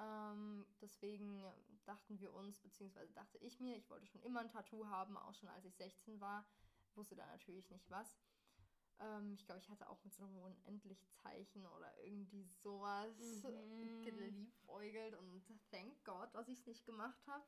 Ähm, 0.00 0.66
deswegen 0.80 1.44
dachten 1.84 2.18
wir 2.20 2.34
uns, 2.34 2.58
beziehungsweise 2.60 3.12
dachte 3.12 3.38
ich 3.38 3.60
mir, 3.60 3.76
ich 3.76 3.88
wollte 3.90 4.06
schon 4.06 4.22
immer 4.22 4.40
ein 4.40 4.48
Tattoo 4.48 4.86
haben, 4.86 5.16
auch 5.16 5.34
schon 5.34 5.48
als 5.48 5.64
ich 5.64 5.74
16 5.76 6.20
war. 6.20 6.44
Wusste 6.94 7.14
da 7.16 7.26
natürlich 7.26 7.70
nicht 7.70 7.88
was. 7.90 8.16
Ähm, 9.00 9.34
ich 9.34 9.44
glaube, 9.46 9.60
ich 9.60 9.68
hatte 9.70 9.88
auch 9.88 10.02
mit 10.04 10.14
so 10.14 10.24
einem 10.24 10.36
Unendlich-Zeichen 10.38 11.66
oder 11.66 11.96
irgendwie 12.02 12.44
sowas 12.44 13.42
Mhm. 13.78 14.02
geliebäugelt 14.04 15.14
und 15.14 15.42
thank 15.70 16.04
God, 16.04 16.34
dass 16.34 16.48
ich 16.48 16.58
es 16.58 16.66
nicht 16.66 16.86
gemacht 16.86 17.26
habe. 17.26 17.44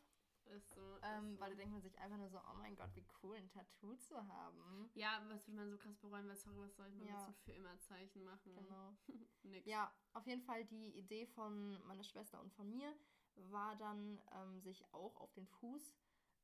Ist 0.50 0.72
so. 0.74 0.96
ist 0.96 1.02
Ähm, 1.04 1.34
so. 1.34 1.40
weil 1.40 1.50
da 1.50 1.56
denkt 1.56 1.72
man 1.72 1.82
sich 1.82 1.98
einfach 1.98 2.16
nur 2.18 2.28
so, 2.30 2.38
oh 2.38 2.54
mein 2.58 2.76
Gott, 2.76 2.90
wie 2.94 3.04
cool 3.22 3.36
ein 3.36 3.48
Tattoo 3.50 3.94
zu 3.96 4.16
haben. 4.28 4.90
Ja, 4.94 5.22
was 5.28 5.46
würde 5.46 5.56
man 5.58 5.70
so 5.70 5.76
krass 5.78 5.96
bereuen, 5.98 6.28
weil 6.28 6.36
sorry, 6.36 6.58
was 6.60 6.76
soll 6.76 6.86
ich 6.88 6.98
mal 6.98 7.06
Ja. 7.06 7.34
für 7.44 7.52
immer 7.52 7.78
Zeichen 7.80 8.24
machen? 8.24 8.54
Genau. 8.54 8.96
Nix. 9.42 9.66
Ja, 9.66 9.92
auf 10.12 10.26
jeden 10.26 10.42
Fall 10.42 10.64
die 10.64 10.90
Idee 10.98 11.26
von 11.26 11.84
meiner 11.86 12.02
Schwester 12.04 12.40
und 12.40 12.52
von 12.52 12.68
mir 12.70 12.92
war 13.34 13.76
dann, 13.76 14.20
ähm, 14.32 14.60
sich 14.60 14.82
auch 14.94 15.16
auf 15.16 15.32
den 15.34 15.46
Fuß, 15.46 15.94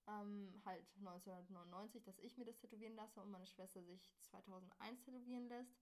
ähm, 0.09 0.61
halt 0.65 0.85
1999, 0.99 2.03
dass 2.05 2.19
ich 2.19 2.37
mir 2.37 2.45
das 2.45 2.59
tätowieren 2.59 2.95
lasse 2.95 3.21
und 3.21 3.31
meine 3.31 3.47
Schwester 3.47 3.83
sich 3.83 4.13
2001 4.21 5.03
tätowieren 5.03 5.49
lässt. 5.49 5.81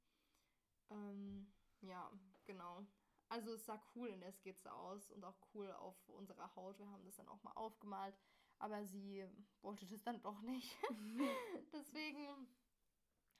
Ähm, 0.91 1.53
ja, 1.81 2.11
genau. 2.47 2.87
Also 3.31 3.53
es 3.53 3.65
sah 3.65 3.81
cool 3.95 4.09
in 4.09 4.21
der 4.21 4.33
Skizze 4.33 4.73
aus 4.73 5.13
und 5.13 5.25
auch 5.25 5.39
cool 5.55 5.71
auf 5.71 5.95
unserer 6.09 6.53
Haut. 6.57 6.79
Wir 6.81 6.91
haben 6.91 7.05
das 7.05 7.15
dann 7.15 7.29
auch 7.29 7.41
mal 7.45 7.53
aufgemalt, 7.53 8.19
aber 8.59 8.85
sie 8.85 9.25
wollte 9.63 9.87
das 9.87 10.03
dann 10.03 10.21
doch 10.21 10.43
nicht. 10.43 10.77
Deswegen, 11.73 12.49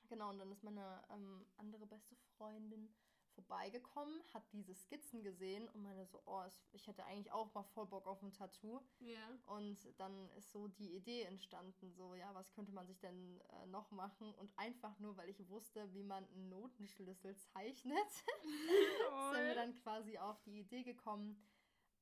genau, 0.09 0.31
und 0.31 0.39
dann 0.39 0.53
ist 0.53 0.63
meine 0.63 1.03
ähm, 1.11 1.45
andere 1.57 1.87
beste 1.87 2.15
Freundin 2.37 2.95
vorbeigekommen, 3.41 4.23
hat 4.33 4.43
diese 4.53 4.75
Skizzen 4.75 5.23
gesehen 5.23 5.69
und 5.69 5.83
meine 5.83 6.07
so, 6.07 6.23
oh, 6.27 6.43
ich 6.73 6.87
hätte 6.87 7.05
eigentlich 7.05 7.33
auch 7.33 7.53
mal 7.55 7.63
voll 7.63 7.87
Bock 7.87 8.07
auf 8.07 8.23
ein 8.23 8.33
Tattoo. 8.33 8.81
Ja. 9.01 9.19
Und 9.47 9.79
dann 9.99 10.29
ist 10.37 10.53
so 10.53 10.69
die 10.69 10.95
Idee 10.95 11.23
entstanden, 11.23 11.93
so, 11.93 12.15
ja, 12.15 12.35
was 12.35 12.53
könnte 12.53 12.73
man 12.73 12.87
sich 12.87 12.99
denn 13.01 13.41
äh, 13.41 13.67
noch 13.67 13.91
machen? 13.91 14.35
Und 14.35 14.53
einfach 14.57 14.99
nur, 14.99 15.17
weil 15.17 15.29
ich 15.29 15.49
wusste, 15.49 15.93
wie 15.93 16.03
man 16.03 16.25
einen 16.29 16.49
Notenschlüssel 16.49 17.37
zeichnet, 17.37 18.09
sind 19.33 19.45
wir 19.45 19.55
dann 19.55 19.75
quasi 19.75 20.19
auf 20.19 20.41
die 20.43 20.61
Idee 20.61 20.83
gekommen, 20.83 21.43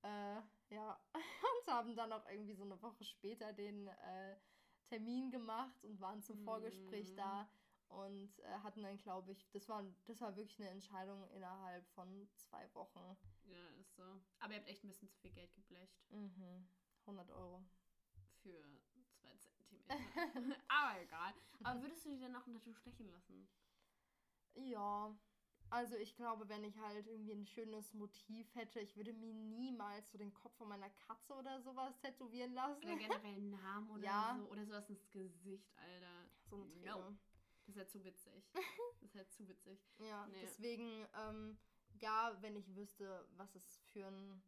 äh, 0.03 0.41
ja, 0.71 1.01
und 1.15 1.73
haben 1.73 1.97
dann 1.97 2.13
auch 2.13 2.29
irgendwie 2.29 2.55
so 2.55 2.65
eine 2.65 2.81
Woche 2.83 3.05
später 3.05 3.53
den 3.53 3.89
äh, 3.89 4.37
Termin 4.89 5.31
gemacht 5.31 5.85
und 5.85 6.01
waren 6.01 6.23
zum 6.23 6.39
Vorgespräch 6.39 7.11
Mhm. 7.13 7.17
da 7.17 7.51
und 7.89 8.39
äh, 8.41 8.59
hatten 8.63 8.83
dann, 8.83 8.97
glaube 8.99 9.33
ich, 9.33 9.49
das 9.51 9.69
war, 9.69 9.85
das 10.07 10.21
war 10.21 10.37
wirklich 10.37 10.59
eine 10.61 10.71
Entscheidung 10.71 11.25
innerhalb 11.31 11.87
von 11.91 12.29
zwei 12.37 12.73
Wochen. 12.75 13.17
Ja, 13.45 13.69
ist 13.81 13.95
so. 13.97 14.03
Aber 14.41 14.53
ihr 14.53 14.59
habt 14.61 14.69
echt 14.69 14.85
ein 14.85 14.89
bisschen 14.89 15.09
zu 15.09 15.19
viel 15.19 15.33
Geld 15.33 15.55
geblecht 15.55 15.99
Mhm. 16.11 16.69
100 17.07 17.31
Euro. 17.31 17.65
für 18.43 18.63
zwei 19.21 19.37
Zentimeter. 19.37 19.95
Aber 20.69 21.01
egal. 21.03 21.35
Aber 21.65 21.83
würdest 21.83 22.05
du 22.05 22.11
dir 22.11 22.19
denn 22.21 22.33
noch 22.33 22.47
ein 22.47 22.53
Tattoo 22.55 22.73
stechen 22.75 23.11
lassen? 23.11 23.49
Ja, 24.55 25.17
also 25.71 25.97
ich 25.97 26.15
glaube, 26.17 26.49
wenn 26.49 26.65
ich 26.65 26.79
halt 26.79 27.07
irgendwie 27.07 27.33
ein 27.33 27.47
schönes 27.47 27.93
Motiv 27.95 28.55
hätte, 28.55 28.81
ich 28.81 28.97
würde 28.97 29.13
mir 29.13 29.33
niemals 29.35 30.11
so 30.11 30.19
den 30.19 30.33
Kopf 30.35 30.55
von 30.57 30.69
meiner 30.69 30.91
Katze 30.91 31.35
oder 31.35 31.61
sowas 31.61 31.99
tätowieren 32.01 32.55
lassen. 32.55 32.85
Oder 32.85 32.97
generell 32.97 33.35
einen 33.35 33.51
Namen 33.51 33.91
oder 33.91 34.05
Ja. 34.05 34.37
so. 34.39 34.51
Oder 34.51 34.65
sowas 34.67 34.89
ins 34.89 35.11
Gesicht, 35.11 35.77
Alter. 35.79 36.31
So 36.49 36.63
eine 36.63 36.81
No. 36.87 37.17
Das 37.69 37.77
ist 37.77 37.81
ja 37.81 37.87
zu 37.87 38.05
witzig. 38.05 38.51
Das 39.01 39.11
ist 39.11 39.15
ja 39.15 39.29
zu 39.29 39.47
witzig. 39.49 39.79
Ja, 39.99 40.27
Nee. 40.27 40.41
deswegen, 40.41 41.07
ähm, 41.15 41.59
ja, 42.01 42.37
wenn 42.41 42.57
ich 42.57 42.75
wüsste, 42.75 43.29
was 43.37 43.55
es 43.55 43.79
für 43.93 44.07
ein 44.07 44.43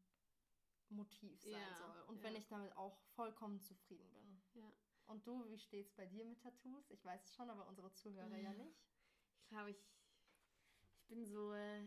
Motiv 0.88 1.38
sein 1.42 1.52
Ja, 1.52 1.74
soll. 1.76 2.02
Und 2.08 2.16
ja. 2.16 2.22
wenn 2.24 2.36
ich 2.36 2.46
damit 2.48 2.74
auch 2.76 2.98
vollkommen 3.14 3.60
zufrieden 3.60 4.10
bin. 4.10 4.42
Ja. 4.54 4.72
Und 5.06 5.26
du, 5.26 5.48
wie 5.50 5.58
steht's 5.58 5.92
bei 5.92 6.06
dir 6.06 6.24
mit 6.24 6.40
Tattoos? 6.40 6.90
Ich 6.90 7.04
weiß 7.04 7.24
es 7.24 7.34
schon, 7.34 7.50
aber 7.50 7.66
unsere 7.68 7.92
Zuhörer 7.92 8.36
ja 8.36 8.52
nicht. 8.54 8.80
Ich 9.42 9.48
glaube, 9.48 9.70
ich, 9.70 9.78
ich 10.94 11.06
bin 11.08 11.24
so 11.26 11.52
äh, 11.52 11.86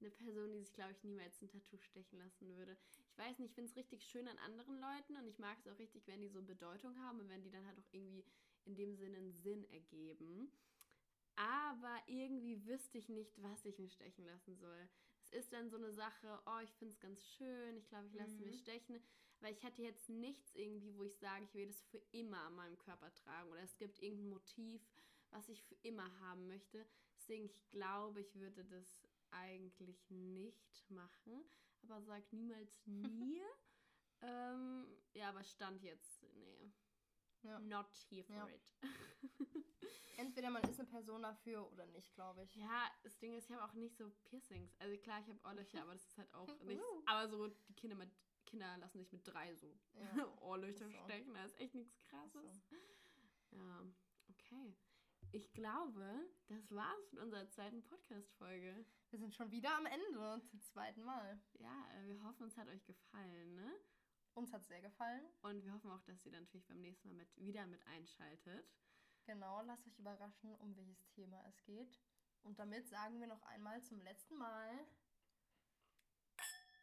eine 0.00 0.10
Person, 0.10 0.50
die 0.50 0.58
sich, 0.58 0.72
glaube 0.74 0.92
ich, 0.92 1.02
niemals 1.04 1.40
ein 1.42 1.48
Tattoo 1.48 1.78
stechen 1.78 2.18
lassen 2.18 2.48
würde. 2.56 2.76
Ich 3.10 3.18
weiß 3.18 3.38
nicht, 3.38 3.50
ich 3.50 3.54
finde 3.54 3.70
es 3.70 3.76
richtig 3.76 4.04
schön 4.04 4.26
an 4.28 4.38
anderen 4.38 4.78
Leuten 4.80 5.16
und 5.16 5.26
ich 5.28 5.38
mag 5.38 5.58
es 5.58 5.66
auch 5.68 5.78
richtig, 5.78 6.06
wenn 6.06 6.20
die 6.20 6.28
so 6.28 6.42
Bedeutung 6.42 6.98
haben 7.00 7.20
und 7.20 7.28
wenn 7.28 7.42
die 7.42 7.50
dann 7.50 7.66
halt 7.66 7.78
auch 7.78 7.92
irgendwie 7.92 8.24
in 8.68 8.76
dem 8.76 8.94
Sinne 8.94 9.16
einen 9.18 9.32
Sinn 9.32 9.64
ergeben. 9.72 10.52
Aber 11.36 12.02
irgendwie 12.06 12.64
wüsste 12.66 12.98
ich 12.98 13.08
nicht, 13.08 13.40
was 13.42 13.64
ich 13.64 13.78
mir 13.78 13.88
stechen 13.88 14.24
lassen 14.26 14.56
soll. 14.56 14.88
Es 15.22 15.32
ist 15.32 15.52
dann 15.52 15.70
so 15.70 15.76
eine 15.76 15.92
Sache, 15.92 16.40
oh, 16.46 16.58
ich 16.62 16.72
finde 16.74 16.92
es 16.94 17.00
ganz 17.00 17.22
schön, 17.36 17.76
ich 17.76 17.88
glaube, 17.88 18.06
ich 18.06 18.14
lasse 18.14 18.36
Mhm. 18.36 18.44
mir 18.46 18.52
stechen. 18.52 19.00
Weil 19.40 19.52
ich 19.52 19.62
hätte 19.62 19.82
jetzt 19.82 20.08
nichts 20.08 20.54
irgendwie, 20.56 20.94
wo 20.96 21.04
ich 21.04 21.16
sage, 21.16 21.44
ich 21.44 21.54
will 21.54 21.66
das 21.66 21.80
für 21.82 22.02
immer 22.10 22.40
an 22.42 22.56
meinem 22.56 22.78
Körper 22.78 23.12
tragen. 23.14 23.50
Oder 23.50 23.62
es 23.62 23.76
gibt 23.76 24.00
irgendein 24.02 24.30
Motiv, 24.30 24.82
was 25.30 25.48
ich 25.48 25.62
für 25.62 25.76
immer 25.82 26.18
haben 26.20 26.48
möchte. 26.48 26.84
Deswegen, 27.16 27.44
ich 27.44 27.70
glaube, 27.70 28.20
ich 28.20 28.34
würde 28.34 28.64
das 28.64 29.00
eigentlich 29.30 30.10
nicht 30.10 30.90
machen. 30.90 31.44
Aber 31.82 32.02
sag 32.02 32.32
niemals 32.32 32.72
nie. 32.86 33.40
ähm, 34.22 34.86
ja, 35.14 35.28
aber 35.28 35.44
Stand 35.44 35.82
jetzt, 35.82 36.22
nee. 36.34 36.72
Ja. 37.42 37.58
Not 37.60 37.86
here 38.10 38.24
for 38.24 38.34
Ja. 38.36 38.48
it. 38.48 38.74
Entweder 40.16 40.50
man 40.50 40.62
ist 40.64 40.80
eine 40.80 40.88
Person 40.88 41.22
dafür 41.22 41.70
oder 41.72 41.86
nicht, 41.86 42.12
glaube 42.14 42.42
ich. 42.42 42.54
Ja, 42.56 42.90
das 43.04 43.16
Ding 43.18 43.34
ist, 43.36 43.48
ich 43.48 43.54
habe 43.56 43.64
auch 43.64 43.74
nicht 43.74 43.96
so 43.96 44.10
Piercings. 44.24 44.74
Also 44.80 44.96
klar, 44.98 45.20
ich 45.20 45.28
habe 45.28 45.38
Ohrlöcher, 45.44 45.80
aber 45.82 45.92
das 45.92 46.04
ist 46.04 46.18
halt 46.18 46.34
auch 46.34 46.48
nichts. 46.64 46.84
Aber 47.06 47.28
so, 47.28 47.46
die 47.46 47.74
Kinder, 47.74 47.94
mit, 47.96 48.10
Kinder 48.44 48.76
lassen 48.78 48.98
sich 48.98 49.12
mit 49.12 49.26
drei 49.26 49.54
so 49.54 49.72
Ja. 49.94 50.26
Ohrlöcher 50.42 50.88
so. 50.90 50.98
stechen. 51.04 51.34
Das 51.34 51.52
ist 51.52 51.60
echt 51.60 51.74
nichts 51.74 51.96
krasses. 52.08 52.68
so. 52.68 53.56
Ja, 53.56 53.86
okay. 54.30 54.74
Ich 55.30 55.52
glaube, 55.52 56.26
das 56.48 56.74
war's 56.74 57.12
mit 57.12 57.20
unserer 57.22 57.46
zweiten 57.50 57.82
Podcast-Folge. 57.84 58.84
Wir 59.10 59.18
sind 59.18 59.34
schon 59.34 59.50
wieder 59.52 59.76
am 59.76 59.86
Ende, 59.86 60.40
zum 60.46 60.60
zweiten 60.62 61.04
Mal. 61.04 61.38
Ja, 61.60 61.86
äh, 61.94 62.08
wir 62.08 62.22
hoffen, 62.24 62.46
es 62.46 62.56
hat 62.56 62.66
euch 62.68 62.84
gefallen, 62.86 63.54
ne? 63.54 63.72
Uns 64.38 64.52
hat 64.52 64.62
es 64.62 64.68
sehr 64.68 64.80
gefallen. 64.80 65.28
Und 65.42 65.64
wir 65.64 65.72
hoffen 65.72 65.90
auch, 65.90 66.00
dass 66.02 66.24
ihr 66.24 66.30
dann 66.30 66.44
natürlich 66.44 66.68
beim 66.68 66.80
nächsten 66.80 67.08
Mal 67.08 67.14
mit, 67.14 67.28
wieder 67.38 67.66
mit 67.66 67.84
einschaltet. 67.88 68.72
Genau, 69.24 69.62
lasst 69.62 69.84
euch 69.88 69.98
überraschen, 69.98 70.54
um 70.54 70.76
welches 70.76 71.08
Thema 71.08 71.44
es 71.48 71.60
geht. 71.64 71.98
Und 72.44 72.56
damit 72.60 72.88
sagen 72.88 73.18
wir 73.18 73.26
noch 73.26 73.42
einmal 73.42 73.82
zum 73.82 74.00
letzten 74.00 74.36
Mal 74.36 74.86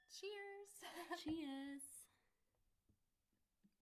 Cheers! 0.10 1.24
Cheers! 1.24 1.84